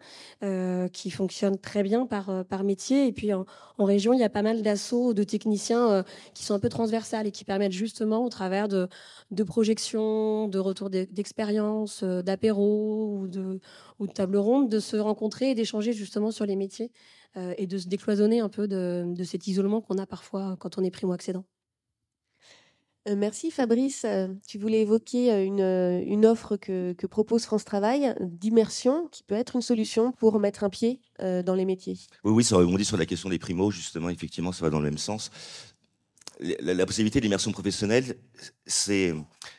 qui 0.92 1.10
fonctionnent 1.10 1.58
très 1.58 1.82
bien 1.82 2.06
par, 2.06 2.44
par 2.44 2.64
métier, 2.64 3.06
et 3.06 3.12
puis 3.12 3.32
en, 3.32 3.44
région, 3.78 4.14
il 4.14 4.20
y 4.20 4.24
a 4.24 4.30
pas 4.30 4.42
mal 4.42 4.62
d'assauts 4.62 5.12
de 5.12 5.22
techniciens 5.22 6.04
qui 6.32 6.44
sont 6.44 6.54
un 6.54 6.58
peu 6.58 6.70
transversales 6.70 7.26
et 7.26 7.30
qui 7.30 7.44
permettent 7.44 7.72
justement, 7.72 8.24
au 8.24 8.30
travers 8.30 8.68
de, 8.68 8.88
de 9.30 9.44
projections, 9.44 10.48
de 10.48 10.58
retours 10.58 10.88
d'expérience, 10.88 12.02
d'apéros 12.02 13.18
ou 13.20 13.28
de 13.28 13.60
de 14.06 14.12
table 14.12 14.36
ronde, 14.36 14.68
de 14.68 14.80
se 14.80 14.96
rencontrer 14.96 15.50
et 15.50 15.54
d'échanger 15.54 15.92
justement 15.92 16.30
sur 16.30 16.46
les 16.46 16.56
métiers 16.56 16.90
euh, 17.36 17.54
et 17.58 17.66
de 17.66 17.78
se 17.78 17.88
décloisonner 17.88 18.40
un 18.40 18.48
peu 18.48 18.66
de, 18.66 19.14
cet 19.24 19.46
isolement 19.46 19.80
qu'on 19.80 19.98
a 19.98 20.06
parfois 20.06 20.56
quand 20.58 20.78
on 20.78 20.84
est 20.84 20.90
primo-accédant. 20.90 21.44
Euh, 23.08 23.14
merci 23.14 23.50
Fabrice. 23.50 24.04
Euh, 24.04 24.28
tu 24.48 24.58
voulais 24.58 24.80
évoquer 24.80 25.44
une, 25.44 25.60
une 25.60 26.26
offre 26.26 26.56
que, 26.56 26.92
que, 26.94 27.06
propose 27.06 27.44
France 27.44 27.64
Travail 27.64 28.14
d'immersion 28.20 29.06
qui 29.08 29.22
peut 29.22 29.34
être 29.34 29.54
une 29.54 29.62
solution 29.62 30.12
pour 30.12 30.40
mettre 30.40 30.64
un 30.64 30.70
pied 30.70 31.00
dans 31.20 31.54
les 31.54 31.64
métiers. 31.64 31.98
Oui, 32.24 32.32
oui, 32.32 32.44
ça 32.44 32.56
rebondit 32.56 32.84
sur 32.84 32.96
la 32.96 33.06
question 33.06 33.28
des 33.28 33.38
primos, 33.38 33.70
justement, 33.70 34.08
effectivement, 34.08 34.52
ça 34.52 34.64
va 34.64 34.70
dans 34.70 34.80
le 34.80 34.84
même 34.84 34.98
sens. 34.98 35.30
La, 36.40 36.74
la 36.74 36.86
possibilité 36.86 37.20
d'immersion 37.20 37.52
professionnelle, 37.52 38.16
c'est 38.66 39.14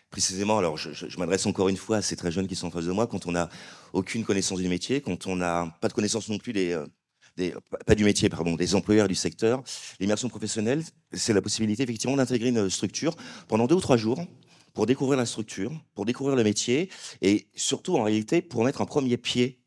précisément, 0.09 0.57
alors 0.57 0.77
je, 0.77 1.17
m'adresse 1.17 1.45
encore 1.45 1.69
une 1.69 1.77
fois 1.77 1.97
à 1.97 2.01
ces 2.01 2.15
très 2.15 2.31
jeunes 2.31 2.47
qui 2.47 2.55
sont 2.55 2.67
en 2.67 2.71
face 2.71 2.85
de 2.85 2.91
moi, 2.91 3.07
quand 3.07 3.25
on 3.25 3.31
n'a 3.31 3.49
aucune 3.93 4.23
connaissance 4.23 4.59
du 4.59 4.69
métier, 4.69 5.01
quand 5.01 5.27
on 5.27 5.35
n'a 5.35 5.75
pas 5.81 5.87
de 5.87 5.93
connaissance 5.93 6.29
non 6.29 6.37
plus 6.37 6.53
des, 6.53 6.71
euh, 6.71 6.85
des, 7.35 7.53
pas 7.85 7.95
du 7.95 8.03
métier, 8.03 8.29
pardon, 8.29 8.55
des 8.55 8.75
employeurs 8.75 9.07
du 9.07 9.15
secteur, 9.15 9.63
l'immersion 9.99 10.29
professionnelle, 10.29 10.83
c'est 11.13 11.33
la 11.33 11.41
possibilité 11.41 11.83
effectivement 11.83 12.15
d'intégrer 12.15 12.49
une 12.49 12.69
structure 12.69 13.15
pendant 13.47 13.67
deux 13.67 13.75
ou 13.75 13.81
trois 13.81 13.97
jours 13.97 14.19
pour 14.73 14.85
découvrir 14.85 15.17
la 15.17 15.25
structure, 15.25 15.71
pour 15.95 16.05
découvrir 16.05 16.35
le 16.35 16.43
métier 16.43 16.89
et 17.21 17.47
surtout 17.55 17.97
en 17.97 18.03
réalité 18.03 18.41
pour 18.41 18.63
mettre 18.63 18.81
un 18.81 18.85
premier 18.85 19.17
pied 19.17 19.59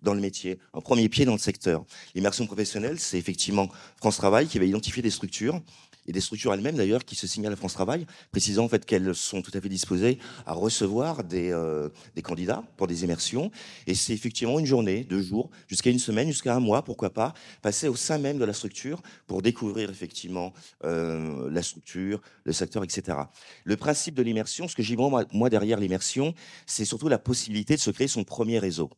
dans 0.00 0.14
le 0.14 0.20
métier, 0.20 0.58
un 0.74 0.80
premier 0.80 1.08
pied 1.08 1.24
dans 1.24 1.32
le 1.32 1.38
secteur. 1.38 1.84
L'immersion 2.14 2.46
professionnelle, 2.46 3.00
c'est 3.00 3.18
effectivement 3.18 3.68
France 3.96 4.16
Travail 4.16 4.46
qui 4.46 4.58
va 4.58 4.64
identifier 4.64 5.02
des 5.02 5.10
structures 5.10 5.60
et 6.08 6.12
des 6.12 6.20
structures 6.20 6.52
elles-mêmes 6.52 6.76
d'ailleurs 6.76 7.04
qui 7.04 7.14
se 7.14 7.26
signalent 7.26 7.52
à 7.52 7.56
France 7.56 7.74
Travail, 7.74 8.06
précisant 8.32 8.64
en 8.64 8.68
fait 8.68 8.84
qu'elles 8.84 9.14
sont 9.14 9.42
tout 9.42 9.52
à 9.54 9.60
fait 9.60 9.68
disposées 9.68 10.18
à 10.46 10.54
recevoir 10.54 11.22
des, 11.22 11.52
euh, 11.52 11.88
des 12.16 12.22
candidats 12.22 12.64
pour 12.76 12.86
des 12.86 13.04
immersions. 13.04 13.52
Et 13.86 13.94
c'est 13.94 14.14
effectivement 14.14 14.58
une 14.58 14.66
journée, 14.66 15.04
deux 15.04 15.22
jours, 15.22 15.50
jusqu'à 15.68 15.90
une 15.90 15.98
semaine, 15.98 16.28
jusqu'à 16.28 16.56
un 16.56 16.60
mois, 16.60 16.82
pourquoi 16.82 17.10
pas, 17.10 17.34
passer 17.62 17.88
au 17.88 17.96
sein 17.96 18.18
même 18.18 18.38
de 18.38 18.44
la 18.44 18.54
structure 18.54 19.02
pour 19.26 19.42
découvrir 19.42 19.90
effectivement 19.90 20.52
euh, 20.84 21.50
la 21.50 21.62
structure, 21.62 22.20
le 22.44 22.52
secteur, 22.52 22.82
etc. 22.82 23.18
Le 23.64 23.76
principe 23.76 24.14
de 24.14 24.22
l'immersion, 24.22 24.66
ce 24.66 24.74
que 24.74 24.82
j'y 24.82 24.96
vois 24.96 25.26
moi 25.32 25.50
derrière 25.50 25.78
l'immersion, 25.78 26.34
c'est 26.66 26.86
surtout 26.86 27.08
la 27.08 27.18
possibilité 27.18 27.74
de 27.74 27.80
se 27.80 27.90
créer 27.90 28.08
son 28.08 28.24
premier 28.24 28.58
réseau. 28.58 28.90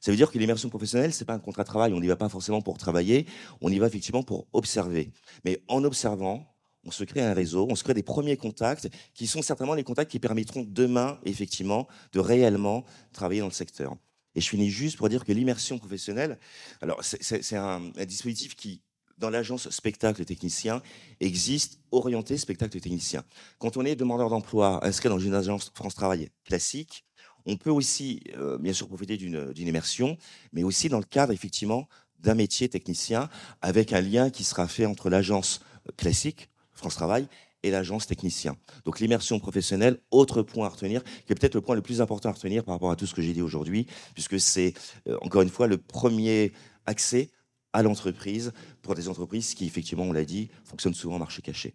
Ça 0.00 0.10
veut 0.10 0.16
dire 0.16 0.30
que 0.30 0.38
l'immersion 0.38 0.68
professionnelle, 0.68 1.12
c'est 1.12 1.24
pas 1.24 1.34
un 1.34 1.38
contrat 1.38 1.62
de 1.62 1.68
travail. 1.68 1.92
On 1.92 2.00
n'y 2.00 2.08
va 2.08 2.16
pas 2.16 2.28
forcément 2.28 2.60
pour 2.60 2.78
travailler. 2.78 3.26
On 3.60 3.70
y 3.70 3.78
va 3.78 3.86
effectivement 3.86 4.22
pour 4.22 4.46
observer. 4.52 5.10
Mais 5.44 5.62
en 5.68 5.84
observant, 5.84 6.54
on 6.86 6.90
se 6.90 7.04
crée 7.04 7.22
un 7.22 7.34
réseau, 7.34 7.66
on 7.70 7.74
se 7.74 7.84
crée 7.84 7.94
des 7.94 8.02
premiers 8.02 8.36
contacts 8.36 8.88
qui 9.14 9.26
sont 9.26 9.42
certainement 9.42 9.74
les 9.74 9.84
contacts 9.84 10.10
qui 10.10 10.18
permettront 10.18 10.64
demain, 10.66 11.18
effectivement, 11.24 11.88
de 12.12 12.20
réellement 12.20 12.84
travailler 13.12 13.40
dans 13.40 13.46
le 13.46 13.52
secteur. 13.52 13.96
Et 14.34 14.40
je 14.40 14.48
finis 14.48 14.70
juste 14.70 14.96
pour 14.96 15.08
dire 15.08 15.24
que 15.24 15.32
l'immersion 15.32 15.78
professionnelle, 15.78 16.38
alors 16.80 17.00
c'est 17.02 17.56
un, 17.56 17.92
un, 17.96 18.04
dispositif 18.04 18.56
qui, 18.56 18.82
dans 19.16 19.30
l'agence 19.30 19.70
spectacle 19.70 20.24
technicien, 20.24 20.82
existe 21.20 21.78
orienté 21.92 22.36
spectacle 22.36 22.80
technicien. 22.80 23.24
Quand 23.58 23.76
on 23.76 23.84
est 23.84 23.94
demandeur 23.94 24.28
d'emploi 24.28 24.84
inscrit 24.84 25.08
dans 25.08 25.20
une 25.20 25.34
agence 25.34 25.70
France 25.74 25.94
Travail 25.94 26.30
classique, 26.44 27.04
on 27.46 27.56
peut 27.56 27.70
aussi, 27.70 28.22
euh, 28.36 28.58
bien 28.58 28.72
sûr, 28.72 28.88
profiter 28.88 29.16
d'une 29.16 29.54
immersion, 29.56 30.16
mais 30.52 30.62
aussi 30.62 30.88
dans 30.88 30.98
le 30.98 31.04
cadre, 31.04 31.32
effectivement, 31.32 31.88
d'un 32.20 32.34
métier 32.34 32.68
technicien, 32.68 33.28
avec 33.60 33.92
un 33.92 34.00
lien 34.00 34.30
qui 34.30 34.44
sera 34.44 34.66
fait 34.66 34.86
entre 34.86 35.10
l'agence 35.10 35.60
classique, 35.96 36.48
France 36.72 36.94
Travail, 36.94 37.28
et 37.64 37.70
l'agence 37.70 38.06
technicien. 38.06 38.56
Donc 38.84 39.00
l'immersion 39.00 39.40
professionnelle, 39.40 39.98
autre 40.10 40.42
point 40.42 40.66
à 40.66 40.68
retenir, 40.68 41.02
qui 41.02 41.32
est 41.32 41.34
peut-être 41.34 41.54
le 41.54 41.62
point 41.62 41.74
le 41.74 41.82
plus 41.82 42.00
important 42.00 42.28
à 42.28 42.32
retenir 42.32 42.62
par 42.62 42.74
rapport 42.74 42.90
à 42.90 42.96
tout 42.96 43.06
ce 43.06 43.14
que 43.14 43.22
j'ai 43.22 43.32
dit 43.32 43.42
aujourd'hui, 43.42 43.86
puisque 44.12 44.38
c'est, 44.38 44.74
euh, 45.08 45.16
encore 45.22 45.42
une 45.42 45.48
fois, 45.48 45.66
le 45.66 45.78
premier 45.78 46.52
accès 46.86 47.30
à 47.72 47.82
l'entreprise 47.82 48.52
pour 48.82 48.94
des 48.94 49.08
entreprises 49.08 49.54
qui, 49.54 49.66
effectivement, 49.66 50.04
on 50.04 50.12
l'a 50.12 50.24
dit, 50.24 50.50
fonctionnent 50.64 50.94
souvent 50.94 51.16
en 51.16 51.20
marché 51.20 51.42
caché. 51.42 51.74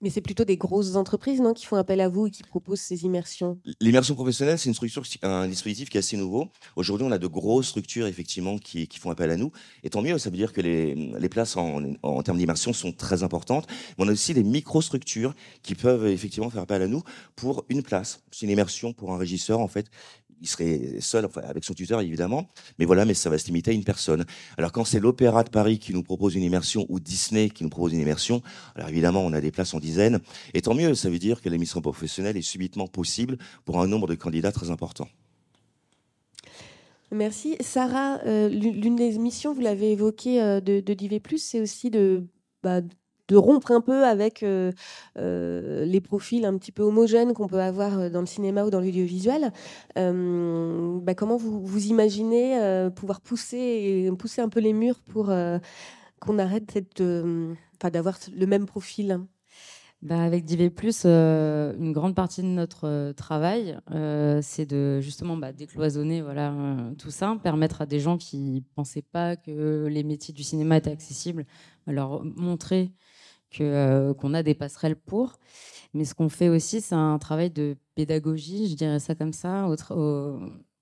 Mais 0.00 0.10
c'est 0.10 0.20
plutôt 0.20 0.44
des 0.44 0.56
grosses 0.56 0.96
entreprises 0.96 1.40
non, 1.40 1.54
qui 1.54 1.66
font 1.66 1.76
appel 1.76 2.00
à 2.00 2.08
vous 2.08 2.26
et 2.26 2.30
qui 2.30 2.42
proposent 2.42 2.80
ces 2.80 3.04
immersions? 3.04 3.58
L'immersion 3.80 4.14
professionnelle, 4.14 4.58
c'est 4.58 4.68
une 4.68 4.74
structure, 4.74 5.02
un 5.22 5.48
dispositif 5.48 5.88
qui 5.88 5.96
est 5.96 6.00
assez 6.00 6.16
nouveau. 6.16 6.48
Aujourd'hui, 6.76 7.06
on 7.06 7.12
a 7.12 7.18
de 7.18 7.26
grosses 7.26 7.68
structures 7.68 8.06
effectivement 8.06 8.58
qui, 8.58 8.88
font 8.98 9.10
appel 9.10 9.30
à 9.30 9.36
nous. 9.36 9.52
Et 9.82 9.90
tant 9.90 10.02
mieux, 10.02 10.18
ça 10.18 10.30
veut 10.30 10.36
dire 10.36 10.52
que 10.52 10.60
les, 10.60 11.28
places 11.28 11.56
en, 11.56 11.82
en 12.02 12.22
termes 12.22 12.38
d'immersion 12.38 12.72
sont 12.72 12.92
très 12.92 13.22
importantes. 13.22 13.66
Mais 13.96 14.04
on 14.04 14.08
a 14.08 14.12
aussi 14.12 14.34
des 14.34 14.44
micro-structures 14.44 15.34
qui 15.62 15.74
peuvent 15.74 16.06
effectivement 16.06 16.50
faire 16.50 16.62
appel 16.62 16.82
à 16.82 16.86
nous 16.86 17.02
pour 17.36 17.64
une 17.68 17.82
place. 17.82 18.22
C'est 18.30 18.46
une 18.46 18.52
immersion 18.52 18.92
pour 18.92 19.12
un 19.12 19.18
régisseur 19.18 19.60
en 19.60 19.68
fait 19.68 19.86
il 20.44 20.46
serait 20.46 21.00
seul, 21.00 21.24
enfin, 21.24 21.40
avec 21.42 21.64
son 21.64 21.72
tuteur 21.74 22.00
évidemment, 22.00 22.46
mais 22.78 22.84
voilà, 22.84 23.04
mais 23.04 23.14
ça 23.14 23.30
va 23.30 23.38
se 23.38 23.46
limiter 23.46 23.70
à 23.70 23.74
une 23.74 23.84
personne. 23.84 24.24
Alors 24.58 24.72
quand 24.72 24.84
c'est 24.84 25.00
l'Opéra 25.00 25.42
de 25.42 25.48
Paris 25.48 25.78
qui 25.78 25.92
nous 25.94 26.02
propose 26.02 26.34
une 26.34 26.42
immersion 26.42 26.84
ou 26.90 27.00
Disney 27.00 27.48
qui 27.48 27.64
nous 27.64 27.70
propose 27.70 27.94
une 27.94 28.00
immersion, 28.00 28.42
alors 28.74 28.90
évidemment 28.90 29.24
on 29.24 29.32
a 29.32 29.40
des 29.40 29.50
places 29.50 29.72
en 29.74 29.80
dizaines, 29.80 30.20
et 30.52 30.60
tant 30.60 30.74
mieux, 30.74 30.94
ça 30.94 31.08
veut 31.08 31.18
dire 31.18 31.40
que 31.40 31.48
l'émission 31.48 31.80
professionnelle 31.80 32.36
est 32.36 32.42
subitement 32.42 32.86
possible 32.86 33.38
pour 33.64 33.80
un 33.80 33.86
nombre 33.86 34.06
de 34.06 34.14
candidats 34.14 34.52
très 34.52 34.70
important. 34.70 35.08
Merci. 37.10 37.56
Sarah, 37.60 38.18
euh, 38.26 38.48
l'une 38.48 38.96
des 38.96 39.18
missions, 39.18 39.54
vous 39.54 39.60
l'avez 39.60 39.92
évoqué, 39.92 40.42
euh, 40.42 40.60
de, 40.60 40.80
de 40.80 40.94
DV+, 40.94 41.20
c'est 41.36 41.60
aussi 41.60 41.90
de, 41.90 42.26
bah, 42.62 42.80
de 43.28 43.36
rompre 43.36 43.72
un 43.72 43.80
peu 43.80 44.04
avec 44.04 44.44
les 45.16 46.00
profils 46.00 46.44
un 46.44 46.56
petit 46.58 46.72
peu 46.72 46.82
homogènes 46.82 47.32
qu'on 47.32 47.46
peut 47.46 47.60
avoir 47.60 48.10
dans 48.10 48.20
le 48.20 48.26
cinéma 48.26 48.64
ou 48.64 48.70
dans 48.70 48.80
l'audiovisuel. 48.80 49.52
Bah, 49.96 51.14
comment 51.14 51.36
vous, 51.36 51.86
imaginez 51.86 52.88
pouvoir 52.94 53.20
pousser, 53.20 54.10
pousser 54.18 54.40
un 54.40 54.48
peu 54.48 54.60
les 54.60 54.72
murs 54.72 55.00
pour 55.00 55.32
qu'on 56.20 56.38
arrête 56.38 56.70
cette, 56.72 57.02
d'avoir 57.82 58.18
le 58.36 58.46
même 58.46 58.66
profil? 58.66 59.20
Bah, 60.02 60.22
avec 60.22 60.44
DV+, 60.44 60.70
une 61.06 61.92
grande 61.92 62.14
partie 62.14 62.42
de 62.42 62.48
notre 62.48 63.12
travail, 63.12 63.78
c'est 64.42 64.66
de 64.66 65.00
justement 65.00 65.38
bah, 65.38 65.52
décloisonner 65.52 66.20
voilà, 66.20 66.54
tout 66.98 67.10
ça, 67.10 67.38
permettre 67.42 67.80
à 67.80 67.86
des 67.86 68.00
gens 68.00 68.18
qui 68.18 68.38
ne 68.38 68.60
pensaient 68.74 69.00
pas 69.00 69.36
que 69.36 69.86
les 69.86 70.04
métiers 70.04 70.34
du 70.34 70.42
cinéma 70.42 70.76
étaient 70.76 70.92
accessibles, 70.92 71.46
leur 71.86 72.22
montrer 72.22 72.92
que, 73.56 74.12
qu'on 74.12 74.34
a 74.34 74.42
des 74.42 74.54
passerelles 74.54 74.96
pour. 74.96 75.38
Mais 75.94 76.04
ce 76.04 76.14
qu'on 76.14 76.28
fait 76.28 76.48
aussi, 76.48 76.80
c'est 76.80 76.94
un 76.94 77.18
travail 77.18 77.50
de 77.50 77.76
pédagogie, 77.94 78.68
je 78.68 78.74
dirais 78.74 78.98
ça 78.98 79.14
comme 79.14 79.32
ça, 79.32 79.68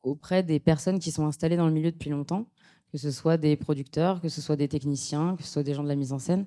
auprès 0.03 0.43
des 0.43 0.59
personnes 0.61 0.99
qui 0.99 1.11
sont 1.11 1.27
installées 1.27 1.57
dans 1.57 1.67
le 1.67 1.73
milieu 1.73 1.93
depuis 1.93 2.11
longtemps, 2.11 2.47
que 2.91 2.99
ce 2.99 3.11
soit 3.11 3.37
des 3.37 3.57
producteurs, 3.57 4.21
que 4.21 4.29
ce 4.29 4.41
soit 4.41 4.57
des 4.57 4.69
techniciens, 4.69 5.37
que 5.37 5.43
ce 5.43 5.51
soit 5.51 5.63
des 5.63 5.75
gens 5.75 5.83
de 5.83 5.89
la 5.89 5.97
mise 5.97 6.13
en 6.13 6.19
scène 6.19 6.47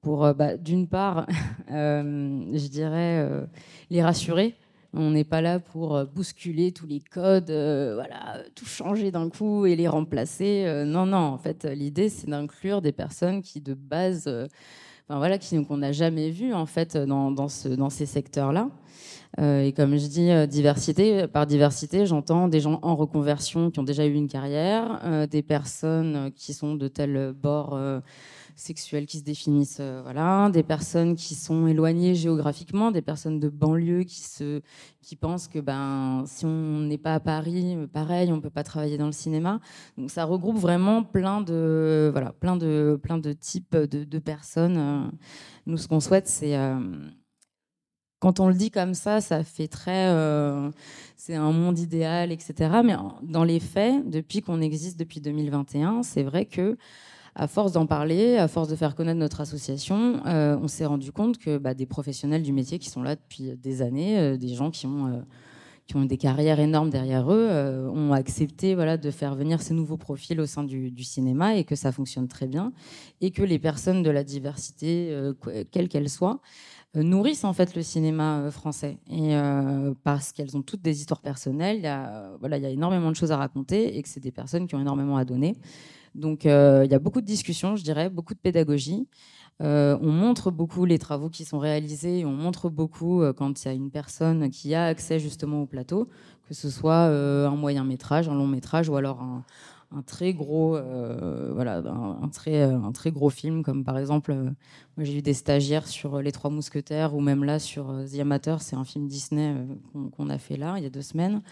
pour, 0.00 0.24
euh, 0.24 0.32
bah, 0.32 0.56
d'une 0.56 0.88
part, 0.88 1.26
euh, 1.70 2.44
je 2.52 2.68
dirais, 2.68 3.18
euh, 3.20 3.46
les 3.90 4.02
rassurer. 4.02 4.54
On 4.92 5.10
n'est 5.10 5.24
pas 5.24 5.40
là 5.40 5.60
pour 5.60 6.04
bousculer 6.06 6.72
tous 6.72 6.86
les 6.88 6.98
codes, 6.98 7.52
voilà, 7.52 8.42
tout 8.56 8.64
changer 8.64 9.12
d'un 9.12 9.30
coup 9.30 9.64
et 9.64 9.76
les 9.76 9.86
remplacer. 9.86 10.82
non, 10.84 11.06
non, 11.06 11.18
en 11.18 11.38
fait, 11.38 11.64
l'idée, 11.64 12.08
c'est 12.08 12.28
d'inclure 12.28 12.82
des 12.82 12.90
personnes 12.90 13.40
qui, 13.40 13.60
de 13.60 13.74
base, 13.74 14.28
enfin, 15.10 15.18
voilà, 15.18 15.38
qu'on 15.38 15.76
n'a 15.76 15.92
jamais 15.92 16.30
vues, 16.30 16.54
en 16.54 16.66
fait, 16.66 16.96
dans, 16.96 17.32
dans, 17.32 17.48
ce, 17.48 17.68
dans 17.68 17.90
ces 17.90 18.06
secteurs-là. 18.06 18.70
et 19.38 19.72
comme 19.72 19.96
je 19.96 20.06
dis, 20.06 20.30
diversité, 20.48 21.26
par 21.26 21.46
diversité, 21.46 22.06
j'entends 22.06 22.46
des 22.46 22.60
gens 22.60 22.78
en 22.82 22.94
reconversion 22.94 23.70
qui 23.70 23.80
ont 23.80 23.84
déjà 23.84 24.06
eu 24.06 24.14
une 24.14 24.28
carrière, 24.28 25.26
des 25.28 25.42
personnes 25.42 26.30
qui 26.36 26.54
sont 26.54 26.76
de 26.76 26.86
tel 26.86 27.32
bord 27.32 27.76
sexuels 28.60 29.06
qui 29.06 29.18
se 29.18 29.24
définissent, 29.24 29.78
euh, 29.80 30.00
voilà, 30.02 30.50
des 30.50 30.62
personnes 30.62 31.16
qui 31.16 31.34
sont 31.34 31.66
éloignées 31.66 32.14
géographiquement, 32.14 32.90
des 32.90 33.00
personnes 33.00 33.40
de 33.40 33.48
banlieue 33.48 34.04
qui 34.04 34.20
se, 34.20 34.60
qui 35.00 35.16
pensent 35.16 35.48
que 35.48 35.58
ben 35.58 36.24
si 36.26 36.44
on 36.44 36.80
n'est 36.80 36.98
pas 36.98 37.14
à 37.14 37.20
Paris, 37.20 37.74
euh, 37.76 37.86
pareil, 37.86 38.30
on 38.32 38.40
peut 38.40 38.50
pas 38.50 38.62
travailler 38.62 38.98
dans 38.98 39.06
le 39.06 39.12
cinéma. 39.12 39.60
Donc 39.96 40.10
ça 40.10 40.24
regroupe 40.24 40.58
vraiment 40.58 41.02
plein 41.02 41.40
de, 41.40 42.10
voilà, 42.12 42.32
plein 42.32 42.56
de, 42.56 43.00
plein 43.02 43.18
de 43.18 43.32
types 43.32 43.76
de, 43.76 44.18
personnes. 44.18 44.76
Euh. 44.76 45.10
Nous, 45.66 45.78
ce 45.78 45.88
qu'on 45.88 46.00
souhaite, 46.00 46.28
c'est 46.28 46.56
quand 48.18 48.38
on 48.40 48.48
le 48.48 48.54
dit 48.54 48.70
comme 48.70 48.92
ça, 48.92 49.20
ça 49.22 49.42
fait 49.42 49.68
très, 49.68 50.14
c'est 51.16 51.34
un 51.34 51.52
monde 51.52 51.78
idéal, 51.78 52.32
etc. 52.32 52.54
Mais 52.84 52.94
dans 53.22 53.44
les 53.44 53.60
faits, 53.60 54.08
depuis 54.08 54.42
qu'on 54.42 54.60
existe 54.60 54.98
depuis 54.98 55.20
2021, 55.20 56.02
c'est 56.02 56.22
vrai 56.22 56.44
que 56.44 56.76
à 57.34 57.46
force 57.46 57.72
d'en 57.72 57.86
parler, 57.86 58.36
à 58.36 58.48
force 58.48 58.68
de 58.68 58.76
faire 58.76 58.94
connaître 58.94 59.18
notre 59.18 59.40
association, 59.40 60.20
euh, 60.26 60.58
on 60.60 60.68
s'est 60.68 60.86
rendu 60.86 61.12
compte 61.12 61.38
que 61.38 61.58
bah, 61.58 61.74
des 61.74 61.86
professionnels 61.86 62.42
du 62.42 62.52
métier 62.52 62.78
qui 62.78 62.90
sont 62.90 63.02
là 63.02 63.16
depuis 63.16 63.56
des 63.56 63.82
années, 63.82 64.18
euh, 64.18 64.36
des 64.36 64.54
gens 64.54 64.70
qui 64.70 64.86
ont, 64.86 65.06
euh, 65.06 65.20
qui 65.86 65.96
ont 65.96 66.04
des 66.04 66.16
carrières 66.16 66.60
énormes 66.60 66.90
derrière 66.90 67.32
eux, 67.32 67.88
ont 67.92 68.12
accepté 68.12 68.74
voilà, 68.74 68.96
de 68.96 69.10
faire 69.10 69.34
venir 69.34 69.60
ces 69.60 69.74
nouveaux 69.74 69.96
profils 69.96 70.40
au 70.40 70.46
sein 70.46 70.62
du, 70.62 71.04
cinéma 71.04 71.56
et 71.56 71.64
que 71.64 71.74
ça 71.74 71.90
fonctionne 71.90 72.28
très 72.28 72.46
bien. 72.46 72.72
Et 73.20 73.32
que 73.32 73.42
les 73.42 73.58
personnes 73.58 74.04
de 74.04 74.10
la 74.10 74.22
diversité, 74.22 75.12
quelle 75.72 75.88
qu'elle 75.88 76.08
soit, 76.08 76.40
nourrissent 76.94 77.42
en 77.42 77.52
fait 77.52 77.74
le 77.74 77.82
cinéma 77.82 78.52
français. 78.52 78.98
Et 79.10 79.34
parce 80.04 80.30
qu'elles 80.30 80.56
ont 80.56 80.62
toutes 80.62 80.82
des 80.82 81.00
histoires 81.00 81.22
personnelles, 81.22 81.78
il 81.78 81.82
y, 81.82 81.88
a, 81.88 82.36
voilà, 82.38 82.56
il 82.56 82.62
y 82.62 82.66
a 82.66 82.70
énormément 82.70 83.10
de 83.10 83.16
choses 83.16 83.32
à 83.32 83.36
raconter 83.36 83.98
et 83.98 84.02
que 84.02 84.08
c'est 84.08 84.20
des 84.20 84.30
personnes 84.30 84.68
qui 84.68 84.76
ont 84.76 84.80
énormément 84.80 85.16
à 85.16 85.24
donner. 85.24 85.56
Donc 86.14 86.46
euh, 86.46 86.82
il 86.84 86.90
y 86.90 86.94
a 86.94 86.98
beaucoup 86.98 87.20
de 87.20 87.26
discussions, 87.26 87.76
je 87.76 87.84
dirais, 87.84 88.08
beaucoup 88.10 88.34
de 88.34 88.38
pédagogie. 88.38 89.06
Euh, 89.62 89.98
on 90.00 90.10
montre 90.10 90.50
beaucoup 90.50 90.86
les 90.86 90.98
travaux 90.98 91.28
qui 91.28 91.44
sont 91.44 91.58
réalisés, 91.58 92.24
on 92.24 92.32
montre 92.32 92.70
beaucoup 92.70 93.22
euh, 93.22 93.34
quand 93.34 93.62
il 93.62 93.68
y 93.68 93.70
a 93.70 93.74
une 93.74 93.90
personne 93.90 94.48
qui 94.50 94.74
a 94.74 94.86
accès 94.86 95.18
justement 95.18 95.62
au 95.62 95.66
plateau, 95.66 96.08
que 96.48 96.54
ce 96.54 96.70
soit 96.70 97.04
un 97.04 97.56
moyen 97.56 97.84
métrage, 97.84 98.28
un 98.28 98.34
long 98.34 98.46
métrage 98.46 98.88
ou 98.88 98.96
alors 98.96 99.20
un, 99.22 100.02
très 100.02 100.32
gros, 100.32 100.78
voilà, 101.52 101.78
un, 101.78 102.28
très, 102.28 102.62
un 102.62 102.90
très 102.90 103.12
gros 103.12 103.30
film, 103.30 103.62
comme 103.62 103.84
par 103.84 103.98
exemple, 103.98 104.34
j'ai 104.98 105.18
eu 105.18 105.22
des 105.22 105.34
stagiaires 105.34 105.86
sur 105.86 106.20
Les 106.20 106.32
Trois 106.32 106.50
Mousquetaires 106.50 107.14
ou 107.14 107.20
même 107.20 107.44
là 107.44 107.60
sur 107.60 107.94
The 108.10 108.18
Amateur, 108.18 108.62
c'est 108.62 108.76
un 108.76 108.84
film 108.84 109.06
Disney 109.06 109.54
qu'on 110.16 110.28
a 110.28 110.38
fait 110.38 110.56
là 110.56 110.74
il 110.78 110.82
y 110.82 110.86
a 110.86 110.90
deux 110.90 111.02
semaines. 111.02 111.42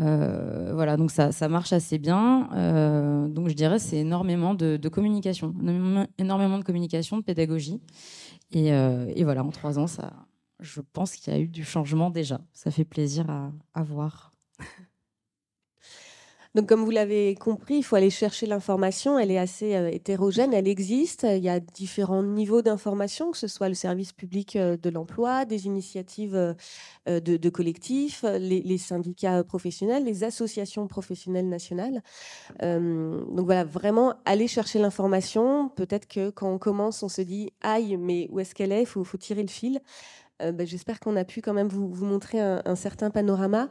Euh, 0.00 0.72
voilà, 0.74 0.96
donc 0.96 1.10
ça, 1.10 1.32
ça, 1.32 1.48
marche 1.48 1.72
assez 1.72 1.98
bien. 1.98 2.48
Euh, 2.54 3.28
donc 3.28 3.48
je 3.48 3.54
dirais 3.54 3.78
c'est 3.78 3.98
énormément 3.98 4.54
de, 4.54 4.76
communication, 4.88 5.54
énormément 6.18 6.58
de 6.58 6.64
communication, 6.64 7.18
de 7.18 7.22
pédagogie. 7.22 7.80
Et, 8.52 8.72
euh, 8.72 9.10
et, 9.14 9.24
voilà, 9.24 9.44
en 9.44 9.50
trois 9.50 9.78
ans, 9.78 9.86
ça, 9.86 10.12
je 10.60 10.80
pense 10.80 11.16
qu'il 11.16 11.32
y 11.32 11.36
a 11.36 11.40
eu 11.40 11.48
du 11.48 11.64
changement 11.64 12.10
déjà. 12.10 12.40
Ça 12.52 12.70
fait 12.70 12.84
plaisir 12.84 13.26
à 13.74 13.82
voir. 13.82 14.32
Donc, 16.54 16.68
comme 16.68 16.84
vous 16.84 16.90
l'avez 16.90 17.34
compris, 17.34 17.76
il 17.76 17.82
faut 17.82 17.96
aller 17.96 18.10
chercher 18.10 18.44
l'information. 18.44 19.18
Elle 19.18 19.30
est 19.30 19.38
assez 19.38 19.74
euh, 19.74 19.88
hétérogène, 19.90 20.52
elle 20.52 20.68
existe. 20.68 21.22
Il 21.28 21.42
y 21.42 21.48
a 21.48 21.60
différents 21.60 22.22
niveaux 22.22 22.60
d'information, 22.60 23.30
que 23.30 23.38
ce 23.38 23.46
soit 23.48 23.70
le 23.70 23.74
service 23.74 24.12
public 24.12 24.56
euh, 24.56 24.76
de 24.76 24.90
l'emploi, 24.90 25.46
des 25.46 25.64
initiatives 25.64 26.34
euh, 26.36 27.20
de, 27.20 27.48
collectifs, 27.48 28.22
les, 28.38 28.78
syndicats 28.78 29.42
professionnels, 29.44 30.04
les 30.04 30.24
associations 30.24 30.86
professionnelles 30.86 31.48
nationales. 31.48 32.02
donc 32.60 33.44
voilà, 33.44 33.64
vraiment 33.64 34.14
aller 34.24 34.46
chercher 34.46 34.78
l'information. 34.78 35.68
Peut-être 35.70 36.06
que 36.06 36.30
quand 36.30 36.52
on 36.52 36.58
commence, 36.58 37.02
on 37.02 37.08
se 37.08 37.22
dit 37.22 37.50
aïe, 37.60 37.96
mais 37.96 38.28
où 38.30 38.40
est-ce 38.40 38.54
qu'elle 38.54 38.72
est? 38.72 38.82
Il 38.82 38.86
faut, 38.86 39.04
faut 39.04 39.18
tirer 39.18 39.42
le 39.42 39.48
fil. 39.48 39.80
Euh, 40.42 40.52
bah, 40.52 40.64
j'espère 40.64 41.00
qu'on 41.00 41.16
a 41.16 41.24
pu 41.24 41.40
quand 41.40 41.54
même 41.54 41.68
vous, 41.68 42.04
montrer 42.04 42.40
un, 42.40 42.74
certain 42.74 43.10
panorama. 43.10 43.68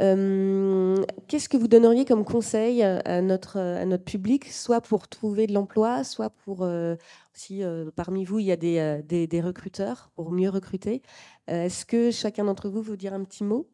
Euh, 0.00 0.96
qu'est-ce 1.28 1.48
que 1.48 1.56
vous 1.56 1.68
donneriez 1.68 2.04
comme 2.04 2.24
conseil 2.24 2.82
à 2.82 3.22
notre, 3.22 3.96
public, 4.04 4.46
soit 4.46 4.80
pour 4.80 5.08
trouver 5.08 5.46
de 5.46 5.54
l'emploi, 5.54 6.04
soit 6.04 6.30
pour, 6.30 6.62
euh, 6.62 6.96
si 7.32 7.62
parmi 7.96 8.24
vous 8.24 8.38
il 8.38 8.46
y 8.46 8.52
a 8.52 8.56
des, 8.56 9.26
des 9.26 9.40
recruteurs, 9.40 10.10
pour 10.14 10.30
mieux 10.32 10.50
recruter 10.50 11.02
Est-ce 11.46 11.84
que 11.84 12.10
chacun 12.10 12.44
d'entre 12.44 12.68
vous 12.68 12.82
veut 12.82 12.96
dire 12.96 13.14
un 13.14 13.24
petit 13.24 13.44
mot? 13.44 13.68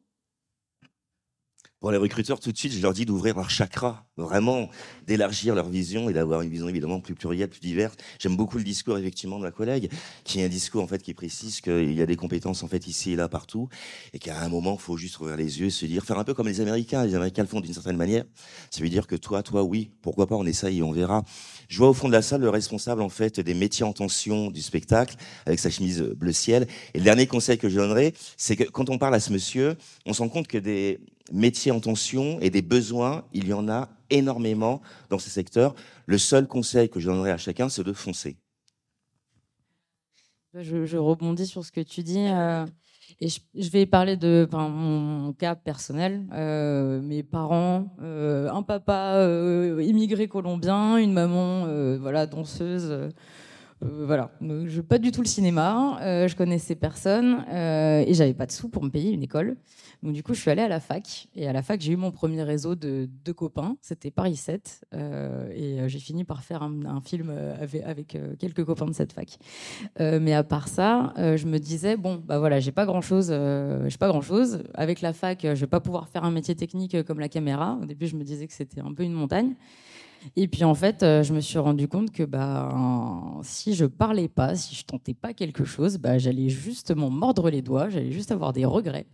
Pour 1.81 1.91
les 1.91 1.99
recruteurs, 1.99 2.41
tout 2.41 2.53
de 2.53 2.57
suite, 2.57 2.73
je 2.73 2.81
leur 2.81 2.95
dis 2.95 3.05
d'ouvrir 3.05 3.37
leur 3.37 3.51
chakra, 3.51 4.07
vraiment 4.17 4.71
d'élargir 5.07 5.55
leur 5.55 5.69
vision 5.69 6.09
et 6.09 6.15
d'avoir 6.15 6.41
une 6.41 6.49
vision 6.49 6.69
évidemment 6.69 7.01
plus 7.01 7.15
plurielle, 7.15 7.51
plus 7.51 7.61
diverse. 7.61 7.97
J'aime 8.19 8.35
beaucoup 8.35 8.57
le 8.57 8.65
discours 8.65 8.97
effectivement 8.97 9.37
de 9.37 9.43
ma 9.43 9.51
collègue, 9.51 9.91
qui 10.25 10.41
est 10.41 10.45
un 10.45 10.49
discours 10.49 10.83
en 10.83 10.87
fait 10.87 11.03
qui 11.03 11.13
précise 11.13 11.61
qu'il 11.61 11.93
y 11.93 12.01
a 12.01 12.07
des 12.07 12.17
compétences 12.17 12.63
en 12.63 12.69
fait 12.69 12.87
ici 12.87 13.13
et 13.13 13.17
là 13.17 13.29
partout, 13.29 13.69
et 14.15 14.19
qu'à 14.19 14.41
un 14.41 14.49
moment, 14.49 14.77
il 14.81 14.83
faut 14.83 14.97
juste 14.97 15.21
ouvrir 15.21 15.37
les 15.37 15.61
yeux, 15.61 15.69
se 15.69 15.85
dire, 15.85 16.05
faire 16.05 16.19
un 16.19 16.25
peu 16.25 16.33
comme 16.33 16.49
les 16.49 16.63
Américains. 16.63 17.05
Les 17.05 17.15
Américains 17.15 17.43
le 17.43 17.49
font 17.49 17.61
d'une 17.61 17.75
certaine 17.75 17.97
manière. 17.97 18.25
Ça 18.71 18.83
veut 18.83 18.89
dire 18.89 19.07
que 19.07 19.17
toi, 19.17 19.43
toi, 19.43 19.63
oui, 19.63 19.91
pourquoi 20.01 20.27
pas, 20.27 20.35
on 20.35 20.47
essaye 20.47 20.83
on 20.83 20.93
verra. 20.93 21.25
Je 21.69 21.79
vois 21.79 21.91
au 21.91 21.95
fond 21.95 22.09
de 22.09 22.13
la 22.13 22.23
salle 22.23 22.41
le 22.41 22.49
responsable 22.49 23.03
en 23.03 23.09
fait 23.09 23.41
des 23.41 23.55
métiers 23.55 23.85
en 23.85 23.93
tension 23.93 24.51
du 24.51 24.63
spectacle, 24.63 25.17
avec 25.45 25.59
sa 25.59 25.69
chemise 25.69 26.01
bleu 26.01 26.33
ciel. 26.33 26.67
Et 26.95 26.99
le 26.99 27.05
dernier 27.05 27.27
conseil 27.27 27.59
que 27.59 27.69
je 27.69 27.77
donnerai, 27.77 28.15
c'est 28.37 28.57
que 28.57 28.65
quand 28.65 28.89
on 28.89 28.99
parle 28.99 29.15
à 29.15 29.21
ce 29.21 29.33
monsieur, 29.33 29.77
on 30.07 30.15
se 30.15 30.23
rend 30.23 30.29
compte 30.29 30.47
que 30.47 30.59
des 30.59 31.01
métiers 31.33 31.73
en 31.73 31.81
tension 31.81 32.39
et 32.41 32.51
des 32.51 32.63
besoins, 32.63 33.25
il 33.33 33.49
y 33.49 33.53
en 33.53 33.69
a 33.69 33.89
énormément 34.11 34.81
dans 35.11 35.19
ce 35.19 35.31
secteur. 35.31 35.75
Le 36.07 36.19
seul 36.19 36.47
conseil 36.47 36.89
que 36.89 37.01
je 37.01 37.07
donnerais 37.07 37.33
à 37.33 37.39
chacun, 37.39 37.69
c'est 37.69 37.85
de 37.85 37.93
foncer. 37.93 38.37
Je, 40.59 40.97
rebondis 40.97 41.47
sur 41.47 41.65
ce 41.65 41.73
que 41.73 41.81
tu 41.81 42.03
dis. 42.03 42.27
Euh, 42.29 42.65
et 43.21 43.29
je, 43.29 43.71
vais 43.71 43.87
parler 43.87 44.17
de 44.17 44.49
mon, 44.53 45.33
cas 45.35 45.55
personnel. 45.55 46.27
Euh, 46.33 47.01
mes 47.03 47.23
parents, 47.23 47.95
euh, 48.03 48.51
un 48.51 48.63
papa 48.63 49.23
immigré 49.81 50.29
colombien, 50.29 50.97
une 50.97 51.13
maman 51.13 51.67
voilà, 51.99 52.27
danseuse. 52.27 53.11
voilà, 53.81 54.31
je 54.41 54.81
pas 54.81 54.99
du 54.99 55.13
tout 55.13 55.21
le 55.21 55.29
cinéma, 55.29 55.99
je 56.01 56.35
connaissais 56.35 56.75
personne 56.75 57.45
et 57.51 58.15
j'avais 58.15 58.35
pas 58.35 58.47
de 58.47 58.53
sous 58.53 58.69
pour 58.69 58.83
me 58.83 58.91
payer 58.91 59.13
une 59.13 59.23
école. 59.23 59.57
Donc 60.07 60.15
du 60.15 60.23
coup, 60.23 60.35
je 60.35 60.41
suis 60.41 60.53
allée 60.53 60.63
à 60.63 60.69
la 60.69 60.79
fac. 60.79 61.27
Et 61.35 61.49
à 61.49 61.53
la 61.53 61.63
fac, 61.63 61.81
j'ai 61.81 61.91
eu 61.91 61.97
mon 61.97 62.13
premier 62.13 62.45
réseau 62.45 62.77
de 62.77 63.33
copains. 63.33 63.77
C'était 63.81 64.13
Paris 64.13 64.37
7. 64.37 64.85
Euh, 64.95 65.51
et 65.53 65.81
euh, 65.81 65.89
j'ai 65.89 65.99
fini 65.99 66.23
par 66.23 66.45
faire 66.45 66.63
un, 66.63 67.01
film 67.01 67.29
euh, 67.29 67.57
avec, 67.85 68.17
quelques 68.39 68.65
copains 68.65 68.87
de 68.87 68.93
cette 68.93 69.13
fac. 69.13 69.37
mais 69.99 70.33
à 70.33 70.45
part 70.45 70.69
ça, 70.69 71.13
je 71.17 71.47
me 71.47 71.59
disais, 71.59 71.97
bon, 71.97 72.23
bah 72.25 72.39
voilà, 72.39 72.61
j'ai 72.61 72.71
pas 72.71 72.87
grand-chose. 72.87 73.33
j'ai 73.33 73.99
pas 73.99 74.07
grand-chose. 74.07 74.63
Avec 74.75 75.01
la 75.01 75.13
fac, 75.13 75.41
je 75.43 75.55
vais 75.55 75.67
pas 75.67 75.81
pouvoir 75.81 76.09
faire 76.09 76.23
un 76.23 76.31
métier 76.31 76.55
technique 76.55 77.03
comme 77.03 77.19
la 77.19 77.29
caméra. 77.29 77.77
Au 77.83 77.85
début, 77.85 78.07
je 78.07 78.15
me 78.15 78.23
disais 78.23 78.47
que 78.47 78.53
c'était 78.53 78.83
un 78.83 78.95
peu 78.95 79.03
une 79.03 79.13
montagne. 79.13 79.57
Et 80.35 80.49
puis 80.49 80.65
en 80.65 80.75
fait, 80.75 81.03
euh, 81.03 81.23
je 81.23 81.33
me 81.33 81.41
suis 81.41 81.59
rendu 81.59 81.89
compte 81.89 82.11
que 82.11 82.23
bah, 82.23 82.75
si 83.43 83.75
je 83.75 83.85
parlais 83.85 84.29
pas, 84.29 84.55
si 84.55 84.75
je 84.75 84.85
tentais 84.85 85.15
pas 85.15 85.33
quelque 85.33 85.65
chose, 85.65 85.99
bah, 85.99 86.19
j'allais 86.19 86.49
juste 86.49 86.95
m'en 86.95 87.11
mordre 87.11 87.51
les 87.51 87.63
doigts, 87.63 87.89
j'allais 87.89 88.11
juste 88.11 88.33
avoir 88.33 88.53
des 88.53 88.65
regrets. 88.65 89.07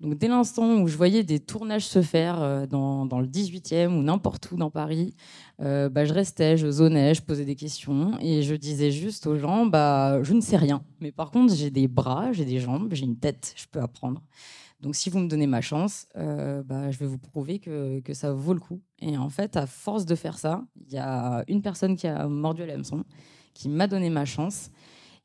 Donc 0.00 0.18
dès 0.18 0.28
l'instant 0.28 0.80
où 0.80 0.88
je 0.88 0.96
voyais 0.96 1.24
des 1.24 1.40
tournages 1.40 1.86
se 1.86 2.02
faire 2.02 2.40
euh, 2.42 2.66
dans, 2.66 3.06
dans 3.06 3.20
le 3.20 3.26
18e 3.26 3.88
ou 3.88 4.02
n'importe 4.02 4.50
où 4.52 4.56
dans 4.56 4.70
Paris, 4.70 5.14
euh, 5.60 5.88
bah, 5.88 6.04
je 6.04 6.12
restais, 6.12 6.56
je 6.56 6.70
zonais, 6.70 7.14
je 7.14 7.22
posais 7.22 7.44
des 7.44 7.56
questions 7.56 8.18
et 8.20 8.42
je 8.42 8.54
disais 8.54 8.90
juste 8.90 9.26
aux 9.26 9.36
gens, 9.36 9.66
bah, 9.66 10.22
je 10.22 10.32
ne 10.32 10.40
sais 10.40 10.56
rien. 10.56 10.82
Mais 11.00 11.12
par 11.12 11.30
contre, 11.30 11.54
j'ai 11.54 11.70
des 11.70 11.88
bras, 11.88 12.32
j'ai 12.32 12.44
des 12.44 12.60
jambes, 12.60 12.88
j'ai 12.92 13.04
une 13.04 13.18
tête, 13.18 13.54
je 13.56 13.66
peux 13.70 13.80
apprendre. 13.80 14.22
Donc, 14.82 14.96
si 14.96 15.10
vous 15.10 15.20
me 15.20 15.28
donnez 15.28 15.46
ma 15.46 15.60
chance, 15.60 16.08
euh, 16.16 16.64
bah, 16.64 16.90
je 16.90 16.98
vais 16.98 17.06
vous 17.06 17.18
prouver 17.18 17.60
que, 17.60 18.00
que, 18.00 18.14
ça 18.14 18.32
vaut 18.32 18.52
le 18.52 18.58
coup. 18.58 18.80
Et 19.00 19.16
en 19.16 19.30
fait, 19.30 19.56
à 19.56 19.66
force 19.66 20.04
de 20.06 20.16
faire 20.16 20.36
ça, 20.38 20.64
il 20.84 20.92
y 20.92 20.98
a 20.98 21.44
une 21.46 21.62
personne 21.62 21.96
qui 21.96 22.08
a 22.08 22.26
mordu 22.26 22.64
à 22.64 22.66
l'hameçon, 22.66 23.04
qui 23.54 23.68
m'a 23.68 23.86
donné 23.86 24.10
ma 24.10 24.24
chance. 24.24 24.70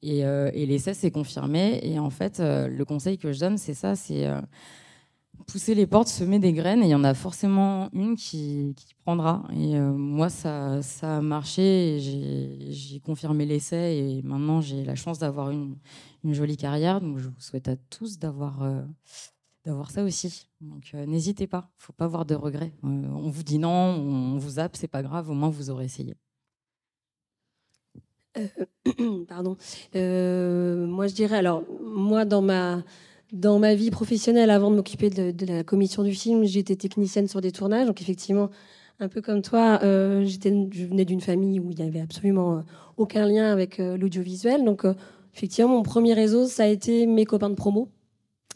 Et, 0.04 0.24
euh, 0.26 0.52
l'essai 0.52 0.94
s'est 0.94 1.10
confirmé. 1.10 1.80
Et 1.82 1.98
en 1.98 2.12
fait, 2.12 2.40
euh, 2.40 2.68
le 2.68 2.86
conseil 2.86 3.18
que 3.18 3.34
je 3.34 3.40
donne, 3.40 3.58
c'est 3.58 3.74
ça 3.74 3.96
c'est 3.96 4.28
pousser 5.48 5.74
les 5.74 5.88
portes, 5.88 6.08
semer 6.08 6.38
des 6.38 6.54
graines. 6.54 6.84
Et 6.84 6.86
il 6.86 6.92
y 6.92 6.96
en 6.96 7.04
a 7.04 7.16
forcément 7.16 7.90
une 7.94 8.16
qui, 8.16 8.76
qui 8.78 8.94
prendra. 8.94 9.44
Et 9.56 9.80
moi, 9.80 10.30
ça, 10.30 10.84
ça 10.84 11.18
a 11.18 11.22
marché. 11.22 11.98
J'ai 12.70 13.00
confirmé 13.00 13.48
l'essai. 13.48 13.98
Et 13.98 14.22
maintenant, 14.22 14.62
j'ai 14.62 14.84
la 14.84 14.94
chance 14.94 15.18
d'avoir 15.18 15.50
une, 15.50 15.78
une, 16.24 16.34
jolie 16.34 16.58
carrière. 16.58 17.02
Donc, 17.02 17.18
je 17.18 17.30
vous 17.30 17.40
souhaite 17.40 17.68
à 17.68 17.76
tous 17.76 18.20
d'avoir 18.20 18.62
d'avoir 19.68 19.92
ça 19.92 20.04
aussi. 20.04 20.48
Donc 20.62 20.92
euh, 20.94 21.06
n'hésitez 21.06 21.46
pas, 21.46 21.70
faut 21.78 21.94
pas 21.94 22.06
avoir 22.06 22.26
de 22.26 22.36
regrets. 22.36 22.72
Euh, 22.84 22.88
on 22.88 23.30
vous 23.30 23.44
dit 23.44 23.60
non, 23.60 23.70
on 23.70 24.38
vous 24.38 24.52
zappe, 24.52 24.78
c'est 24.78 24.88
pas 24.88 25.04
grave, 25.04 25.30
au 25.30 25.34
moins 25.34 25.50
vous 25.50 25.70
aurez 25.70 25.86
essayé. 25.86 26.16
Euh, 28.38 28.48
pardon. 29.28 29.58
moi 29.94 31.08
je 31.08 31.14
dirais 31.14 31.38
alors 31.38 31.64
moi 31.84 32.24
dans 32.24 32.42
ma 32.42 32.84
dans 33.34 33.60
ma 33.60 33.76
vie 33.76 33.92
professionnelle 33.92 34.52
avant 34.52 34.72
de 34.72 34.78
m'occuper 34.78 35.10
de, 35.10 35.46
la 35.46 35.66
commission 35.66 36.04
du 36.04 36.14
film, 36.14 36.46
j'étais 36.46 36.78
technicienne 36.78 37.28
sur 37.28 37.42
des 37.42 37.52
tournages, 37.52 37.88
donc 37.88 38.02
effectivement 38.02 38.50
un 39.02 39.10
peu 39.10 39.22
comme 39.22 39.42
toi, 39.42 39.80
j'étais 40.24 40.54
je 40.72 40.86
venais 40.86 41.04
d'une 41.04 41.20
famille 41.20 41.60
où 41.60 41.70
il 41.72 41.76
n'y 41.76 41.86
avait 41.86 42.00
absolument 42.00 42.64
aucun 42.96 43.28
lien 43.28 43.52
avec 43.52 43.80
l'audiovisuel, 43.80 44.64
donc 44.64 44.86
effectivement 45.34 45.72
mon 45.72 45.84
premier 45.84 46.14
réseau 46.14 46.48
ça 46.48 46.64
a 46.64 46.68
été 46.68 47.06
mes 47.06 47.26
copains 47.26 47.50
de 47.50 47.56
promo 47.56 47.90
euh, 47.90 47.97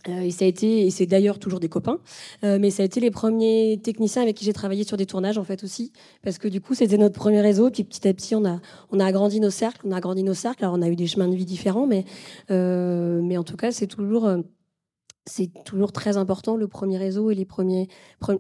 et 0.08 0.32
ça 0.32 0.46
a 0.46 0.48
été, 0.48 0.86
et 0.86 0.90
c'est 0.90 1.06
d'ailleurs 1.06 1.40
toujours 1.40 1.60
des 1.60 1.70
copains, 1.70 2.00
euh, 2.44 2.58
mais 2.60 2.70
ça 2.72 2.84
a 2.84 2.86
été 2.86 3.00
les 3.00 3.12
premiers 3.12 3.80
techniciens 3.84 4.22
avec 4.22 4.36
qui 4.36 4.46
j'ai 4.46 4.54
travaillé 4.54 4.84
sur 4.84 4.98
des 4.98 5.06
tournages 5.06 5.38
en 5.38 5.44
fait 5.44 5.64
aussi, 5.64 5.92
parce 6.24 6.38
que 6.38 6.48
du 6.48 6.62
coup 6.62 6.74
c'était 6.74 6.98
notre 6.98 7.16
premier 7.16 7.42
réseau, 7.42 7.70
puis 7.70 7.84
petit 7.84 8.08
à 8.08 8.14
petit 8.14 8.36
on 8.36 8.46
a 8.46 8.60
on 8.92 9.00
a 9.00 9.06
agrandi 9.06 9.40
nos 9.40 9.50
cercles, 9.50 9.82
on 9.86 9.92
a 9.92 9.98
agrandi 9.98 10.24
nos 10.24 10.34
cercles, 10.34 10.64
alors 10.64 10.76
on 10.78 10.82
a 10.82 10.90
eu 10.90 10.96
des 10.96 11.08
chemins 11.08 11.28
de 11.28 11.36
vie 11.36 11.46
différents, 11.46 11.88
mais 11.88 12.06
euh, 12.50 13.22
mais 13.22 13.38
en 13.38 13.44
tout 13.44 13.58
cas 13.58 13.72
c'est 13.72 13.88
toujours 13.88 14.30
c'est 15.28 15.52
toujours 15.66 15.92
très 15.92 16.18
important 16.18 16.56
le 16.56 16.68
premier 16.68 16.98
réseau 16.98 17.30
et 17.30 17.36
les 17.36 17.46
premiers 17.46 17.88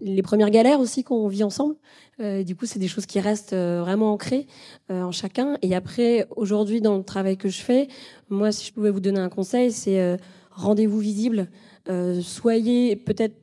les 0.01 0.23
premières 0.23 0.49
galères 0.49 0.79
aussi 0.79 1.03
qu'on 1.03 1.27
vit 1.27 1.43
ensemble. 1.43 1.75
du 2.19 2.55
coup 2.55 2.65
c'est 2.65 2.79
des 2.79 2.87
choses 2.87 3.05
qui 3.05 3.19
restent 3.19 3.53
vraiment 3.53 4.13
ancrées 4.13 4.47
en 4.89 5.11
chacun. 5.11 5.57
Et 5.61 5.75
après 5.75 6.27
aujourd'hui 6.35 6.81
dans 6.81 6.97
le 6.97 7.03
travail 7.03 7.37
que 7.37 7.49
je 7.49 7.61
fais, 7.61 7.87
moi 8.29 8.51
si 8.51 8.65
je 8.65 8.73
pouvais 8.73 8.89
vous 8.89 8.99
donner 8.99 9.19
un 9.19 9.29
conseil 9.29 9.71
c'est 9.71 10.17
rendez-vous 10.51 10.99
visible, 10.99 11.49
euh, 11.89 12.21
soyez 12.21 12.95
peut-être 12.95 13.35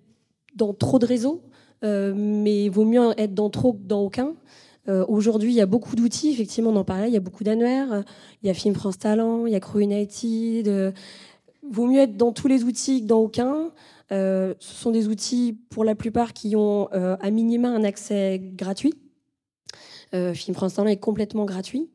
dans 0.54 0.72
trop 0.72 0.98
de 0.98 1.06
réseaux, 1.06 1.42
euh, 1.84 2.12
mais 2.16 2.68
vaut 2.68 2.84
mieux 2.84 3.12
être 3.18 3.34
dans 3.34 3.50
trop 3.50 3.72
que 3.72 3.82
dans 3.82 4.00
aucun. 4.00 4.34
Euh, 4.88 5.04
aujourd'hui, 5.08 5.52
il 5.52 5.56
y 5.56 5.60
a 5.60 5.66
beaucoup 5.66 5.96
d'outils, 5.96 6.30
effectivement, 6.30 6.70
on 6.70 6.76
en 6.76 6.84
parlait, 6.84 7.08
il 7.08 7.14
y 7.14 7.16
a 7.16 7.20
beaucoup 7.20 7.44
d'annuaires, 7.44 8.04
il 8.42 8.46
y 8.46 8.50
a 8.50 8.54
Film 8.54 8.74
France 8.74 8.98
Talent, 8.98 9.46
il 9.46 9.52
y 9.52 9.56
a 9.56 9.60
Crew 9.60 9.80
United. 9.80 10.94
vaut 11.70 11.86
mieux 11.86 12.00
être 12.00 12.16
dans 12.16 12.32
tous 12.32 12.48
les 12.48 12.64
outils 12.64 13.02
que 13.02 13.06
dans 13.06 13.20
aucun. 13.20 13.70
ce 14.10 14.54
sont 14.58 14.90
des 14.90 15.08
outils, 15.08 15.58
pour 15.68 15.84
la 15.84 15.94
plupart, 15.94 16.32
qui 16.32 16.56
ont 16.56 16.86
à 16.86 17.30
minima 17.30 17.68
un 17.68 17.84
accès 17.84 18.40
gratuit. 18.40 18.94
Film 20.12 20.54
France 20.54 20.74
Talent 20.74 20.88
est 20.88 20.96
complètement 20.96 21.44
gratuit. 21.44 21.90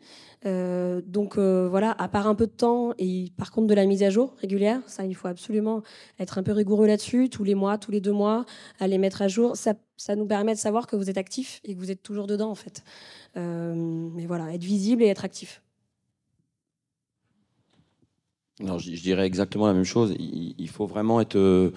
Euh, 0.46 1.02
donc 1.06 1.38
euh, 1.38 1.68
voilà, 1.70 1.92
à 1.98 2.08
part 2.08 2.28
un 2.28 2.36
peu 2.36 2.48
de 2.48 2.52
temps 2.52 2.94
et 2.98 3.32
par 3.38 3.52
contre 3.52 3.68
de 3.68 3.74
la 3.74 3.86
mise 3.86 4.04
à 4.04 4.10
jour 4.10 4.36
régulière, 4.40 4.82
ça 4.88 5.06
il 5.06 5.16
faut 5.16 5.28
absolument 5.30 5.84
être 6.20 6.38
un 6.38 6.44
peu 6.44 6.52
rigoureux 6.52 6.88
là-dessus, 6.88 7.30
tous 7.30 7.44
les 7.44 7.56
mois, 7.56 7.78
tous 7.78 7.92
les 7.92 8.02
deux 8.02 8.12
mois, 8.12 8.46
aller 8.80 8.98
mettre 8.98 9.22
à 9.22 9.28
jour. 9.28 9.56
Ça, 9.56 9.74
ça 9.98 10.16
nous 10.16 10.26
permet 10.26 10.54
de 10.54 10.60
savoir 10.60 10.88
que 10.88 10.96
vous 10.96 11.10
êtes 11.10 11.18
actif 11.18 11.62
et 11.64 11.74
que 11.76 11.80
vous 11.80 11.92
êtes 11.92 12.04
toujours 12.04 12.28
dedans 12.28 12.50
en 12.52 12.56
fait. 12.56 12.84
Euh, 13.38 13.74
mais 13.76 14.26
voilà, 14.26 14.54
être 14.54 14.64
visible 14.64 15.04
et 15.04 15.08
être 15.08 15.26
actif. 15.26 15.63
Non, 18.60 18.78
je, 18.78 18.92
dirais 18.92 19.26
exactement 19.26 19.66
la 19.66 19.74
même 19.74 19.84
chose. 19.84 20.14
Il, 20.20 20.70
faut 20.70 20.86
vraiment 20.86 21.20
être 21.20 21.38
euh, 21.38 21.72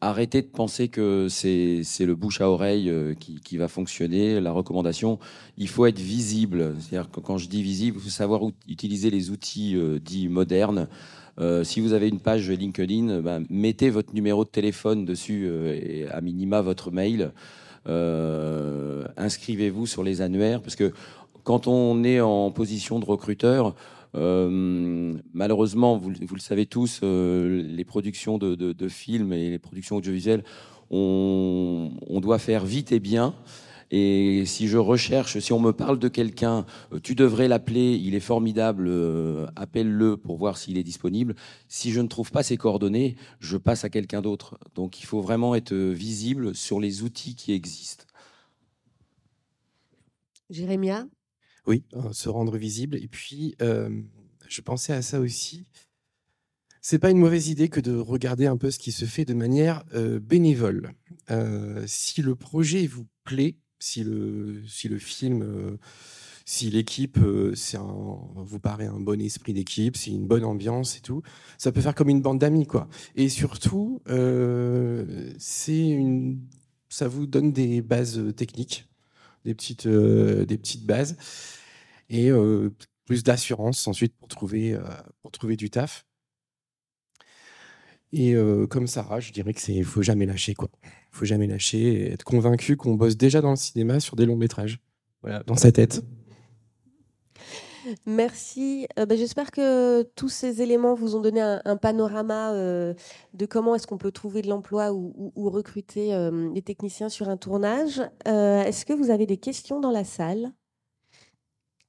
arrêter 0.00 0.42
de 0.42 0.48
penser 0.48 0.88
que 0.88 1.28
c'est 1.28 1.84
le 2.00 2.14
bouche 2.16 2.40
à 2.40 2.50
oreille 2.50 2.90
euh, 2.90 3.14
qui, 3.14 3.56
va 3.56 3.68
fonctionner, 3.68 4.40
la 4.40 4.50
recommandation. 4.50 5.20
Il 5.56 5.68
faut 5.68 5.86
être 5.86 6.00
visible. 6.00 6.74
C'est-à-dire 6.80 7.12
que 7.12 7.20
quand 7.20 7.38
je 7.38 7.48
dis 7.48 7.62
visible, 7.62 7.98
il 8.00 8.02
faut 8.02 8.10
savoir 8.10 8.40
utiliser 8.66 9.08
les 9.08 9.30
outils 9.30 9.76
euh, 9.76 10.00
dits 10.00 10.28
modernes. 10.28 10.88
si 11.62 11.80
vous 11.80 11.92
avez 11.92 12.08
une 12.08 12.18
page 12.18 12.50
LinkedIn, 12.50 13.20
ben, 13.20 13.46
mettez 13.48 13.90
votre 13.90 14.12
numéro 14.12 14.44
de 14.44 14.50
téléphone 14.50 15.04
dessus 15.04 15.46
et 15.46 16.08
à 16.08 16.20
minima 16.20 16.60
votre 16.60 16.90
mail. 16.90 17.30
Inscrivez-vous 19.16 19.86
sur 19.86 20.02
les 20.02 20.22
annuaires 20.22 20.60
parce 20.60 20.74
que 20.74 20.92
quand 21.44 21.68
on 21.68 22.02
est 22.02 22.20
en 22.20 22.50
position 22.50 22.98
de 22.98 23.04
recruteur, 23.04 23.76
euh, 24.16 25.14
malheureusement, 25.32 25.96
vous, 25.96 26.10
le 26.10 26.40
savez 26.40 26.66
tous, 26.66 27.00
euh, 27.02 27.62
les 27.62 27.84
productions 27.84 28.38
de, 28.38 28.88
films 28.88 29.32
et 29.32 29.50
les 29.50 29.58
productions 29.58 29.96
audiovisuelles, 29.96 30.44
on, 30.90 31.90
doit 32.20 32.38
faire 32.38 32.64
vite 32.64 32.92
et 32.92 33.00
bien. 33.00 33.34
Et 33.92 34.44
si 34.46 34.66
je 34.66 34.78
recherche, 34.78 35.38
si 35.38 35.52
on 35.52 35.60
me 35.60 35.72
parle 35.72 36.00
de 36.00 36.08
quelqu'un, 36.08 36.66
euh, 36.92 36.98
tu 37.00 37.14
devrais 37.14 37.46
l'appeler, 37.46 37.94
il 37.94 38.16
est 38.16 38.20
formidable, 38.20 38.90
appelle-le 39.54 40.16
pour 40.16 40.38
voir 40.38 40.56
s'il 40.56 40.76
est 40.76 40.82
disponible. 40.82 41.36
Si 41.68 41.92
je 41.92 42.00
ne 42.00 42.08
trouve 42.08 42.32
pas 42.32 42.42
ses 42.42 42.56
coordonnées, 42.56 43.16
je 43.38 43.56
passe 43.56 43.84
à 43.84 43.88
quelqu'un 43.88 44.22
d'autre. 44.22 44.58
Donc 44.74 45.00
il 45.00 45.06
faut 45.06 45.20
vraiment 45.20 45.54
être 45.54 45.74
visible 45.74 46.54
sur 46.54 46.80
les 46.80 47.02
outils 47.02 47.36
qui 47.36 47.52
existent. 47.52 48.04
Jérémia? 50.50 51.06
Oui, 51.66 51.82
se 52.12 52.28
rendre 52.28 52.56
visible. 52.56 52.96
Et 52.96 53.08
puis, 53.08 53.56
je 54.48 54.60
pensais 54.60 54.92
à 54.92 55.02
ça 55.02 55.18
aussi. 55.20 55.66
C'est 56.80 57.00
pas 57.00 57.10
une 57.10 57.18
mauvaise 57.18 57.48
idée 57.48 57.68
que 57.68 57.80
de 57.80 57.96
regarder 57.96 58.46
un 58.46 58.56
peu 58.56 58.70
ce 58.70 58.78
qui 58.78 58.92
se 58.92 59.06
fait 59.06 59.24
de 59.24 59.34
manière 59.34 59.82
bénévole. 60.22 60.92
si 61.86 62.22
le 62.22 62.36
projet 62.36 62.86
vous 62.86 63.08
plaît, 63.24 63.56
si 63.78 64.04
le, 64.04 64.62
si 64.66 64.88
le 64.88 64.98
film, 64.98 65.78
si 66.44 66.70
l'équipe 66.70 67.18
vous 67.18 68.60
paraît 68.60 68.86
un 68.86 69.00
bon 69.00 69.20
esprit 69.20 69.52
d'équipe, 69.52 69.96
c'est 69.96 70.12
une 70.12 70.28
bonne 70.28 70.44
ambiance 70.44 70.96
et 70.96 71.00
tout, 71.00 71.22
ça 71.58 71.72
peut 71.72 71.80
faire 71.80 71.96
comme 71.96 72.08
une 72.08 72.22
bande 72.22 72.38
d'amis, 72.38 72.66
quoi. 72.66 72.88
Et 73.16 73.28
surtout, 73.28 74.00
une, 74.06 75.34
ça 76.88 77.08
vous 77.08 77.26
donne 77.26 77.52
des 77.52 77.82
bases 77.82 78.22
techniques, 78.36 78.86
des 79.44 79.54
petites, 79.54 79.88
des 79.88 80.56
petites 80.56 80.86
bases 80.86 81.16
et 82.08 82.30
plus 83.04 83.22
d'assurance 83.22 83.86
ensuite 83.86 84.14
pour 84.16 84.28
trouver, 84.28 84.78
pour 85.22 85.30
trouver 85.30 85.56
du 85.56 85.70
taf. 85.70 86.04
Et 88.12 88.34
comme 88.70 88.86
Sarah, 88.86 89.20
je 89.20 89.32
dirais 89.32 89.52
que 89.52 89.60
c'est 89.60 89.82
faut 89.82 90.02
jamais 90.02 90.26
lâcher 90.26 90.54
quoi. 90.54 90.68
Faut 91.10 91.24
jamais 91.24 91.46
lâcher 91.46 91.78
et 91.78 92.12
être 92.12 92.24
convaincu 92.24 92.76
qu'on 92.76 92.94
bosse 92.94 93.16
déjà 93.16 93.40
dans 93.40 93.50
le 93.50 93.56
cinéma 93.56 94.00
sur 94.00 94.16
des 94.16 94.26
longs 94.26 94.36
métrages. 94.36 94.80
Voilà, 95.22 95.42
dans 95.44 95.56
sa 95.56 95.72
tête. 95.72 96.02
Merci. 98.04 98.86
Bah, 98.96 99.14
j'espère 99.16 99.50
que 99.50 100.02
tous 100.14 100.28
ces 100.28 100.60
éléments 100.60 100.94
vous 100.94 101.14
ont 101.14 101.20
donné 101.20 101.40
un, 101.40 101.76
panorama 101.76 102.52
de 102.52 103.46
comment 103.48 103.74
est-ce 103.74 103.86
qu'on 103.86 103.98
peut 103.98 104.10
trouver 104.10 104.42
de 104.42 104.48
l'emploi 104.48 104.92
ou, 104.92 105.32
ou, 105.36 105.50
recruter 105.50 106.10
des 106.52 106.62
techniciens 106.62 107.08
sur 107.08 107.28
un 107.28 107.36
tournage. 107.36 108.02
est-ce 108.24 108.84
que 108.84 108.92
vous 108.92 109.10
avez 109.10 109.26
des 109.26 109.36
questions 109.36 109.80
dans 109.80 109.92
la 109.92 110.04
salle? 110.04 110.52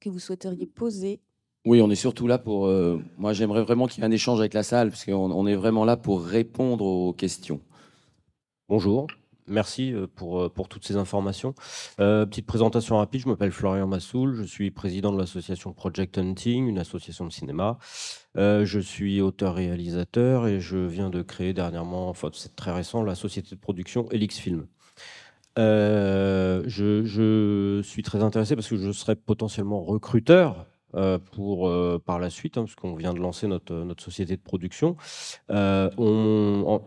Que 0.00 0.08
vous 0.08 0.18
souhaiteriez 0.18 0.66
poser 0.66 1.20
Oui, 1.64 1.80
on 1.82 1.90
est 1.90 1.96
surtout 1.96 2.26
là 2.26 2.38
pour. 2.38 2.66
Euh, 2.66 3.02
moi, 3.16 3.32
j'aimerais 3.32 3.62
vraiment 3.62 3.86
qu'il 3.86 4.02
y 4.02 4.02
ait 4.02 4.08
un 4.08 4.12
échange 4.12 4.40
avec 4.40 4.54
la 4.54 4.62
salle, 4.62 4.90
parce 4.90 5.04
qu'on 5.04 5.30
on 5.30 5.46
est 5.46 5.56
vraiment 5.56 5.84
là 5.84 5.96
pour 5.96 6.22
répondre 6.24 6.84
aux 6.84 7.12
questions. 7.12 7.60
Bonjour. 8.68 9.06
Merci 9.50 9.94
euh, 9.94 10.06
pour, 10.06 10.42
euh, 10.42 10.48
pour 10.50 10.68
toutes 10.68 10.86
ces 10.86 10.96
informations. 10.96 11.54
petite 11.96 12.46
présentation 12.46 12.98
rapide, 12.98 13.22
je 13.22 13.28
m'appelle 13.28 13.50
Florian 13.50 13.86
Massoul, 13.86 14.34
je 14.34 14.42
suis 14.42 14.70
président 14.70 15.10
de 15.10 15.18
l'association 15.18 15.72
Project 15.72 16.18
Hunting, 16.18 16.68
une 16.68 16.78
association 16.78 17.24
de 17.24 17.32
cinéma. 17.32 17.78
je 18.36 18.78
suis 18.78 19.22
auteur-réalisateur 19.22 20.46
et 20.46 20.60
je 20.60 20.76
viens 20.76 21.08
de 21.08 21.22
créer 21.22 21.54
dernièrement, 21.54 22.10
enfin 22.10 22.28
c'est 22.34 22.56
très 22.56 22.72
récent, 22.72 23.02
la 23.02 23.14
société 23.14 23.54
de 23.54 23.60
production 23.60 24.06
Elix 24.10 24.36
Film. 24.36 24.66
Euh, 25.58 26.62
je, 26.66 27.80
suis 27.82 28.02
très 28.02 28.22
intéressé 28.22 28.54
parce 28.54 28.68
que 28.68 28.76
je 28.76 28.92
serai 28.92 29.16
potentiellement 29.16 29.82
recruteur 29.82 30.66
euh, 30.94 31.18
pour 31.18 31.70
par 32.02 32.18
la 32.18 32.30
suite, 32.30 32.56
hein, 32.56 32.62
parce 32.62 32.74
qu'on 32.74 32.94
vient 32.94 33.12
de 33.12 33.20
lancer 33.20 33.46
notre, 33.46 33.84
société 33.98 34.36
de 34.36 34.42
production. 34.42 34.96
on, 35.48 36.80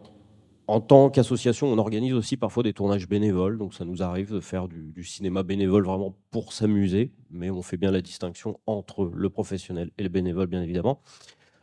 en 0.72 0.80
tant 0.80 1.10
qu'association, 1.10 1.68
on 1.68 1.78
organise 1.78 2.14
aussi 2.14 2.38
parfois 2.38 2.64
des 2.64 2.72
tournages 2.72 3.06
bénévoles, 3.06 3.58
donc 3.58 3.74
ça 3.74 3.84
nous 3.84 4.02
arrive 4.02 4.34
de 4.34 4.40
faire 4.40 4.70
du, 4.70 5.04
cinéma 5.04 5.44
bénévole 5.44 5.84
vraiment 5.84 6.16
pour 6.30 6.54
s'amuser, 6.54 7.12
mais 7.30 7.50
on 7.50 7.62
fait 7.62 7.76
bien 7.76 7.92
la 7.92 8.02
distinction 8.02 8.58
entre 8.66 9.04
le 9.14 9.30
professionnel 9.30 9.92
et 9.98 10.04
le 10.04 10.08
bénévole, 10.08 10.48
bien 10.48 10.62
évidemment. 10.62 11.02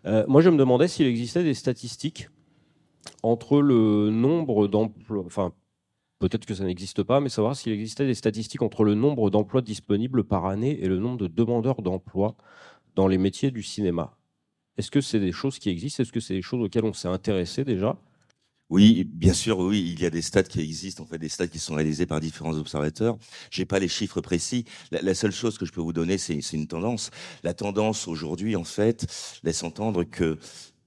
Euh, 0.04 0.26
moi, 0.28 0.42
je 0.42 0.50
me 0.50 0.58
demandais 0.58 0.88
s'il 0.88 1.06
existait 1.06 1.42
des 1.42 1.54
statistiques 1.54 2.28
entre 3.22 3.62
le 3.62 4.10
nombre 4.10 4.68
d'emplois, 4.68 5.22
enfin, 5.24 5.54
peut-être 6.18 6.46
que 6.46 6.54
ça 6.54 6.64
n'existe 6.64 7.02
pas, 7.02 7.20
mais 7.20 7.28
savoir 7.28 7.56
s'il 7.56 7.72
existait 7.72 8.06
des 8.06 8.14
statistiques 8.14 8.62
entre 8.62 8.84
le 8.84 8.94
nombre 8.94 9.30
d'emplois 9.30 9.62
disponibles 9.62 10.24
par 10.24 10.46
année 10.46 10.78
et 10.80 10.88
le 10.88 10.98
nombre 10.98 11.18
de 11.18 11.26
demandeurs 11.26 11.82
d'emploi 11.82 12.36
dans 12.94 13.08
les 13.08 13.18
métiers 13.18 13.50
du 13.50 13.62
cinéma. 13.62 14.16
Est-ce 14.76 14.90
que 14.90 15.00
c'est 15.00 15.20
des 15.20 15.32
choses 15.32 15.58
qui 15.58 15.70
existent? 15.70 16.02
Est-ce 16.02 16.12
que 16.12 16.20
c'est 16.20 16.34
des 16.34 16.42
choses 16.42 16.62
auxquelles 16.62 16.84
on 16.84 16.92
s'est 16.92 17.08
intéressé 17.08 17.64
déjà? 17.64 17.98
Oui, 18.70 19.04
bien 19.04 19.32
sûr, 19.32 19.58
oui, 19.60 19.94
il 19.94 20.00
y 20.00 20.04
a 20.04 20.10
des 20.10 20.20
stats 20.20 20.42
qui 20.42 20.60
existent, 20.60 21.02
en 21.02 21.06
fait, 21.06 21.16
des 21.16 21.30
stats 21.30 21.46
qui 21.46 21.58
sont 21.58 21.74
réalisés 21.74 22.04
par 22.04 22.20
différents 22.20 22.52
observateurs. 22.52 23.16
J'ai 23.50 23.64
pas 23.64 23.78
les 23.78 23.88
chiffres 23.88 24.20
précis. 24.20 24.66
La, 24.90 25.14
seule 25.14 25.32
chose 25.32 25.56
que 25.56 25.64
je 25.64 25.72
peux 25.72 25.80
vous 25.80 25.94
donner, 25.94 26.18
c'est 26.18 26.38
une 26.52 26.66
tendance. 26.66 27.10
La 27.42 27.54
tendance 27.54 28.06
aujourd'hui, 28.06 28.56
en 28.56 28.64
fait, 28.64 29.06
laisse 29.42 29.62
entendre 29.62 30.04
que 30.04 30.38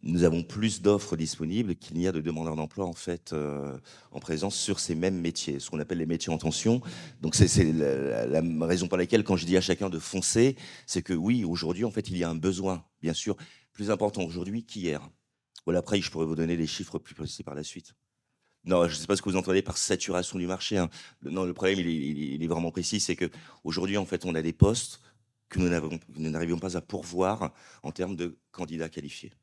nous 0.03 0.23
avons 0.23 0.43
plus 0.43 0.81
d'offres 0.81 1.15
disponibles 1.15 1.75
qu'il 1.75 1.97
n'y 1.97 2.07
a 2.07 2.11
de 2.11 2.21
demandeurs 2.21 2.55
d'emploi 2.55 2.85
en 2.85 2.93
fait 2.93 3.33
euh, 3.33 3.77
en 4.11 4.19
présence 4.19 4.55
sur 4.55 4.79
ces 4.79 4.95
mêmes 4.95 5.19
métiers, 5.19 5.59
ce 5.59 5.69
qu'on 5.69 5.79
appelle 5.79 5.99
les 5.99 6.05
métiers 6.05 6.33
en 6.33 6.37
tension. 6.37 6.81
Donc 7.21 7.35
c'est 7.35 7.63
la, 7.71 8.41
raison 8.65 8.87
pour 8.87 8.97
laquelle 8.97 9.23
quand 9.23 9.37
je 9.37 9.45
dis 9.45 9.57
à 9.57 9.61
chacun 9.61 9.89
de 9.89 9.99
foncer, 9.99 10.55
c'est 10.87 11.01
que 11.01 11.13
oui, 11.13 11.43
aujourd'hui 11.43 11.85
en 11.85 11.91
fait 11.91 12.09
il 12.09 12.17
y 12.17 12.23
a 12.23 12.29
un 12.29 12.35
besoin, 12.35 12.83
bien 13.01 13.13
sûr, 13.13 13.35
plus 13.73 13.91
important 13.91 14.23
aujourd'hui 14.23 14.63
qu'hier. 14.63 15.07
Voilà, 15.65 15.79
après, 15.79 16.01
je 16.01 16.09
pourrais 16.09 16.25
vous 16.25 16.35
donner 16.35 16.57
les 16.57 16.67
chiffres 16.67 16.97
plus 16.97 17.13
précis 17.13 17.43
par 17.43 17.53
la 17.53 17.63
suite. 17.63 17.93
Non, 18.63 18.87
je 18.87 18.95
ne 18.95 18.99
sais 18.99 19.07
pas 19.07 19.15
ce 19.15 19.21
que 19.21 19.29
vous 19.29 19.37
entendez 19.37 19.61
par 19.61 19.77
saturation 19.77 20.37
du 20.37 20.47
marché. 20.47 20.77
Hein. 20.77 20.89
non, 21.23 21.45
le 21.45 21.53
problème, 21.53 21.79
il 21.79 22.43
est, 22.43 22.47
vraiment 22.47 22.71
précis, 22.71 22.99
c'est 22.99 23.15
que 23.15 23.29
aujourd'hui, 23.63 23.97
en 23.97 24.05
fait, 24.05 24.25
on 24.25 24.35
a 24.35 24.41
des 24.41 24.53
postes 24.53 25.01
que 25.49 25.59
nous 25.59 26.29
n'arrivions 26.29 26.59
pas 26.59 26.77
à 26.77 26.81
pourvoir 26.81 27.53
en 27.83 27.91
termes 27.91 28.15
de 28.15 28.37
candidats 28.51 28.89
qualifiés. 28.89 29.33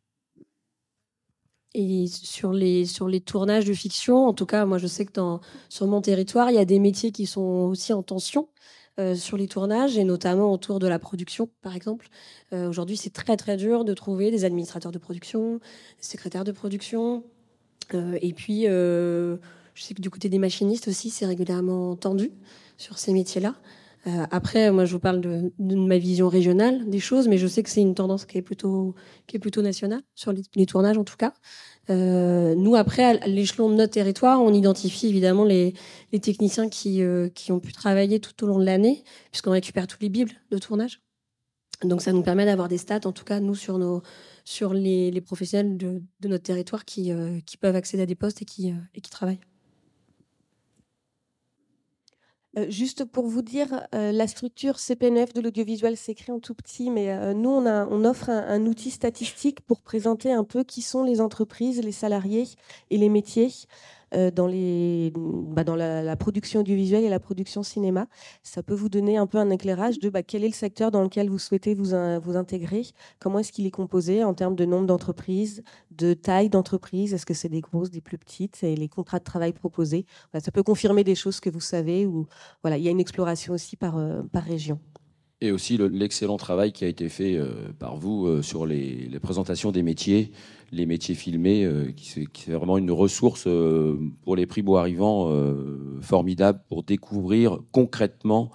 Et 1.75 2.07
sur 2.07 2.53
les, 2.53 2.87
sur 2.87 3.09
les 3.09 3.21
tournages 3.21 3.67
de 3.67 3.75
fiction, 3.75 4.27
en 4.27 4.33
tout 4.33 4.47
cas, 4.47 4.65
moi, 4.65 4.79
je 4.79 4.87
sais 4.87 5.05
que 5.05 5.13
sur 5.69 5.87
mon 5.87 6.01
territoire, 6.01 6.51
il 6.51 6.55
y 6.55 6.59
a 6.59 6.65
des 6.65 6.79
métiers 6.79 7.13
qui 7.13 7.27
sont 7.27 7.41
aussi 7.41 7.93
en 7.93 8.03
tension. 8.03 8.49
Euh, 8.99 9.15
sur 9.15 9.37
les 9.37 9.47
tournages 9.47 9.97
et 9.97 10.03
notamment 10.03 10.53
autour 10.53 10.81
de 10.81 10.89
la 10.89 10.99
production, 10.99 11.49
par 11.63 11.77
exemple. 11.77 12.09
Euh, 12.53 12.69
aujourd'hui, 12.69 12.97
c'est 12.97 13.13
très 13.13 13.37
très 13.37 13.57
dur 13.57 13.85
de 13.85 13.95
trouver 13.95 14.33
des 14.33 14.45
administrateurs 14.45 14.91
de 14.91 14.99
production, 14.99 15.59
des 15.59 16.03
secrétaires 16.05 16.43
de 16.43 16.51
production. 16.51 17.23
Euh, 17.95 18.19
et 18.21 18.33
puis, 18.33 18.65
je 18.65 19.39
sais 19.77 19.95
que 19.95 20.03
du 20.03 20.11
côté 20.11 20.29
des 20.29 20.41
machinistes 20.41 20.89
aussi, 20.89 21.11
c'est 21.11 21.27
régulièrement 21.27 21.95
tendu 21.95 22.33
sur 22.77 22.99
ces 22.99 23.13
métiers-là. 23.13 23.55
Après, 24.31 24.71
moi, 24.71 24.85
je 24.85 24.93
vous 24.93 25.01
parle 25.01 25.21
de, 25.21 25.53
ma 25.59 25.99
vision 25.99 26.29
régionale 26.29 26.89
des 26.89 27.01
choses, 27.01 27.29
mais 27.29 27.37
je 27.37 27.47
sais 27.47 27.63
que 27.63 27.71
c'est 27.71 27.83
une 27.83 27.95
tendance 27.95 28.25
qui 28.25 28.39
est 28.39 28.43
plutôt, 28.43 28.95
nationale, 29.63 30.03
sur 30.15 30.33
les 30.33 30.67
tournages 30.67 30.99
en 30.99 31.05
tout 31.05 31.17
cas. 31.17 31.35
Euh, 31.91 32.55
nous, 32.55 32.75
après, 32.75 33.05
à 33.05 33.27
l'échelon 33.27 33.71
de 33.71 33.75
notre 33.75 33.93
territoire, 33.93 34.43
on 34.43 34.53
identifie 34.53 35.09
évidemment 35.09 35.45
les, 35.45 35.75
techniciens 36.21 36.69
qui, 36.69 37.03
euh, 37.03 37.29
qui, 37.31 37.53
ont 37.53 37.61
pu 37.61 37.73
travailler 37.73 38.21
tout 38.21 38.45
au 38.45 38.47
long 38.47 38.59
de 38.59 38.65
l'année, 38.65 39.05
puisqu'on 39.31 39.53
récupère 39.53 39.87
tous 39.87 39.99
les 40.01 40.09
bibles 40.09 40.33
de 40.51 40.59
tournage. 40.59 41.01
Donc, 41.85 42.03
ça 42.03 42.13
nous 42.13 42.23
permet 42.23 42.45
d'avoir 42.45 42.69
des 42.69 42.79
stats, 42.79 43.01
en 43.05 43.13
tout 43.13 43.25
cas, 43.25 43.41
nous, 43.41 43.55
sur, 43.55 43.79
les, 44.75 45.21
professionnels 45.21 45.77
de, 45.77 46.03
notre 46.25 46.45
territoire 46.45 46.85
qui, 46.85 47.13
euh, 47.13 47.39
peuvent 47.61 47.77
accéder 47.77 48.03
à 48.03 48.07
des 48.07 48.17
postes 48.17 48.43
et 48.43 48.45
qui 48.45 48.75
travaillent. 49.11 49.41
Euh, 52.59 52.67
juste 52.69 53.05
pour 53.05 53.27
vous 53.27 53.43
dire, 53.43 53.87
euh, 53.95 54.13
la 54.13 54.27
structure 54.27 54.79
CPNF 54.79 55.33
de 55.33 55.41
l'audiovisuel 55.41 55.97
s'écrit 55.97 56.33
en 56.33 56.41
tout 56.41 56.55
petit, 56.55 56.91
mais 56.91 57.11
euh, 57.11 57.33
nous, 57.33 57.51
on, 57.51 58.05
offre 58.05 58.31
un, 58.31 58.67
outil 58.67 58.91
statistique 58.91 59.61
pour 59.61 59.81
présenter 59.81 60.33
un 60.33 60.45
peu 60.45 60.65
qui 60.65 60.83
sont 60.83 61.05
les 61.05 61.21
entreprises, 61.21 61.81
les 61.83 61.93
salariés 61.93 62.49
et 62.91 62.99
les 62.99 63.09
métiers 63.09 63.51
dans, 64.13 64.47
les, 64.47 65.13
bah, 65.15 65.65
dans 65.65 65.77
la, 65.77 66.17
production 66.17 66.61
audiovisuelle 66.61 67.05
et 67.05 67.09
la 67.09 67.21
production 67.21 67.63
cinéma. 67.63 68.07
Ça 68.43 68.63
peut 68.63 68.75
vous 68.75 68.89
donner 68.89 69.17
un 69.17 69.27
peu 69.27 69.39
un 69.39 69.51
éclairage 69.51 69.99
de 69.99 70.09
bah, 70.09 70.23
quel 70.23 70.45
est 70.45 70.49
le 70.49 70.55
secteur 70.55 70.91
dans 70.91 71.03
lequel 71.03 71.29
vous 71.29 71.39
souhaitez 71.39 71.75
vous, 71.75 71.95
intégrer, 71.95 72.83
comment 73.19 73.39
est-ce 73.39 73.53
qu'il 73.53 73.67
est 73.67 73.71
composé 73.71 74.25
en 74.25 74.35
termes 74.35 74.57
de 74.57 74.65
nombre 74.65 74.87
d'entreprises, 74.87 75.63
de 75.91 76.15
taille 76.15 76.49
d'entreprise, 76.49 77.15
est-ce 77.15 77.27
que 77.27 77.35
c'est 77.35 77.49
des 77.49 77.61
grosses, 77.61 77.91
des 77.91 78.01
plus 78.01 78.19
petites, 78.19 78.63
et 78.63 78.77
les 78.77 78.89
contrats 78.89 79.19
de 79.19 79.25
travail 79.25 79.53
proposés? 79.53 80.07
ça 80.39 80.53
peut 80.53 80.63
confirmer 80.63 81.05
des 81.05 81.15
choses 81.15 81.41
que 81.41 81.51
vous 81.51 81.61
savez, 81.61 82.07
ou 82.07 82.27
voilà, 82.63 82.79
il 82.79 82.85
y 82.85 82.89
a 82.89 82.91
une 82.91 83.01
exploration 83.01 83.55
aussi 83.55 83.77
par, 83.77 83.97
euh, 83.97 84.23
par 84.33 84.45
région. 84.45 84.79
Et 85.41 85.53
aussi 85.53 85.79
l'excellent 85.79 86.37
travail 86.37 86.73
qui 86.73 86.85
a 86.85 86.89
été 86.89 87.09
fait 87.09 87.37
euh, 87.37 87.71
par 87.79 87.97
vous 87.97 88.43
sur 88.43 88.67
les, 88.67 89.09
présentations 89.21 89.71
des 89.71 89.83
métiers 89.83 90.33
les 90.73 90.87
métiers 90.87 91.15
filmés, 91.15 91.65
euh, 91.65 91.93
qui, 91.93 92.21
est 92.21 92.53
vraiment 92.53 92.79
une 92.79 92.91
ressource 92.91 93.45
euh, 93.47 93.97
pour 94.23 94.35
les 94.37 94.47
prix 94.47 94.65
arrivants 94.77 95.31
euh, 95.31 95.99
formidable 96.01 96.63
pour 96.69 96.83
découvrir 96.83 97.61
concrètement 97.73 98.51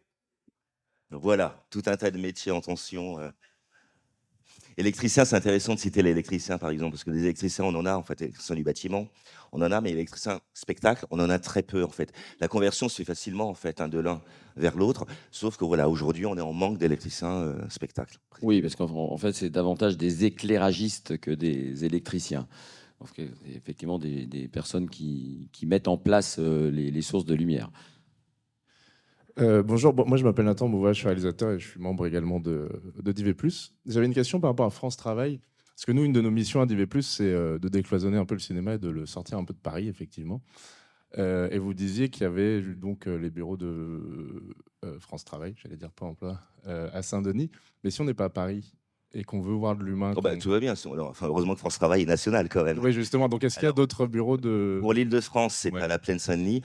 voilà, 1.11 1.65
tout 1.71 1.83
un 1.87 1.97
tas 1.97 2.11
de 2.11 2.19
métiers 2.19 2.53
en 2.53 2.61
tension. 2.61 3.19
Euh. 3.19 3.31
Électricien, 4.77 5.25
c'est 5.25 5.37
intéressant 5.37 5.75
de 5.75 5.79
citer 5.79 6.03
l'électricien, 6.03 6.59
par 6.59 6.71
exemple, 6.71 6.93
parce 6.93 7.05
que 7.05 7.11
des 7.11 7.23
électriciens, 7.23 7.65
on 7.65 7.75
en 7.77 7.87
a, 7.87 7.95
en 7.95 8.03
fait, 8.03 8.21
électriciens 8.23 8.57
du 8.57 8.65
bâtiment, 8.65 9.07
on 9.53 9.63
en 9.63 9.71
a, 9.71 9.81
mais 9.81 9.93
électriciens 9.93 10.41
spectacle, 10.53 11.07
on 11.11 11.21
en 11.21 11.31
a 11.31 11.39
très 11.39 11.63
peu, 11.63 11.85
en 11.85 11.91
fait. 11.91 12.13
La 12.41 12.49
conversion 12.49 12.89
se 12.89 12.97
fait 12.97 13.05
facilement, 13.05 13.49
en 13.49 13.55
fait, 13.55 13.81
hein, 13.81 13.89
de 13.89 14.01
l'un 14.01 14.21
vers 14.57 14.77
l'autre, 14.77 15.07
sauf 15.31 15.57
que, 15.57 15.65
voilà, 15.65 15.89
aujourd'hui, 15.89 16.27
on 16.27 16.37
est 16.37 16.41
en 16.41 16.53
manque 16.53 16.79
d'électriciens 16.79 17.43
euh, 17.43 17.69
spectacle. 17.69 18.19
Oui, 18.43 18.63
parce 18.63 18.75
qu'en 18.75 19.17
fait, 19.17 19.33
c'est 19.33 19.51
davantage 19.51 19.97
des 19.97 20.25
éclairagistes 20.25 21.19
que 21.19 21.31
des 21.31 21.85
électriciens. 21.85 22.49
Effectivement, 23.55 23.99
des, 23.99 24.27
des 24.27 24.49
personnes 24.49 24.89
qui, 24.89 25.51
mettent 25.67 25.89
en 25.89 25.99
place 25.99 26.37
euh, 26.39 26.71
les 26.71 27.03
sources 27.03 27.27
de 27.27 27.35
lumière. 27.35 27.71
Euh, 29.41 29.65
bonjour, 29.65 29.95
moi 30.07 30.17
je 30.17 30.23
m'appelle 30.23 30.45
Nathan 30.45 30.69
Mouva, 30.69 30.93
je 30.93 30.99
suis 30.99 31.07
réalisateur 31.07 31.53
et 31.53 31.59
je 31.59 31.69
suis 31.69 31.81
membre 31.81 32.07
également 32.07 32.39
de, 32.39 32.69
de 33.03 33.13
DV+. 33.13 33.35
J'avais 33.87 34.07
une 34.07 34.15
question 34.15 34.39
par 34.41 34.51
rapport 34.51 34.67
à 34.67 34.71
France 34.71 34.97
Travail, 34.97 35.41
parce 35.75 35.87
que 35.87 35.93
nous, 35.93 36.05
une 36.05 36.13
de 36.13 36.21
nos 36.21 36.31
missions 36.31 36.61
à 36.61 36.67
DV+, 36.67 36.87
c'est 37.03 37.25
euh, 37.25 37.59
de 37.59 37.69
décloisonner 37.69 38.17
un 38.17 38.25
peu 38.25 38.35
le 38.35 38.41
cinéma 38.41 38.75
et 38.75 38.79
de 38.79 38.89
le 38.89 39.07
sortir 39.07 39.39
un 39.39 39.45
peu 39.45 39.53
de 39.53 39.59
Paris, 39.59 39.89
effectivement. 39.89 40.41
Euh, 41.19 41.49
et 41.51 41.59
vous 41.59 41.75
disiez 41.75 42.11
qu'il 42.11 42.23
y 42.23 42.27
avait 42.27 42.61
donc 42.61 43.07
les 43.07 43.31
bureaux 43.31 43.57
de 43.57 44.57
France 44.99 45.25
Travail, 45.25 45.55
j'allais 45.57 45.77
dire 45.77 45.91
pas 45.91 46.07
emploi, 46.07 46.39
à 46.67 47.03
Saint-Denis. 47.03 47.51
Mais 47.83 47.91
si 47.91 48.01
on 48.01 48.05
n'est 48.05 48.15
pas 48.15 48.27
à 48.27 48.31
Paris 48.31 48.75
et 49.15 49.23
qu'on 49.23 49.41
veut 49.41 49.55
voir 49.55 49.77
de 49.77 49.85
l'humain. 49.85 50.13
Oh 50.17 50.21
bah, 50.21 50.37
tout 50.37 50.51
va 50.51 50.59
bien. 50.59 50.75
Enfin, 50.75 51.27
heureusement 51.27 51.55
que 51.55 51.61
France 51.61 51.79
Travail 51.79 52.03
est 52.03 52.07
national 52.07 52.49
quand 52.49 52.65
même. 52.65 52.81
Oui, 52.81 52.93
justement. 52.93 53.29
Donc, 53.29 53.45
est-ce 53.45 53.55
qu'il 53.55 53.67
y 53.67 53.69
a 53.69 53.73
d'autres 53.73 54.07
bureaux 54.07 54.37
de. 54.37 54.79
Pour 54.81 54.93
l'île 54.93 55.09
de 55.09 55.21
France, 55.21 55.55
c'est 55.55 55.71
pas 55.71 55.87
la 55.87 55.99
plaine 55.99 56.19
Saint-Denis 56.19 56.63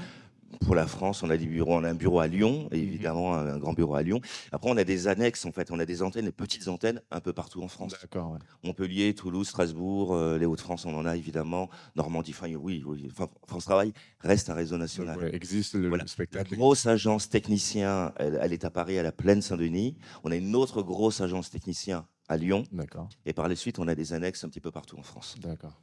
pour 0.61 0.75
la 0.75 0.87
France, 0.87 1.23
on 1.23 1.29
a 1.29 1.37
des 1.37 1.45
bureaux, 1.45 1.75
on 1.75 1.83
a 1.83 1.89
un 1.89 1.95
bureau 1.95 2.19
à 2.19 2.27
Lyon, 2.27 2.67
mhm. 2.71 2.77
évidemment 2.77 3.35
un, 3.35 3.57
grand 3.57 3.73
bureau 3.73 3.95
à 3.95 4.03
Lyon. 4.03 4.21
Après, 4.51 4.69
on 4.69 4.77
a 4.77 4.83
des 4.83 5.07
annexes 5.07 5.45
en 5.45 5.51
fait, 5.51 5.71
on 5.71 5.79
a 5.79 5.85
des 5.85 6.01
antennes, 6.01 6.25
des 6.25 6.31
petites 6.31 6.67
antennes 6.67 7.01
un 7.11 7.19
peu 7.19 7.33
partout 7.33 7.61
en 7.61 7.67
France. 7.67 7.95
D'accord. 8.01 8.37
Montpellier, 8.63 9.13
Toulouse, 9.13 9.47
Strasbourg, 9.47 10.13
euh, 10.13 10.37
les 10.37 10.45
Hauts-de-France, 10.45 10.85
on 10.85 10.95
en 10.95 11.05
a 11.05 11.15
évidemment. 11.15 11.69
Normandie, 11.95 12.31
enfin, 12.31 12.53
oui, 12.55 12.83
oui. 12.85 13.09
France 13.47 13.65
Travail 13.65 13.93
reste 14.21 14.49
un 14.49 14.53
réseau 14.53 14.77
national. 14.77 15.33
existe 15.33 15.75
le, 15.75 15.89
spectacle. 16.07 16.51
La 16.51 16.57
grosse 16.57 16.85
agence 16.85 17.29
technicien, 17.29 18.13
elle, 18.17 18.53
est 18.53 18.65
à 18.65 18.69
Paris, 18.69 18.97
à 18.97 19.03
la 19.03 19.11
Plaine 19.11 19.41
Saint-Denis. 19.41 19.97
On 20.23 20.31
a 20.31 20.35
une 20.35 20.55
autre 20.55 20.81
grosse 20.81 21.21
agence 21.21 21.49
technicien 21.49 22.05
à 22.27 22.37
Lyon. 22.37 22.63
D'accord. 22.71 23.09
Et 23.25 23.33
par 23.33 23.47
la 23.47 23.55
suite, 23.55 23.79
on 23.79 23.87
a 23.87 23.95
des 23.95 24.13
annexes 24.13 24.43
un 24.43 24.49
petit 24.49 24.61
peu 24.61 24.71
partout 24.71 24.97
en 24.97 25.03
France. 25.03 25.35
D'accord. 25.39 25.79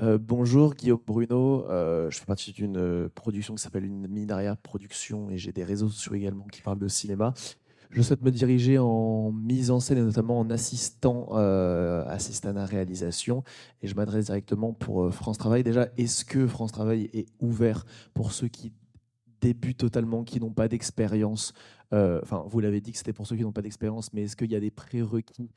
Euh, 0.00 0.18
bonjour, 0.18 0.74
Guillaume 0.74 1.00
Bruno. 1.06 1.66
Euh, 1.68 2.10
je 2.10 2.18
fais 2.18 2.24
partie 2.24 2.52
d'une 2.52 2.78
euh, 2.78 3.08
production 3.14 3.54
qui 3.54 3.62
s'appelle 3.62 3.84
une 3.84 4.06
derrière 4.26 4.56
production 4.56 5.30
et 5.30 5.36
j'ai 5.36 5.52
des 5.52 5.64
réseaux 5.64 5.88
sociaux 5.88 6.14
également 6.14 6.46
qui 6.46 6.62
parlent 6.62 6.78
de 6.78 6.88
cinéma. 6.88 7.34
Je 7.90 8.00
souhaite 8.00 8.22
me 8.22 8.30
diriger 8.30 8.78
en 8.78 9.32
mise 9.32 9.70
en 9.70 9.78
scène 9.78 9.98
et 9.98 10.02
notamment 10.02 10.40
en 10.40 10.48
assistant, 10.48 11.34
assistant 11.34 12.56
à 12.56 12.64
réalisation. 12.64 13.44
Et 13.82 13.86
je 13.86 13.94
m'adresse 13.94 14.26
directement 14.26 14.72
pour 14.72 15.12
France 15.12 15.36
Travail. 15.36 15.62
Déjà, 15.62 15.88
est-ce 15.98 16.24
que 16.24 16.46
France 16.46 16.72
Travail 16.72 17.10
est 17.12 17.28
ouvert 17.40 17.84
pour 18.14 18.32
ceux 18.32 18.48
qui 18.48 18.72
débutent 19.42 19.76
totalement, 19.76 20.24
qui 20.24 20.40
n'ont 20.40 20.52
pas 20.52 20.68
d'expérience 20.68 21.52
Enfin, 21.94 22.42
vous 22.48 22.60
l'avez 22.60 22.80
dit 22.80 22.92
que 22.92 22.96
c'était 22.96 23.12
pour 23.12 23.26
ceux 23.26 23.36
qui 23.36 23.42
n'ont 23.42 23.52
pas 23.52 23.60
d'expérience, 23.60 24.14
mais 24.14 24.22
est-ce 24.22 24.34
qu'il 24.34 24.50
y 24.50 24.56
a 24.56 24.60
des 24.60 24.70
prérequis 24.70 25.50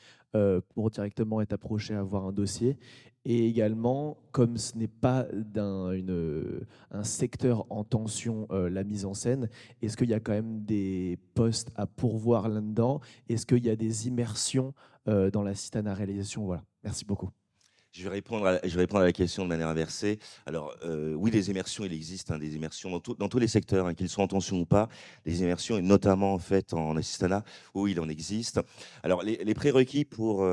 pour 0.73 0.91
directement 0.91 1.39
être 1.39 1.53
approché 1.53 1.93
à 1.93 1.99
avoir 1.99 2.25
un 2.25 2.33
dossier? 2.33 2.77
Et 3.25 3.47
également, 3.47 4.17
comme 4.31 4.57
ce 4.57 4.77
n'est 4.77 4.87
pas 4.87 5.25
un 5.55 7.03
secteur 7.03 7.65
en 7.71 7.83
tension, 7.83 8.47
euh, 8.51 8.69
la 8.69 8.83
mise 8.83 9.05
en 9.05 9.15
scène, 9.15 9.49
est-ce 9.81 9.97
qu'il 9.97 10.09
y 10.09 10.13
a 10.13 10.19
quand 10.19 10.33
même 10.33 10.63
des 10.63 11.17
postes 11.33 11.71
à 11.75 11.87
pourvoir 11.87 12.47
là-dedans? 12.49 13.01
Est-ce 13.27 13.47
qu'il 13.47 13.65
y 13.65 13.69
a 13.69 13.75
des 13.75 14.07
immersions 14.07 14.75
euh, 15.07 15.31
dans 15.31 15.41
la 15.41 15.55
citana 15.55 15.95
réalisation 15.95 16.45
Voilà. 16.45 16.63
Merci 16.83 17.03
beaucoup. 17.03 17.31
Je 17.97 18.03
vais, 18.03 18.09
répondre 18.09 18.45
à, 18.45 19.03
la 19.05 19.13
question 19.13 19.43
de 19.43 19.47
manière 19.47 19.69
inversée. 19.69 20.19
Alors, 20.45 20.75
euh, 20.83 21.13
oui, 21.13 21.31
des 21.31 21.49
immersions, 21.49 21.85
il 21.85 21.93
existe 21.93 22.29
hein, 22.29 22.37
des 22.37 22.53
immersions 22.55 23.01
dans, 23.17 23.29
tous 23.29 23.39
les 23.39 23.47
secteurs, 23.47 23.87
hein, 23.87 23.93
qu'ils 23.93 24.09
soient 24.09 24.25
en 24.25 24.27
tension 24.27 24.59
ou 24.59 24.65
pas, 24.65 24.89
des 25.25 25.41
immersions, 25.41 25.77
et 25.77 25.81
notamment 25.81 26.33
en 26.33 26.39
fait 26.39 26.73
en 26.73 26.97
assistana, 26.97 27.45
oui, 27.73 27.93
il 27.93 28.01
en 28.01 28.09
existe. 28.09 28.59
Alors, 29.01 29.23
les, 29.23 29.53
prérequis 29.53 30.03
pour, 30.03 30.45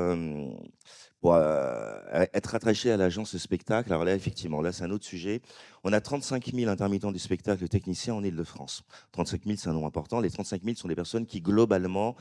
pour 1.19 1.33
euh, 1.35 1.99
être 2.33 2.55
attaché 2.55 2.91
à 2.91 2.97
l'agence 2.97 3.33
de 3.33 3.37
spectacle. 3.37 3.91
Alors 3.91 4.05
là, 4.05 4.15
effectivement, 4.15 4.61
là, 4.61 4.71
c'est 4.71 4.85
un 4.85 4.91
autre 4.91 5.05
sujet. 5.05 5.41
On 5.83 5.91
a 5.91 5.99
35 5.99 6.53
000 6.53 6.71
intermittents 6.71 7.11
du 7.11 7.19
spectacle 7.19 7.67
techniciens 7.67 8.13
en 8.13 8.23
Ile-de-France. 8.23 8.83
35 9.11 9.43
000, 9.45 9.57
c'est 9.57 9.69
un 9.69 9.73
nombre 9.73 9.87
important. 9.87 10.21
Les 10.21 10.29
35 10.29 10.63
000 10.63 10.75
sont 10.77 10.87
des 10.87 10.95
personnes 10.95 11.25
qui, 11.25 11.41
globalement, 11.41 12.15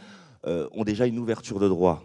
euh, 0.46 0.68
ont 0.72 0.82
déjà 0.82 1.06
une 1.06 1.20
ouverture 1.20 1.60
de 1.60 1.68
droit 1.68 2.02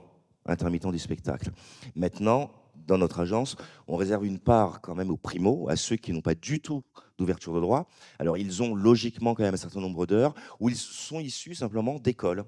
intermittent 0.48 0.92
du 0.92 1.00
spectacle. 1.00 1.52
Maintenant, 1.96 2.52
dans 2.88 2.98
notre 2.98 3.20
agence, 3.20 3.56
on 3.88 3.96
réserve 3.96 4.26
une 4.26 4.40
part 4.40 4.82
quand 4.82 4.96
même 4.96 5.12
aux 5.12 5.18
primo, 5.18 5.68
à 5.70 5.76
ceux 5.76 5.98
qui 5.98 6.14
n'ont 6.14 6.22
pas 6.22 6.36
du 6.36 6.60
tout 6.62 6.84
d'ouverture 7.18 7.54
de 7.54 7.60
droit. 7.60 7.88
Alors, 8.20 8.38
ils 8.38 8.64
ont 8.64 8.74
logiquement 8.74 9.36
quand 9.36 9.44
même 9.44 9.54
un 9.54 9.58
certain 9.58 9.82
nombre 9.82 10.06
d'heures 10.06 10.34
où 10.60 10.70
ils 10.70 10.76
sont 10.76 11.20
issus 11.20 11.56
simplement 11.56 12.00
d'écoles 12.00 12.46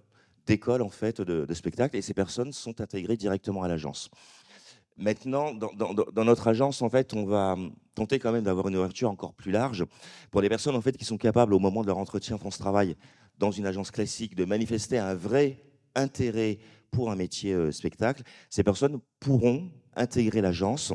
d'écoles 0.48 0.82
en 0.82 0.90
fait 0.90 1.22
de, 1.22 1.46
de 1.46 1.54
spectacle 1.54 1.96
et 1.96 2.02
ces 2.02 2.16
personnes 2.16 2.52
sont 2.54 2.82
intégrées 2.82 3.18
directement 3.18 3.62
à 3.62 3.68
l'agence. 3.68 4.10
Maintenant, 5.00 5.54
dans, 5.54 6.26
notre 6.26 6.50
agence, 6.50 6.82
en 6.82 6.90
fait, 6.90 7.14
on 7.14 7.26
va 7.26 7.56
tenter 7.96 8.20
quand 8.20 8.34
même 8.34 8.44
d'avoir 8.44 8.68
une 8.68 8.76
ouverture 8.76 9.10
encore 9.10 9.34
plus 9.34 9.52
large 9.52 9.86
pour 10.30 10.42
les 10.42 10.50
personnes 10.50 10.76
en 10.76 10.82
fait 10.82 10.98
qui 10.98 11.06
sont 11.06 11.18
capables 11.18 11.54
au 11.54 11.60
moment 11.60 11.84
de 11.84 11.88
leur 11.88 11.98
entretien 11.98 12.38
France 12.38 12.58
Travail 12.58 12.98
dans 13.38 13.50
une 13.50 13.66
agence 13.66 13.92
classique 13.92 14.36
de 14.36 14.44
manifester 14.44 14.98
un 14.98 15.16
vrai 15.16 15.64
intérêt 15.96 16.60
pour 16.92 17.12
un 17.12 17.16
métier 17.16 17.54
euh, 17.54 17.72
spectacle. 17.72 18.24
Ces 18.50 18.64
personnes 18.64 19.00
pourront 19.22 19.72
intégrer 19.96 20.42
l'agence 20.42 20.94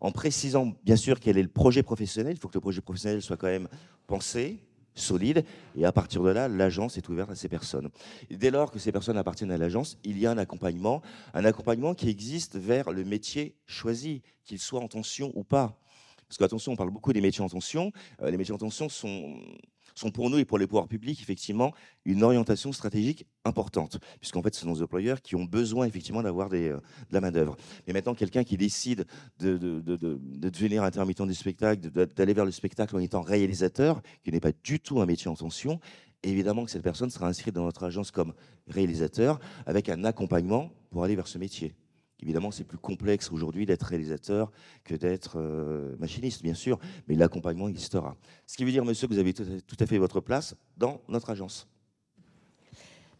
en 0.00 0.12
précisant 0.12 0.72
bien 0.84 0.96
sûr 0.96 1.20
quel 1.20 1.38
est 1.38 1.42
le 1.42 1.48
projet 1.48 1.82
professionnel. 1.82 2.34
Il 2.34 2.38
faut 2.38 2.48
que 2.48 2.54
le 2.54 2.60
projet 2.60 2.80
professionnel 2.80 3.22
soit 3.22 3.36
quand 3.36 3.46
même 3.46 3.68
pensé, 4.06 4.60
solide. 4.94 5.44
Et 5.76 5.84
à 5.84 5.92
partir 5.92 6.22
de 6.22 6.30
là, 6.30 6.48
l'agence 6.48 6.96
est 6.96 7.08
ouverte 7.08 7.30
à 7.30 7.34
ces 7.34 7.48
personnes. 7.48 7.90
dès 8.30 8.50
lors 8.50 8.70
que 8.70 8.78
ces 8.78 8.92
personnes 8.92 9.16
appartiennent 9.16 9.50
à 9.50 9.58
l'agence, 9.58 9.98
il 10.04 10.18
y 10.18 10.26
a 10.26 10.30
un 10.30 10.38
accompagnement, 10.38 11.02
un 11.34 11.44
accompagnement 11.44 11.94
qui 11.94 12.08
existe 12.08 12.56
vers 12.56 12.92
le 12.92 13.04
métier 13.04 13.56
choisi, 13.66 14.22
qu'il 14.44 14.58
soit 14.58 14.80
en 14.80 14.88
tension 14.88 15.32
ou 15.34 15.44
pas. 15.44 15.78
Parce 16.28 16.38
qu'attention, 16.38 16.72
on 16.72 16.76
parle 16.76 16.90
beaucoup 16.90 17.12
des 17.12 17.20
métiers 17.20 17.44
en 17.44 17.48
tension. 17.48 17.92
Euh, 18.22 18.30
les 18.30 18.36
métiers 18.36 18.54
en 18.54 18.58
tension 18.58 18.88
sont 18.88 19.36
sont 19.94 20.10
pour 20.10 20.30
nous 20.30 20.38
et 20.38 20.44
pour 20.44 20.58
les 20.58 20.66
pouvoirs 20.66 20.88
publics 20.88 21.20
effectivement 21.20 21.72
une 22.04 22.22
orientation 22.22 22.72
stratégique 22.72 23.26
importante, 23.44 23.98
puisqu'en 24.20 24.42
fait, 24.42 24.54
ce 24.54 24.62
sont 24.62 24.68
nos 24.68 24.82
employeurs 24.82 25.22
qui 25.22 25.36
ont 25.36 25.44
besoin 25.44 25.86
effectivement 25.86 26.22
d'avoir 26.22 26.48
euh, 26.52 26.76
de 26.76 26.80
la 27.10 27.20
main-d'œuvre. 27.20 27.56
Mais 27.86 27.92
maintenant, 27.92 28.14
quelqu'un 28.14 28.44
qui 28.44 28.56
décide 28.56 29.06
de, 29.38 29.56
de, 29.56 29.80
de, 29.80 29.96
de, 29.96 30.48
devenir 30.48 30.82
intermittent 30.82 31.22
du 31.22 31.34
spectacle, 31.34 31.90
d'aller 31.90 32.34
vers 32.34 32.44
le 32.44 32.50
spectacle 32.50 32.96
en 32.96 33.00
étant 33.00 33.20
réalisateur, 33.20 34.02
qui 34.22 34.32
n'est 34.32 34.40
pas 34.40 34.52
du 34.62 34.80
tout 34.80 35.00
un 35.00 35.06
métier 35.06 35.30
en 35.30 35.34
tension, 35.34 35.80
évidemment 36.22 36.64
que 36.64 36.70
cette 36.70 36.82
personne 36.82 37.10
sera 37.10 37.28
inscrite 37.28 37.54
dans 37.54 37.64
notre 37.64 37.84
agence 37.84 38.10
comme 38.10 38.34
réalisateur, 38.68 39.38
avec 39.66 39.88
un 39.88 40.04
accompagnement 40.04 40.70
pour 40.90 41.04
aller 41.04 41.16
vers 41.16 41.28
ce 41.28 41.38
métier. 41.38 41.74
Évidemment, 42.24 42.50
c'est 42.50 42.64
plus 42.64 42.78
complexe 42.78 43.30
aujourd'hui 43.30 43.66
d'être 43.66 43.82
réalisateur 43.82 44.50
que 44.82 44.94
d'être 44.94 45.34
euh, 45.36 45.94
machiniste, 45.98 46.42
bien 46.42 46.54
sûr, 46.54 46.78
mais 47.06 47.16
l'accompagnement 47.16 47.68
existera. 47.68 48.16
Ce 48.46 48.56
qui 48.56 48.64
veut 48.64 48.70
dire, 48.70 48.84
monsieur, 48.84 49.06
que 49.06 49.12
vous 49.12 49.18
avez 49.18 49.34
tout 49.34 49.76
à 49.78 49.86
fait 49.86 49.98
votre 49.98 50.20
place 50.20 50.56
dans 50.78 51.02
notre 51.08 51.28
agence. 51.28 51.68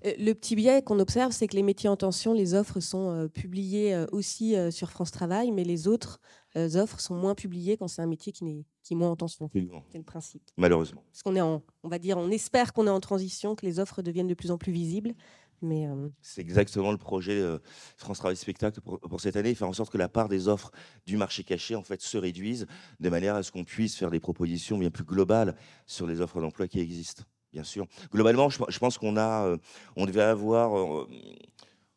Euh, 0.07 0.13
le 0.19 0.33
petit 0.33 0.57
biais 0.57 0.81
qu'on 0.81 0.99
observe, 1.01 1.33
c'est 1.33 1.47
que 1.49 1.57
les 1.57 1.63
métiers 1.63 1.91
en 1.91 1.97
tension, 1.97 2.33
les 2.33 2.55
offres 2.55 2.81
sont 2.81 3.11
euh, 3.11 3.29
publiées 3.29 4.07
aussi 4.11 4.57
sur 4.71 4.91
France 4.91 5.11
Travail, 5.11 5.53
mais 5.53 5.65
les 5.65 5.87
autres 5.87 6.19
offres 6.57 7.01
sont 7.01 7.15
moins 7.15 7.35
publiées 7.35 7.77
quand 7.77 7.89
c'est 7.89 8.01
un 8.01 8.07
métier 8.07 8.33
qui, 8.33 8.47
est, 8.47 8.65
qui 8.83 8.95
est 8.95 8.97
moins 8.97 9.11
en 9.11 9.17
tension. 9.17 9.51
C'est 9.53 9.99
le 9.99 10.05
principe. 10.05 10.43
Malheureusement. 10.57 11.03
Parce 11.13 11.23
qu'on 11.23 11.37
est 11.37 11.43
en, 11.43 11.63
on 11.83 11.89
va 11.89 11.99
dire, 11.99 12.17
on 12.17 12.31
espère 12.31 12.73
qu'on 12.73 12.87
est 12.87 12.91
en 12.91 13.01
transition, 13.01 13.55
que 13.55 13.67
les 13.67 13.81
offres 13.81 14.01
deviennent 14.01 14.29
de 14.29 14.35
plus 14.35 14.51
en 14.51 14.57
plus 14.57 14.73
visibles, 14.73 15.15
euh, 15.63 16.09
c'est 16.21 16.41
exactement 16.41 16.93
le 16.93 16.99
projet 16.99 17.39
euh, 17.39 17.59
France 17.97 18.19
Travail 18.19 18.37
Spectacle 18.37 18.81
pour, 18.81 19.21
cette 19.21 19.37
année, 19.37 19.55
faire 19.55 19.69
en 19.69 19.73
sorte 19.73 19.91
que 19.91 19.99
la 19.99 20.09
part 20.09 20.29
des 20.29 20.49
offres 20.49 20.71
du 21.07 21.17
marché 21.17 21.45
caché 21.45 21.75
en 21.75 21.83
fait 21.83 22.01
se 22.01 22.19
réduise, 22.19 22.67
de 23.01 23.09
manière 23.09 23.35
à 23.35 23.43
ce 23.43 23.53
qu'on 23.53 23.65
puisse 23.65 23.97
faire 23.97 24.11
des 24.11 24.21
propositions 24.21 24.79
bien 24.79 24.91
plus 24.91 25.05
globales 25.05 25.57
sur 25.87 26.07
les 26.07 26.21
offres 26.21 26.41
d'emploi 26.41 26.69
qui 26.69 26.81
existent. 26.81 27.25
Bien 27.53 27.65
sûr. 27.65 27.87
Globalement, 28.13 28.49
je, 28.49 28.79
pense 28.79 28.99
qu'on 28.99 29.17
a, 29.17 29.47
euh, 29.47 29.57
devait 29.97 30.23
avoir 30.23 31.07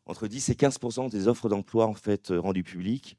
entre 0.05 0.27
10 0.27 0.49
et 0.49 0.53
15% 0.53 1.09
des 1.09 1.27
offres 1.27 1.49
d'emploi 1.49 1.87
en 1.87 1.95
fait 1.95 2.27
rendues 2.29 2.63
publiques 2.63 3.17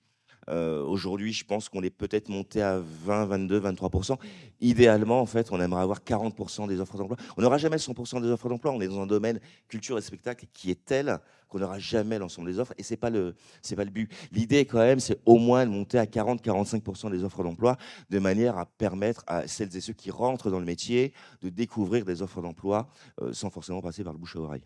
euh, 0.48 0.82
aujourd'hui, 0.84 1.32
je 1.32 1.44
pense 1.44 1.68
qu'on 1.68 1.82
est 1.82 1.90
peut-être 1.90 2.28
monté 2.28 2.62
à 2.62 2.80
20, 3.04 3.26
22, 3.26 3.58
23 3.58 4.18
Idéalement, 4.60 5.20
en 5.20 5.26
fait, 5.26 5.52
on 5.52 5.60
aimerait 5.60 5.82
avoir 5.82 6.02
40 6.02 6.68
des 6.68 6.80
offres 6.80 6.96
d'emploi. 6.96 7.16
On 7.36 7.42
n'aura 7.42 7.58
jamais 7.58 7.76
100% 7.76 8.22
des 8.22 8.28
offres 8.28 8.48
d'emploi. 8.48 8.72
On 8.72 8.80
est 8.80 8.88
dans 8.88 9.00
un 9.00 9.06
domaine 9.06 9.40
culture 9.68 9.98
et 9.98 10.02
spectacle 10.02 10.46
qui 10.52 10.70
est 10.70 10.84
tel 10.84 11.18
qu'on 11.48 11.58
n'aura 11.58 11.78
jamais 11.78 12.18
l'ensemble 12.18 12.50
des 12.50 12.58
offres. 12.58 12.74
Et 12.78 12.82
c'est 12.82 12.96
pas 12.96 13.10
le, 13.10 13.34
c'est 13.62 13.76
pas 13.76 13.84
le 13.84 13.90
but. 13.90 14.10
L'idée, 14.32 14.64
quand 14.64 14.78
même, 14.78 15.00
c'est 15.00 15.18
au 15.26 15.36
moins 15.36 15.64
de 15.64 15.70
monter 15.70 15.98
à 15.98 16.06
40, 16.06 16.44
45% 16.44 17.10
des 17.10 17.24
offres 17.24 17.42
d'emploi, 17.42 17.76
de 18.10 18.18
manière 18.18 18.58
à 18.58 18.66
permettre 18.66 19.24
à 19.26 19.46
celles 19.46 19.74
et 19.76 19.80
ceux 19.80 19.92
qui 19.92 20.10
rentrent 20.10 20.50
dans 20.50 20.60
le 20.60 20.66
métier 20.66 21.12
de 21.42 21.48
découvrir 21.48 22.04
des 22.04 22.22
offres 22.22 22.42
d'emploi 22.42 22.88
euh, 23.20 23.32
sans 23.32 23.50
forcément 23.50 23.80
passer 23.80 24.04
par 24.04 24.12
le 24.12 24.18
bouche 24.18 24.36
à 24.36 24.40
oreille. 24.40 24.64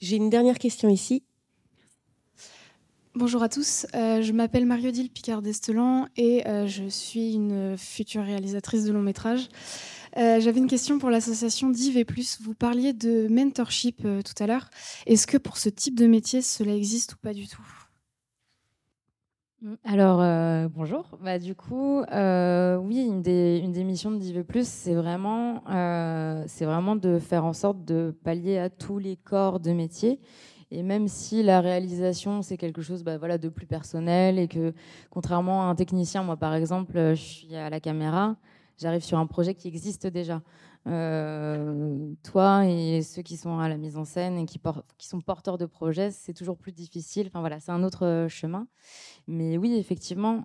J'ai 0.00 0.16
une 0.16 0.30
dernière 0.30 0.58
question 0.58 0.88
ici. 0.88 1.24
Bonjour 3.16 3.44
à 3.44 3.48
tous, 3.48 3.86
euh, 3.94 4.22
je 4.22 4.32
m'appelle 4.32 4.66
Marie-Odile 4.66 5.08
Picard-Destelan 5.08 6.08
et 6.16 6.44
euh, 6.48 6.66
je 6.66 6.88
suis 6.88 7.34
une 7.34 7.76
future 7.78 8.24
réalisatrice 8.24 8.84
de 8.86 8.92
long 8.92 9.02
métrage. 9.02 9.50
Euh, 10.16 10.40
j'avais 10.40 10.58
une 10.58 10.66
question 10.66 10.98
pour 10.98 11.10
l'association 11.10 11.70
Div 11.70 11.96
et 11.96 12.04
Plus. 12.04 12.40
Vous 12.42 12.54
parliez 12.54 12.92
de 12.92 13.28
mentorship 13.28 14.02
tout 14.02 14.42
à 14.42 14.48
l'heure. 14.48 14.68
Est-ce 15.06 15.28
que 15.28 15.36
pour 15.36 15.58
ce 15.58 15.68
type 15.68 15.96
de 15.96 16.08
métier, 16.08 16.42
cela 16.42 16.74
existe 16.74 17.12
ou 17.14 17.16
pas 17.18 17.34
du 17.34 17.46
tout? 17.46 17.62
Alors, 19.84 20.18
bonjour. 20.70 21.16
Bah, 21.22 21.38
du 21.38 21.54
coup, 21.54 22.00
oui, 22.00 23.06
une 23.06 23.22
des, 23.22 23.84
missions 23.84 24.10
de 24.10 24.18
Div 24.18 24.42
Plus, 24.42 24.66
c'est 24.66 24.94
vraiment, 24.94 25.62
vraiment 25.68 26.96
de 26.96 27.20
faire 27.20 27.44
en 27.44 27.52
sorte 27.52 27.84
de 27.84 28.12
pallier 28.24 28.58
à 28.58 28.70
tous 28.70 28.98
les 28.98 29.14
corps 29.14 29.60
de 29.60 29.70
métier 29.70 30.18
et 30.70 30.82
même 30.82 31.08
si 31.08 31.42
la 31.42 31.60
réalisation, 31.60 32.42
c'est 32.42 32.56
quelque 32.56 32.82
chose 32.82 33.02
bah, 33.02 33.18
voilà, 33.18 33.38
de 33.38 33.48
plus 33.48 33.66
personnel 33.66 34.38
et 34.38 34.48
que, 34.48 34.72
contrairement 35.10 35.62
à 35.62 35.66
un 35.66 35.74
technicien, 35.74 36.22
moi 36.22 36.36
par 36.36 36.54
exemple, 36.54 36.94
je 36.96 37.14
suis 37.14 37.56
à 37.56 37.70
la 37.70 37.80
caméra, 37.80 38.36
j'arrive 38.78 39.02
sur 39.04 39.18
un 39.18 39.26
projet 39.26 39.54
qui 39.54 39.68
existe 39.68 40.06
déjà. 40.06 40.42
Toi 40.84 42.66
et 42.66 43.02
ceux 43.02 43.22
qui 43.22 43.36
sont 43.36 43.58
à 43.58 43.68
la 43.68 43.76
mise 43.76 43.96
en 43.96 44.04
scène 44.04 44.38
et 44.38 44.44
qui, 44.44 44.60
sont 44.98 45.20
porteurs 45.20 45.58
de 45.58 45.66
projets, 45.66 46.10
c'est 46.10 46.34
toujours 46.34 46.56
plus 46.56 46.72
difficile. 46.72 47.26
Enfin 47.28 47.40
voilà, 47.40 47.60
c'est 47.60 47.72
un 47.72 47.82
autre 47.82 48.26
chemin. 48.28 48.66
Mais 49.26 49.56
oui, 49.56 49.74
effectivement, 49.76 50.44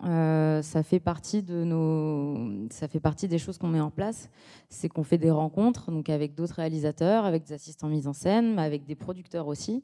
ça 0.62 0.84
fait 0.84 1.00
partie 1.00 1.44
de 1.44 1.64
nos, 1.64 2.68
ça 2.72 2.88
fait 2.88 3.02
partie 3.02 3.28
des 3.28 3.38
choses 3.38 3.58
qu'on 3.58 3.68
met 3.68 3.82
en 3.82 3.92
place. 3.92 4.30
C'est 4.70 4.88
qu'on 4.88 5.04
fait 5.04 5.18
des 5.18 5.32
rencontres, 5.32 5.92
donc 5.92 6.10
avec 6.10 6.36
d'autres 6.36 6.56
réalisateurs, 6.56 7.26
avec 7.26 7.44
des 7.44 7.54
assistants 7.54 7.90
mise 7.90 8.08
en 8.08 8.14
scène, 8.14 8.56
mais 8.56 8.62
avec 8.62 8.86
des 8.86 8.96
producteurs 8.96 9.48
aussi 9.48 9.84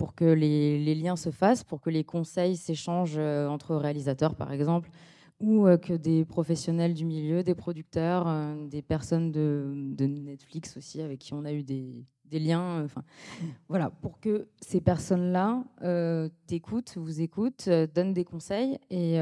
pour 0.00 0.14
que 0.14 0.24
les, 0.24 0.94
liens 0.94 1.16
se 1.16 1.30
fassent, 1.30 1.62
pour 1.62 1.82
que 1.82 1.90
les 1.90 2.04
conseils 2.04 2.56
s'échangent 2.56 3.18
euh, 3.18 3.46
entre 3.48 3.76
réalisateurs, 3.76 4.34
par 4.34 4.50
exemple, 4.50 4.90
ou 5.40 5.66
euh, 5.66 5.76
que 5.78 5.94
des 5.94 6.24
professionnels 6.24 6.94
du 6.94 7.04
milieu, 7.04 7.42
des 7.42 7.54
producteurs, 7.54 8.28
euh, 8.28 8.66
des 8.68 8.82
personnes 8.82 9.32
de, 9.32 9.96
Netflix 9.98 10.76
aussi, 10.76 11.00
avec 11.00 11.18
qui 11.18 11.34
on 11.34 11.44
a 11.44 11.52
eu 11.52 11.62
des, 11.62 12.06
liens. 12.32 12.84
Enfin, 12.84 13.02
voilà, 13.68 13.90
pour 13.90 14.20
que 14.20 14.46
ces 14.60 14.80
personnes-là 14.80 15.64
t'écoutent, 16.46 16.96
vous 16.96 17.20
écoutent, 17.20 17.68
donnent 17.68 18.14
des 18.14 18.24
conseils. 18.24 18.78
Et, 18.90 19.18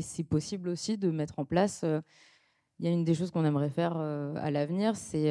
c'est 0.00 0.24
possible 0.24 0.68
aussi 0.68 0.98
de 0.98 1.10
mettre 1.10 1.38
en 1.38 1.44
place. 1.44 1.84
Il 2.80 2.84
y 2.84 2.88
a 2.88 2.90
une 2.90 3.04
des 3.04 3.14
choses 3.14 3.30
qu'on 3.30 3.44
aimerait 3.44 3.70
faire 3.70 3.96
à 3.96 4.50
l'avenir, 4.50 4.96
c'est 4.96 5.30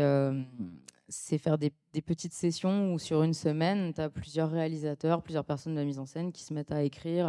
faire 1.37 1.57
des, 1.57 1.71
petites 2.05 2.33
sessions 2.33 2.93
où 2.93 2.99
sur 2.99 3.23
une 3.23 3.33
semaine, 3.33 3.93
tu 3.93 4.01
as 4.01 4.09
plusieurs 4.09 4.51
réalisateurs, 4.51 5.21
plusieurs 5.21 5.45
personnes 5.45 5.73
de 5.73 5.79
la 5.79 5.85
mise 5.85 5.99
en 5.99 6.05
scène 6.05 6.31
qui 6.31 6.43
se 6.43 6.53
mettent 6.53 6.71
à 6.71 6.83
écrire, 6.83 7.27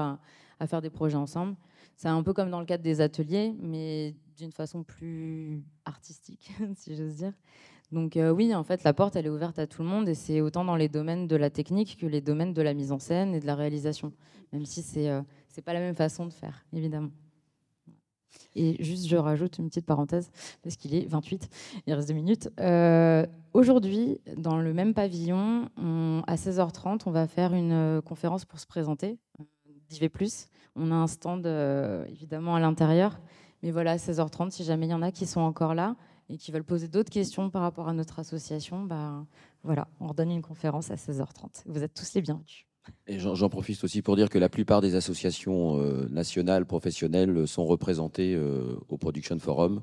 à, 0.61 0.67
faire 0.67 0.83
des 0.83 0.91
projets 0.91 1.17
ensemble. 1.17 1.57
C'est 1.99 2.07
un 2.07 2.23
peu 2.23 2.33
comme 2.33 2.49
dans 2.49 2.61
le 2.61 2.65
cadre 2.65 2.85
des 2.85 3.01
ateliers, 3.01 3.57
mais 3.59 4.15
d'une 4.37 4.53
façon 4.53 4.85
plus 4.85 5.65
artistique, 5.85 6.53
si 6.77 6.95
j'ose 6.95 7.17
dire. 7.17 7.33
Donc 7.91 8.17
euh, 8.17 8.31
oui, 8.31 8.55
en 8.55 8.63
fait, 8.63 8.85
la 8.85 8.95
porte, 8.95 9.17
elle 9.17 9.27
est 9.27 9.31
ouverte 9.31 9.59
à 9.59 9.67
tout 9.67 9.83
le 9.83 9.89
monde 9.89 10.09
et 10.09 10.15
c'est 10.15 10.41
autant 10.41 10.65
dans 10.65 10.77
les 10.77 10.89
domaines 10.89 11.27
de 11.27 11.35
la 11.35 11.51
technique 11.51 11.99
que 12.01 12.07
les 12.07 12.21
domaines 12.21 12.55
de 12.55 12.63
la 12.63 12.73
mise 12.73 12.93
en 12.93 13.01
scène 13.01 13.35
et 13.35 13.41
de 13.41 13.47
la 13.47 13.57
réalisation, 13.57 14.13
même 14.53 14.65
si 14.65 14.83
c'est 14.83 15.07
n'est 15.07 15.11
euh, 15.11 15.63
pas 15.65 15.73
la 15.73 15.81
même 15.81 15.97
façon 15.97 16.25
de 16.25 16.33
faire, 16.33 16.65
évidemment. 16.73 17.11
Et 18.55 18.81
juste, 18.83 19.09
je 19.09 19.17
rajoute 19.17 19.59
une 19.59 19.69
petite 19.69 19.87
parenthèse, 19.87 20.31
parce 20.63 20.77
qu'il 20.77 20.95
est 20.95 21.05
28, 21.07 21.51
il 21.89 21.95
reste 21.95 22.07
deux 22.07 22.15
minutes. 22.15 22.49
Euh, 22.61 23.27
aujourd'hui, 23.55 24.21
dans 24.37 24.59
le 24.59 24.73
même 24.73 24.95
pavillon, 24.95 25.69
à 26.29 26.37
16h30, 26.37 27.03
on 27.07 27.11
va 27.11 27.27
faire 27.27 27.55
une 27.55 27.73
euh, 27.73 28.01
conférence 28.01 28.45
pour 28.45 28.61
se 28.61 28.67
présenter, 28.67 29.19
d'IV+. 29.89 30.09
On 30.79 30.91
a 30.91 30.95
un 30.95 31.07
stand, 31.07 31.47
évidemment, 32.09 32.55
à 32.55 32.61
l'intérieur. 32.61 33.19
Mais 33.63 33.71
voilà, 33.71 33.93
à 33.93 33.97
16h30, 33.97 34.51
si 34.51 34.65
jamais 34.65 34.87
il 34.87 34.91
y 34.91 34.95
en 34.95 35.03
a 35.03 35.11
qui 35.11 35.27
sont 35.27 35.41
encore 35.41 35.75
là 35.75 35.97
et 36.29 36.37
qui 36.37 36.53
veulent 36.53 36.65
poser 36.65 36.89
d'autres 36.89 37.11
questions 37.11 37.51
par 37.51 37.63
rapport 37.63 37.89
à 37.89 37.93
notre 37.93 38.19
association, 38.19 38.85
bah, 38.85 39.25
voilà, 39.65 39.89
on 40.01 40.07
redonne 40.07 40.31
une 40.31 40.43
conférence 40.43 40.91
à 40.91 40.95
16h30. 40.95 41.65
Vous 41.67 41.83
êtes 41.83 41.95
tous 41.95 42.15
les 42.15 42.23
bienvenus. 42.23 42.67
Et 43.07 43.19
j'en 43.19 43.49
profite 43.49 43.83
aussi 43.85 44.03
pour 44.03 44.17
dire 44.17 44.29
que 44.31 44.39
la 44.39 44.49
plupart 44.49 44.81
des 44.81 44.95
associations 44.95 45.79
euh, 45.79 46.09
nationales 46.09 46.65
professionnelles 46.65 47.47
sont 47.47 47.67
représentées 47.67 48.35
euh, 48.35 48.77
au 48.89 48.97
Production 48.97 49.39
Forum. 49.39 49.83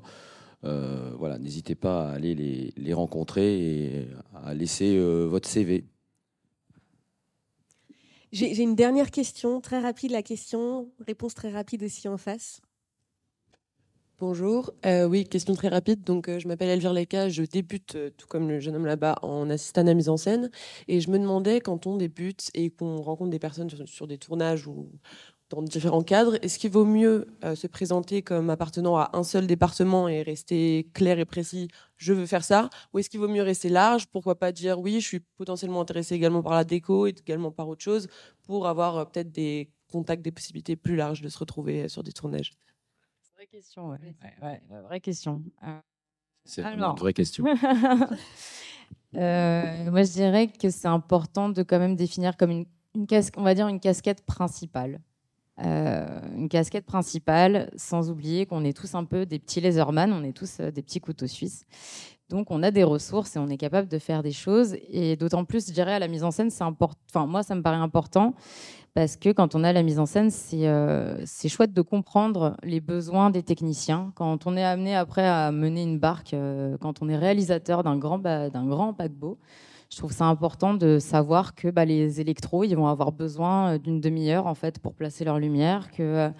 Euh, 0.64 1.12
voilà, 1.16 1.38
n'hésitez 1.38 1.74
pas 1.74 2.08
à 2.08 2.12
aller 2.14 2.34
les, 2.76 2.94
rencontrer 2.94 3.58
et 3.58 4.08
à 4.34 4.54
laisser 4.54 4.98
votre 4.98 5.48
CV. 5.48 5.84
J'ai 8.32 8.60
une 8.60 8.74
dernière 8.74 9.10
question, 9.10 9.60
très 9.60 9.80
rapide 9.80 10.10
la 10.10 10.22
question, 10.22 10.90
réponse 11.06 11.34
très 11.34 11.50
rapide 11.50 11.84
aussi 11.84 12.08
en 12.08 12.18
face. 12.18 12.60
Bonjour. 14.18 14.72
Euh, 14.86 15.06
oui, 15.06 15.24
question 15.28 15.54
très 15.54 15.68
rapide. 15.68 16.02
Donc, 16.02 16.28
euh, 16.28 16.38
je 16.38 16.48
m'appelle 16.48 16.70
Elvire 16.70 16.94
Leca. 16.94 17.28
Je 17.28 17.42
débute, 17.42 17.96
euh, 17.96 18.10
tout 18.16 18.26
comme 18.26 18.48
le 18.48 18.60
jeune 18.60 18.74
homme 18.74 18.86
là-bas, 18.86 19.18
en 19.20 19.50
assistant 19.50 19.82
à 19.82 19.84
la 19.84 19.92
mise 19.92 20.08
en 20.08 20.16
scène. 20.16 20.50
Et 20.88 21.02
je 21.02 21.10
me 21.10 21.18
demandais, 21.18 21.60
quand 21.60 21.86
on 21.86 21.98
débute 21.98 22.50
et 22.54 22.70
qu'on 22.70 22.96
rencontre 23.02 23.30
des 23.30 23.38
personnes 23.38 23.68
sur, 23.84 24.06
des 24.06 24.16
tournages 24.16 24.66
ou 24.66 24.88
dans 25.48 25.62
différents 25.62 26.02
cadres, 26.02 26.36
est-ce 26.42 26.58
qu'il 26.58 26.70
vaut 26.70 26.84
mieux 26.84 27.26
se 27.54 27.66
présenter 27.66 28.22
comme 28.22 28.50
appartenant 28.50 28.96
à 28.96 29.10
un 29.12 29.22
seul 29.22 29.46
département 29.46 30.08
et 30.08 30.22
rester 30.22 30.90
clair 30.92 31.18
et 31.20 31.24
précis, 31.24 31.68
je 31.96 32.12
veux 32.12 32.26
faire 32.26 32.42
ça 32.42 32.68
Ou 32.92 32.98
est-ce 32.98 33.08
qu'il 33.08 33.20
vaut 33.20 33.28
mieux 33.28 33.42
rester 33.42 33.68
large? 33.68 34.06
Pourquoi 34.08 34.38
pas 34.38 34.50
dire, 34.50 34.80
oui, 34.80 35.00
je 35.00 35.06
suis 35.06 35.20
potentiellement 35.20 35.80
intéressé 35.80 36.16
également 36.16 36.42
par 36.42 36.54
la 36.54 36.64
déco 36.64 37.06
et 37.06 37.10
également 37.10 37.52
par 37.52 37.68
autre 37.68 37.82
chose 37.82 38.08
pour 38.42 38.66
avoir 38.66 39.08
peut-être 39.10 39.30
des 39.30 39.70
contacts, 39.90 40.22
des 40.22 40.32
possibilités 40.32 40.76
plus 40.76 40.96
larges 40.96 41.20
de 41.20 41.28
se 41.28 41.38
retrouver 41.38 41.88
sur 41.88 42.02
des 42.02 42.12
tournages? 42.12 42.52
Vraie 43.34 43.46
question, 43.46 43.90
ouais. 43.90 44.16
ouais, 44.42 44.62
vraie 44.82 45.00
question. 45.00 45.42
Euh, 45.62 45.78
c'est 46.44 46.62
une 46.62 46.80
vraie 46.96 47.12
question. 47.14 47.44
Euh, 49.14 49.90
moi, 49.90 50.02
je 50.02 50.12
dirais 50.12 50.46
que 50.46 50.68
c'est 50.68 50.88
important 50.88 51.48
de 51.48 51.62
quand 51.62 51.78
même 51.78 51.96
définir 51.96 52.36
comme 52.36 52.50
une, 52.50 52.66
une 52.94 53.06
on 53.36 53.42
va 53.42 53.54
dire 53.54 53.66
une 53.66 53.80
casquette 53.80 54.26
principale. 54.26 55.00
Euh, 55.64 56.20
une 56.36 56.48
casquette 56.48 56.84
principale, 56.84 57.70
sans 57.76 58.10
oublier 58.10 58.44
qu'on 58.44 58.64
est 58.64 58.76
tous 58.76 58.94
un 58.94 59.04
peu 59.04 59.24
des 59.24 59.38
petits 59.38 59.60
laserman, 59.60 60.12
on 60.12 60.22
est 60.22 60.32
tous 60.32 60.60
des 60.60 60.82
petits 60.82 61.00
couteaux 61.00 61.26
suisses. 61.26 61.64
Donc, 62.28 62.50
on 62.50 62.62
a 62.62 62.70
des 62.70 62.82
ressources 62.82 63.36
et 63.36 63.38
on 63.38 63.48
est 63.48 63.56
capable 63.56 63.88
de 63.88 63.98
faire 63.98 64.22
des 64.22 64.32
choses. 64.32 64.76
Et 64.90 65.16
d'autant 65.16 65.44
plus, 65.44 65.68
je 65.68 65.72
dirais, 65.72 65.92
à 65.92 65.98
la 65.98 66.08
mise 66.08 66.24
en 66.24 66.32
scène, 66.32 66.50
c'est 66.50 66.64
important. 66.64 66.98
Enfin, 67.08 67.26
moi, 67.26 67.42
ça 67.42 67.54
me 67.54 67.62
paraît 67.62 67.76
important 67.76 68.34
parce 68.94 69.16
que 69.16 69.30
quand 69.30 69.54
on 69.54 69.62
a 69.62 69.72
la 69.72 69.82
mise 69.82 69.98
en 69.98 70.06
scène, 70.06 70.30
euh, 70.54 71.22
c'est 71.24 71.48
chouette 71.48 71.72
de 71.72 71.82
comprendre 71.82 72.56
les 72.62 72.80
besoins 72.80 73.30
des 73.30 73.42
techniciens. 73.42 74.10
Quand 74.16 74.46
on 74.46 74.56
est 74.56 74.64
amené 74.64 74.96
après 74.96 75.26
à 75.26 75.52
mener 75.52 75.82
une 75.82 75.98
barque, 75.98 76.34
euh, 76.34 76.76
quand 76.80 77.02
on 77.02 77.08
est 77.08 77.16
réalisateur 77.16 77.84
d'un 77.84 77.98
grand, 77.98 78.18
d'un 78.18 78.66
grand 78.66 78.94
paquebot, 78.94 79.38
je 79.96 80.02
trouve 80.02 80.12
ça 80.12 80.26
important 80.26 80.74
de 80.74 80.98
savoir 80.98 81.54
que 81.54 81.68
bah, 81.68 81.86
les 81.86 82.20
électros, 82.20 82.64
ils 82.64 82.76
vont 82.76 82.86
avoir 82.86 83.12
besoin 83.12 83.72
euh, 83.72 83.78
d'une 83.78 83.98
demi-heure 83.98 84.46
en 84.46 84.54
fait 84.54 84.78
pour 84.78 84.92
placer 84.92 85.24
leur 85.24 85.38
lumière, 85.38 85.90
que 85.90 86.30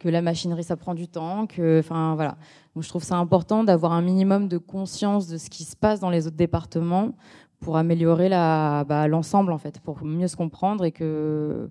que 0.00 0.08
la 0.08 0.22
machinerie 0.22 0.64
ça 0.64 0.76
prend 0.76 0.92
du 0.92 1.06
temps, 1.06 1.46
que 1.46 1.78
enfin 1.78 2.16
voilà. 2.16 2.36
Donc 2.74 2.82
je 2.82 2.88
trouve 2.88 3.04
ça 3.04 3.16
important 3.16 3.62
d'avoir 3.62 3.92
un 3.92 4.02
minimum 4.02 4.48
de 4.48 4.58
conscience 4.58 5.28
de 5.28 5.38
ce 5.38 5.48
qui 5.48 5.62
se 5.62 5.76
passe 5.76 6.00
dans 6.00 6.10
les 6.10 6.26
autres 6.26 6.36
départements 6.36 7.12
pour 7.60 7.76
améliorer 7.76 8.28
bah, 8.28 9.06
l'ensemble 9.08 9.52
en 9.52 9.58
fait, 9.58 9.78
pour 9.78 10.04
mieux 10.04 10.26
se 10.26 10.36
comprendre 10.36 10.84
et 10.84 10.90
que 10.90 11.70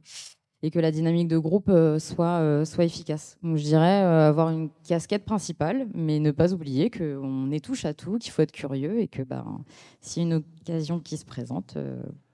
et 0.64 0.72
que 0.72 0.80
la 0.80 0.91
dynamique 0.91 1.28
de 1.28 1.38
groupe 1.38 1.70
euh, 1.70 1.99
soit, 1.99 2.39
euh, 2.39 2.66
soit 2.66 2.86
efficace. 2.86 3.38
Je 3.43 3.62
dirais 3.62 4.03
euh, 4.03 4.28
avoir 4.28 4.49
une 4.49 4.70
casquette 4.88 5.26
principale, 5.26 5.88
mais 5.93 6.20
ne 6.20 6.32
pas 6.32 6.53
oublier 6.53 6.89
qu'on 6.89 7.51
est 7.51 7.64
touche 7.64 7.86
à 7.86 7.93
tout, 7.93 8.18
qu'il 8.18 8.32
faut 8.32 8.41
être 8.41 8.51
curieux 8.51 8.99
et 8.99 9.08
que 9.08 9.22
y 9.22 10.20
a 10.20 10.22
une 10.22 10.34
occasion 10.34 10.99
qui 10.99 11.18
se 11.18 11.26
présente, 11.26 11.78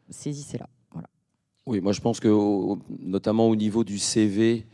saisissez-la. 0.10 0.70
Oui, 1.68 1.80
moi 1.80 1.92
je 1.92 2.02
pense 2.02 2.20
que 2.20 2.28
notamment 3.00 3.48
au 3.48 3.56
niveau 3.56 3.84
du 3.84 4.00
CV, 4.00 4.66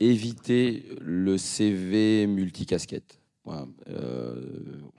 éviter 0.00 0.84
le 1.00 1.38
CV 1.38 2.26
multicasquette. 2.26 3.20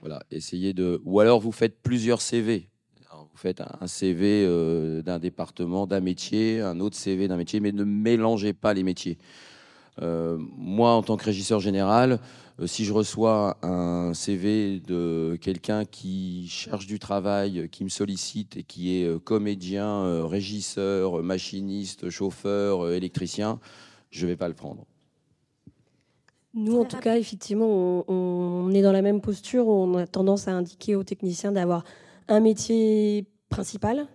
Voilà, 0.00 0.22
essayez 0.30 0.72
de. 0.72 1.00
Ou 1.04 1.20
alors 1.20 1.40
vous 1.40 1.52
faites 1.52 1.80
plusieurs 1.80 2.20
CV 2.20 2.68
vous 3.36 3.42
faites 3.42 3.60
un 3.60 3.86
CV 3.86 4.46
euh, 4.46 5.02
d'un 5.02 5.18
département, 5.18 5.86
d'un 5.86 6.00
métier, 6.00 6.62
un 6.62 6.80
autre 6.80 6.96
CV 6.96 7.28
d'un 7.28 7.36
métier, 7.36 7.60
mais 7.60 7.70
ne 7.70 7.84
mélangez 7.84 8.54
pas 8.54 8.72
les 8.72 8.82
métiers. 8.82 9.18
Euh, 10.00 10.38
moi, 10.56 10.92
en 10.92 11.02
tant 11.02 11.18
que 11.18 11.24
régisseur 11.24 11.60
général, 11.60 12.18
euh, 12.60 12.66
si 12.66 12.86
je 12.86 12.94
reçois 12.94 13.58
un 13.62 14.14
CV 14.14 14.80
de 14.80 15.38
quelqu'un 15.42 15.84
qui 15.84 16.48
cherche 16.48 16.86
du 16.86 16.98
travail, 16.98 17.68
qui 17.70 17.84
me 17.84 17.90
sollicite 17.90 18.56
et 18.56 18.62
qui 18.62 18.96
est 18.96 19.22
comédien, 19.22 20.26
régisseur, 20.26 21.22
machiniste, 21.22 22.08
chauffeur, 22.08 22.90
électricien, 22.90 23.60
je 24.10 24.24
ne 24.24 24.30
vais 24.30 24.36
pas 24.36 24.48
le 24.48 24.54
prendre. 24.54 24.86
Nous, 26.54 26.80
en 26.80 26.86
tout 26.86 26.96
cas, 26.96 27.18
effectivement, 27.18 28.02
on, 28.08 28.70
est 28.72 28.80
dans 28.80 28.92
la 28.92 29.02
même 29.02 29.20
posture. 29.20 29.68
On 29.68 29.94
a 29.98 30.06
tendance 30.06 30.48
à 30.48 30.52
indiquer 30.52 30.96
aux 30.96 31.04
techniciens 31.04 31.52
d'avoir 31.52 31.84
un 32.28 32.40
métier 32.40 33.26
principal. 33.48 34.08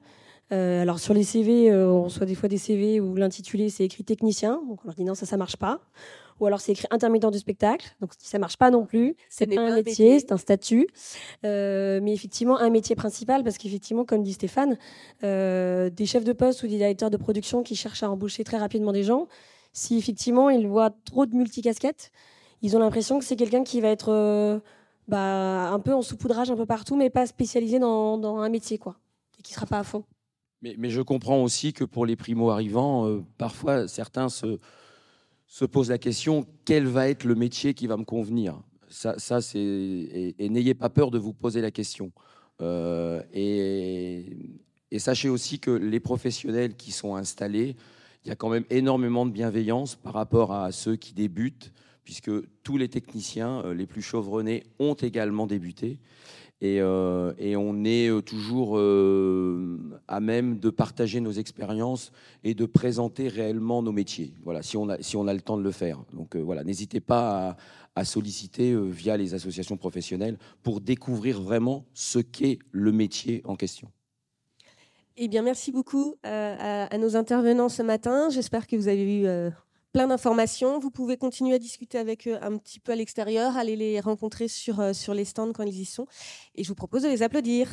Euh, 0.51 0.81
alors 0.81 0.99
sur 0.99 1.13
les 1.13 1.23
CV, 1.23 1.71
euh, 1.71 1.89
on 1.89 2.03
reçoit 2.03 2.25
des 2.25 2.35
fois 2.35 2.49
des 2.49 2.57
CV 2.57 2.99
où 2.99 3.15
l'intitulé 3.15 3.69
c'est 3.69 3.85
écrit 3.85 4.03
technicien, 4.03 4.61
donc 4.67 4.79
on 4.83 4.87
leur 4.87 4.95
dit 4.95 5.05
non 5.05 5.15
ça 5.15 5.25
ça 5.25 5.37
marche 5.37 5.55
pas. 5.55 5.79
Ou 6.39 6.47
alors 6.47 6.59
c'est 6.59 6.71
écrit 6.71 6.87
intermittent 6.89 7.31
du 7.31 7.37
spectacle, 7.37 7.95
donc 8.01 8.11
ça 8.17 8.39
marche 8.39 8.57
pas 8.57 8.71
non 8.71 8.85
plus. 8.85 9.15
C'est 9.29 9.45
pas 9.45 9.61
un 9.61 9.75
métier, 9.75 10.19
c'est 10.19 10.31
un 10.31 10.37
statut. 10.37 10.87
Euh, 11.45 11.99
mais 12.01 12.13
effectivement 12.13 12.57
un 12.57 12.71
métier 12.71 12.95
principal 12.95 13.43
parce 13.43 13.57
qu'effectivement 13.57 14.05
comme 14.05 14.23
dit 14.23 14.33
Stéphane, 14.33 14.77
des 15.21 16.05
chefs 16.05 16.23
de 16.23 16.33
poste 16.33 16.63
ou 16.63 16.67
des 16.67 16.77
directeurs 16.77 17.11
de 17.11 17.17
production 17.17 17.63
qui 17.63 17.75
cherchent 17.75 18.03
à 18.03 18.09
embaucher 18.09 18.43
très 18.43 18.57
rapidement 18.57 18.91
des 18.91 19.03
gens, 19.03 19.27
si 19.71 19.97
effectivement 19.97 20.49
ils 20.49 20.67
voient 20.67 20.91
trop 21.05 21.27
de 21.27 21.35
multicasquettes, 21.35 22.11
ils 22.63 22.75
ont 22.75 22.79
l'impression 22.79 23.19
que 23.19 23.25
c'est 23.25 23.35
quelqu'un 23.35 23.63
qui 23.63 23.79
va 23.79 23.89
être 23.89 24.61
bah, 25.07 25.71
un 25.71 25.79
peu 25.79 25.93
en 25.93 26.01
saupoudrage 26.01 26.49
un 26.51 26.55
peu 26.55 26.65
partout, 26.65 26.95
mais 26.95 27.09
pas 27.09 27.25
spécialisé 27.25 27.79
dans, 27.79 28.37
un 28.37 28.49
métier, 28.49 28.77
quoi, 28.77 28.97
et 29.39 29.41
qui 29.41 29.51
ne 29.51 29.55
sera 29.55 29.65
pas 29.65 29.79
à 29.79 29.83
fond. 29.83 30.03
Mais, 30.61 30.89
je 30.89 31.01
comprends 31.01 31.41
aussi 31.41 31.73
que 31.73 31.83
pour 31.83 32.05
les 32.05 32.15
primo-arrivants, 32.15 33.07
euh, 33.07 33.23
parfois 33.37 33.87
certains 33.87 34.29
se, 34.29 34.59
se 35.47 35.65
posent 35.65 35.89
la 35.89 35.97
question 35.97 36.45
quel 36.65 36.85
va 36.85 37.09
être 37.09 37.23
le 37.23 37.33
métier 37.33 37.73
qui 37.73 37.87
va 37.87 37.97
me 37.97 38.03
convenir? 38.03 38.61
Ça, 38.89 39.41
c'est 39.41 39.59
et, 39.59 40.49
n'ayez 40.49 40.73
pas 40.73 40.89
peur 40.89 41.11
de 41.11 41.17
vous 41.17 41.33
poser 41.33 41.61
la 41.61 41.71
question. 41.71 42.11
et, 42.61 44.25
et 44.91 44.99
sachez 44.99 45.29
aussi 45.29 45.59
que 45.59 45.71
les 45.71 46.01
professionnels 46.01 46.75
qui 46.75 46.91
sont 46.91 47.15
installés, 47.15 47.77
il 48.23 48.29
y 48.29 48.31
a 48.31 48.35
quand 48.35 48.49
même 48.49 48.65
énormément 48.69 49.25
de 49.25 49.31
bienveillance 49.31 49.95
par 49.95 50.13
rapport 50.13 50.51
à 50.53 50.71
ceux 50.71 50.95
qui 50.95 51.13
débutent, 51.13 51.71
puisque 52.03 52.31
tous 52.63 52.77
les 52.77 52.89
techniciens 52.89 53.73
les 53.73 53.85
plus 53.85 54.01
chevronnés 54.01 54.63
ont 54.79 54.93
également 54.95 55.47
débuté. 55.47 55.99
Euh, 56.63 57.33
et, 57.39 57.55
on 57.55 57.83
est 57.83 58.07
euh, 58.09 58.21
toujours 58.21 58.77
euh, 58.77 59.79
à 60.07 60.19
même 60.19 60.59
de 60.59 60.69
partager 60.69 61.19
nos 61.19 61.31
expériences 61.31 62.11
et 62.43 62.53
de 62.53 62.65
présenter 62.65 63.27
réellement 63.27 63.81
nos 63.81 63.91
métiers. 63.91 64.33
Voilà, 64.43 64.61
si 64.61 64.77
on 64.77 64.89
a, 64.89 65.01
si 65.01 65.17
on 65.17 65.27
a 65.27 65.33
le 65.33 65.41
temps 65.41 65.57
de 65.57 65.63
le 65.63 65.71
faire. 65.71 66.03
Donc 66.13 66.35
voilà, 66.35 66.63
n'hésitez 66.63 66.99
pas 66.99 67.57
à, 67.95 68.05
solliciter 68.05 68.75
via 68.89 69.17
les 69.17 69.33
associations 69.33 69.77
professionnelles 69.77 70.37
pour 70.63 70.81
découvrir 70.81 71.41
vraiment 71.41 71.85
ce 71.93 72.19
qu'est 72.19 72.59
le 72.71 72.91
métier 72.91 73.41
en 73.45 73.55
question. 73.55 73.91
Eh 75.17 75.27
bien, 75.27 75.41
merci 75.41 75.71
beaucoup 75.71 76.15
à, 76.23 76.85
à, 76.85 76.97
nos 76.97 77.15
intervenants 77.15 77.69
ce 77.69 77.83
matin. 77.83 78.29
J'espère 78.29 78.65
que 78.65 78.75
vous 78.75 78.87
avez 78.87 79.21
eu 79.23 79.51
plein 79.91 80.07
d'informations. 80.07 80.79
Vous 80.79 80.91
pouvez 80.91 81.17
continuer 81.17 81.55
à 81.55 81.59
discuter 81.59 81.97
avec 81.97 82.27
eux 82.27 82.37
un 82.41 82.57
petit 82.57 82.79
peu 82.79 82.91
à 82.91 82.95
l'extérieur, 82.95 83.57
aller 83.57 83.75
les 83.75 83.99
rencontrer 83.99 84.47
sur, 84.47 84.79
euh, 84.79 84.93
sur 84.93 85.13
les 85.13 85.25
stands 85.25 85.51
quand 85.53 85.63
ils 85.63 85.79
y 85.79 85.85
sont. 85.85 86.07
Et 86.55 86.63
je 86.63 86.69
vous 86.69 86.75
propose 86.75 87.03
de 87.03 87.09
les 87.09 87.23
applaudir. 87.23 87.67